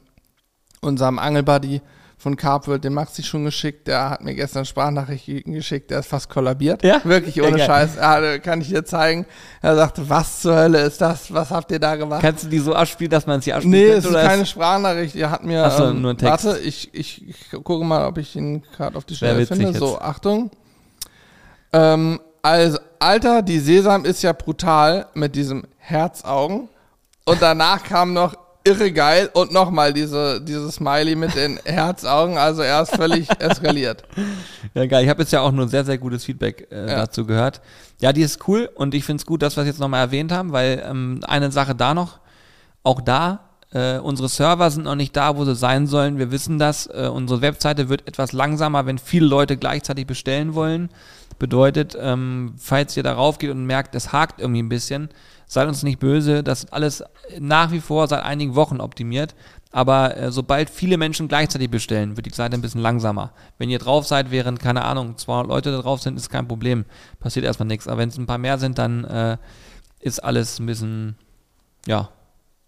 unserem 0.83 1.19
Angelbuddy 1.19 1.81
von 2.21 2.37
Carpworld, 2.37 2.85
den 2.85 2.93
Maxi 2.93 3.23
schon 3.23 3.45
geschickt. 3.47 3.89
Der 3.89 4.11
hat 4.11 4.21
mir 4.21 4.35
gestern 4.35 4.67
Sprachnachrichten 4.67 5.55
geschickt, 5.55 5.91
der 5.91 6.01
ist 6.01 6.09
fast 6.09 6.29
kollabiert. 6.29 6.85
Ja? 6.85 7.01
Wirklich 7.05 7.41
ohne 7.43 7.59
Ja. 7.59 7.65
Scheiß. 7.65 7.97
Ja, 7.97 8.39
kann 8.39 8.61
ich 8.61 8.69
dir 8.69 8.85
zeigen. 8.85 9.25
Er 9.63 9.75
sagte, 9.75 10.07
was 10.11 10.43
zur 10.43 10.55
Hölle 10.55 10.83
ist 10.83 11.01
das? 11.01 11.33
Was 11.33 11.51
habt 11.51 11.73
ihr 11.73 11.79
da 11.79 11.97
gemacht? 11.97 12.21
Kannst 12.21 12.45
du 12.45 12.49
die 12.49 12.59
so 12.59 12.75
abspielen, 12.75 13.11
dass 13.11 13.27
man 13.27 13.41
sie 13.41 13.55
abspielen 13.55 13.73
Nee, 13.73 13.89
es 13.89 14.05
ist 14.05 14.13
keine 14.13 14.45
Sprachnachricht. 14.45 15.17
Er 15.17 15.31
hat 15.31 15.45
mir. 15.45 15.65
Ach 15.65 15.77
so, 15.79 15.85
ähm, 15.87 16.03
nur 16.03 16.15
Text. 16.15 16.45
Warte, 16.45 16.59
ich, 16.61 16.91
ich, 16.93 17.27
ich 17.27 17.51
gucke 17.65 17.85
mal, 17.85 18.07
ob 18.07 18.19
ich 18.19 18.37
ihn 18.37 18.63
gerade 18.77 18.99
auf 18.99 19.07
die 19.07 19.19
witzig 19.19 19.49
finde. 19.49 19.65
jetzt. 19.69 19.79
So, 19.79 19.99
Achtung. 19.99 20.51
Ähm, 21.73 22.21
also, 22.43 22.79
Alter, 22.99 23.41
die 23.41 23.61
Sesam 23.61 24.05
ist 24.05 24.21
ja 24.23 24.35
brutal 24.35 25.07
mit 25.15 25.35
diesem 25.35 25.65
Herzaugen. 25.79 26.69
Und 27.25 27.41
danach 27.41 27.83
kam 27.83 28.13
noch 28.13 28.35
irre 28.65 28.93
geil 28.93 29.31
und 29.33 29.53
nochmal 29.53 29.93
diese, 29.93 30.41
diese 30.41 30.71
Smiley 30.71 31.17
mit 31.17 31.35
den 31.35 31.59
Herzaugen, 31.65 32.37
also 32.39 32.63
er 32.63 32.83
ist 32.83 32.95
völlig 32.95 33.29
eskaliert. 33.41 34.05
Ja, 34.75 34.87
geil. 34.87 35.05
Ich 35.05 35.11
habe 35.11 35.23
jetzt 35.23 35.33
ja 35.33 35.41
auch 35.41 35.53
nur 35.53 35.69
sehr, 35.69 35.85
sehr 35.85 35.99
gutes 35.99 36.25
Feedback 36.25 36.69
äh, 36.71 36.89
Ja. 36.89 36.97
dazu 36.97 37.25
gehört. 37.27 37.61
Ja, 38.01 38.13
die 38.13 38.23
ist 38.23 38.47
cool 38.49 38.71
und 38.75 38.95
ich 38.95 39.05
finde 39.05 39.21
es 39.21 39.27
gut, 39.27 39.43
dass 39.43 39.57
wir 39.57 39.63
es 39.63 39.67
jetzt 39.69 39.81
nochmal 39.81 40.01
erwähnt 40.01 40.33
haben, 40.33 40.53
weil 40.53 40.83
ähm, 40.89 41.21
eine 41.27 41.51
Sache 41.53 41.75
da 41.75 41.95
noch, 41.95 42.19
auch 42.83 43.01
da, 43.01 43.41
äh, 43.73 43.99
unsere 43.99 44.29
Server 44.29 44.71
sind 44.71 44.85
noch 44.85 44.95
nicht 44.97 45.17
da, 45.17 45.37
wo 45.37 45.45
sie 45.45 45.55
sein 45.55 45.87
sollen. 45.87 46.19
Wir 46.19 46.31
wissen 46.33 46.59
das. 46.59 46.87
Äh, 46.87 47.09
unsere 47.13 47.41
Webseite 47.41 47.89
wird 47.89 48.09
etwas 48.09 48.33
langsamer, 48.33 48.85
wenn 48.87 48.99
viele 48.99 49.27
Leute 49.27 49.57
gleichzeitig 49.57 50.07
bestellen 50.07 50.55
wollen. 50.55 50.89
Bedeutet, 51.39 51.97
ähm, 52.01 52.55
falls 52.59 52.97
ihr 52.97 53.03
darauf 53.05 53.39
geht 53.39 53.51
und 53.51 53.65
merkt, 53.65 53.95
es 53.95 54.13
hakt 54.13 54.41
irgendwie 54.41 54.63
ein 54.63 54.69
bisschen, 54.69 55.09
seid 55.51 55.67
uns 55.67 55.83
nicht 55.83 55.99
böse. 55.99 56.45
Das 56.45 56.63
ist 56.63 56.73
alles 56.73 57.03
nach 57.41 57.73
wie 57.73 57.81
vor 57.81 58.07
seit 58.07 58.23
einigen 58.23 58.55
Wochen 58.55 58.81
optimiert. 58.81 59.35
Aber 59.73 60.17
äh, 60.17 60.31
sobald 60.31 60.71
viele 60.71 60.97
Menschen 60.97 61.27
gleichzeitig 61.27 61.69
bestellen, 61.69 62.17
wird 62.17 62.27
die 62.27 62.31
Seite 62.31 62.55
ein 62.55 62.63
bisschen 62.63 62.81
langsamer. 62.81 63.33
Wenn 63.59 63.69
ihr 63.69 63.81
drauf 63.81 64.07
seid, 64.07 64.31
während, 64.31 64.61
keine 64.61 64.85
Ahnung, 64.85 65.17
200 65.17 65.49
Leute 65.49 65.73
da 65.73 65.83
drauf 65.83 66.01
sind, 66.01 66.17
ist 66.17 66.31
kein 66.31 66.47
Problem. 66.47 66.85
Passiert 67.19 67.45
erstmal 67.45 67.67
nichts. 67.67 67.89
Aber 67.89 67.99
wenn 67.99 68.11
es 68.11 68.17
ein 68.17 68.27
paar 68.27 68.39
mehr 68.39 68.59
sind, 68.59 68.79
dann 68.79 69.05
äh, 69.05 69.39
ist 69.99 70.23
alles 70.23 70.61
ein 70.61 70.67
bisschen, 70.67 71.17
ja, 71.85 72.11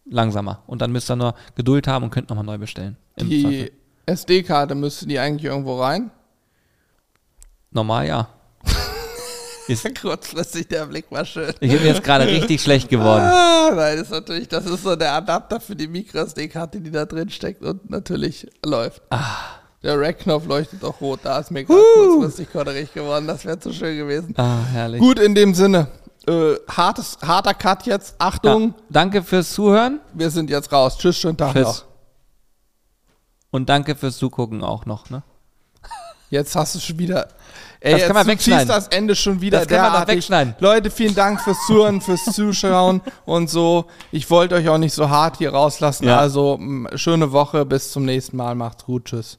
langsamer. 0.05 0.65
Und 0.67 0.83
dann 0.83 0.91
müsst 0.91 1.09
ihr 1.09 1.15
nur 1.15 1.35
Geduld 1.55 1.87
haben 1.87 2.03
und 2.03 2.11
könnt 2.11 2.31
nochmal 2.31 2.45
neu 2.45 2.59
bestellen. 2.59 2.97
Die 3.17 3.71
SD-Karte 4.07 4.75
müsste 4.75 5.07
die 5.07 5.21
eigentlich 5.21 5.45
irgendwo 5.45 5.81
rein? 5.81 6.11
Normal, 7.71 8.09
ja. 8.09 8.29
Ist, 9.73 9.87
Kurzfristig 10.01 10.69
der 10.69 10.87
Blick 10.87 11.07
war 11.11 11.25
schön. 11.25 11.53
ich 11.61 11.73
bin 11.73 11.85
jetzt 11.87 12.03
gerade 12.05 12.27
richtig 12.27 12.61
schlecht 12.63 12.89
geworden. 12.89 13.25
Ah, 13.25 13.71
nein, 13.75 13.97
das 13.97 14.07
ist 14.07 14.11
natürlich, 14.13 14.49
das 14.49 14.67
ist 14.67 14.83
so 14.83 14.97
der 14.97 15.13
Adapter 15.15 15.61
für 15.61 15.75
die 15.77 15.89
Micro-SD-Karte, 15.89 16.81
die 16.81 16.91
da 16.91 17.05
drin 17.05 17.31
steckt 17.31 17.63
und 17.63 17.91
natürlich 17.91 18.47
läuft. 18.65 19.03
Ah. 19.11 19.37
Der 19.83 19.99
Rack-Knopf 19.99 20.47
leuchtet 20.47 20.85
auch 20.85 21.01
rot, 21.01 21.21
da 21.25 21.39
ist 21.41 21.51
mir 21.51 21.65
gerade 21.65 21.81
kurzfristig 21.97 22.53
kodderig 22.53 22.95
geworden, 22.95 23.27
das 23.27 23.45
wäre 23.45 23.59
zu 23.59 23.73
schön 23.73 23.97
gewesen. 23.99 24.33
Ah, 24.37 24.59
herrlich. 24.73 25.01
Gut, 25.01 25.19
in 25.19 25.35
dem 25.35 25.55
Sinne, 25.55 25.89
äh, 26.29 26.55
hartes, 26.69 27.19
harter 27.21 27.53
Cut 27.55 27.85
jetzt, 27.87 28.11
Ja, 28.21 28.29
Achtung, 28.29 28.75
danke 28.91 29.25
fürs 29.25 29.53
Zuhören. 29.53 30.01
wir 30.15 30.31
sind 30.31 30.51
jetzt 30.51 30.71
raus. 30.71 30.97
Tschüss, 30.99 31.17
schönen 31.19 31.37
Tag 31.37 31.55
Tschüss. 31.55 31.65
noch. 31.65 31.85
Und 33.51 33.69
danke 33.69 33.97
fürs 33.97 34.19
Zugucken 34.19 34.63
auch 34.63 34.87
noch. 34.87 35.11
Ne? 35.11 35.23
Jetzt 36.31 36.55
hast 36.57 36.75
du 36.77 36.79
schon 36.81 36.99
wieder. 36.99 37.29
Ey, 37.85 37.93
Das 37.95 38.03
kann 38.07 38.15
man 38.15 38.27
du 38.27 38.33
wegschneiden. 38.33 38.69
das 38.69 38.87
Ende 38.89 39.17
schon 39.17 39.41
wieder 39.41 39.59
Das 39.59 39.69
kann 39.69 39.79
man 39.83 39.91
derartig. 39.93 40.17
wegschneiden. 40.17 40.55
Leute, 40.61 40.91
vielen 40.91 41.15
Dank 41.15 41.41
fürs 41.41 41.59
Zuhören, 41.67 42.01
fürs 42.01 42.25
Zuschauen 42.25 43.01
und 43.25 43.51
so. 43.51 43.87
Ich 44.13 44.31
wollte 44.31 44.55
euch 44.55 44.69
auch 44.69 44.79
nicht 44.79 44.95
so 44.95 45.11
hart 45.11 45.39
hier 45.39 45.51
rauslassen. 45.53 46.07
Ja. 46.07 46.19
Also, 46.19 46.61
schöne 46.95 47.33
Woche, 47.33 47.65
bis 47.67 47.91
zum 47.91 48.05
nächsten 48.05 48.37
Mal. 48.37 48.55
Macht's 48.55 48.85
gut, 48.85 49.07
tschüss. 49.07 49.39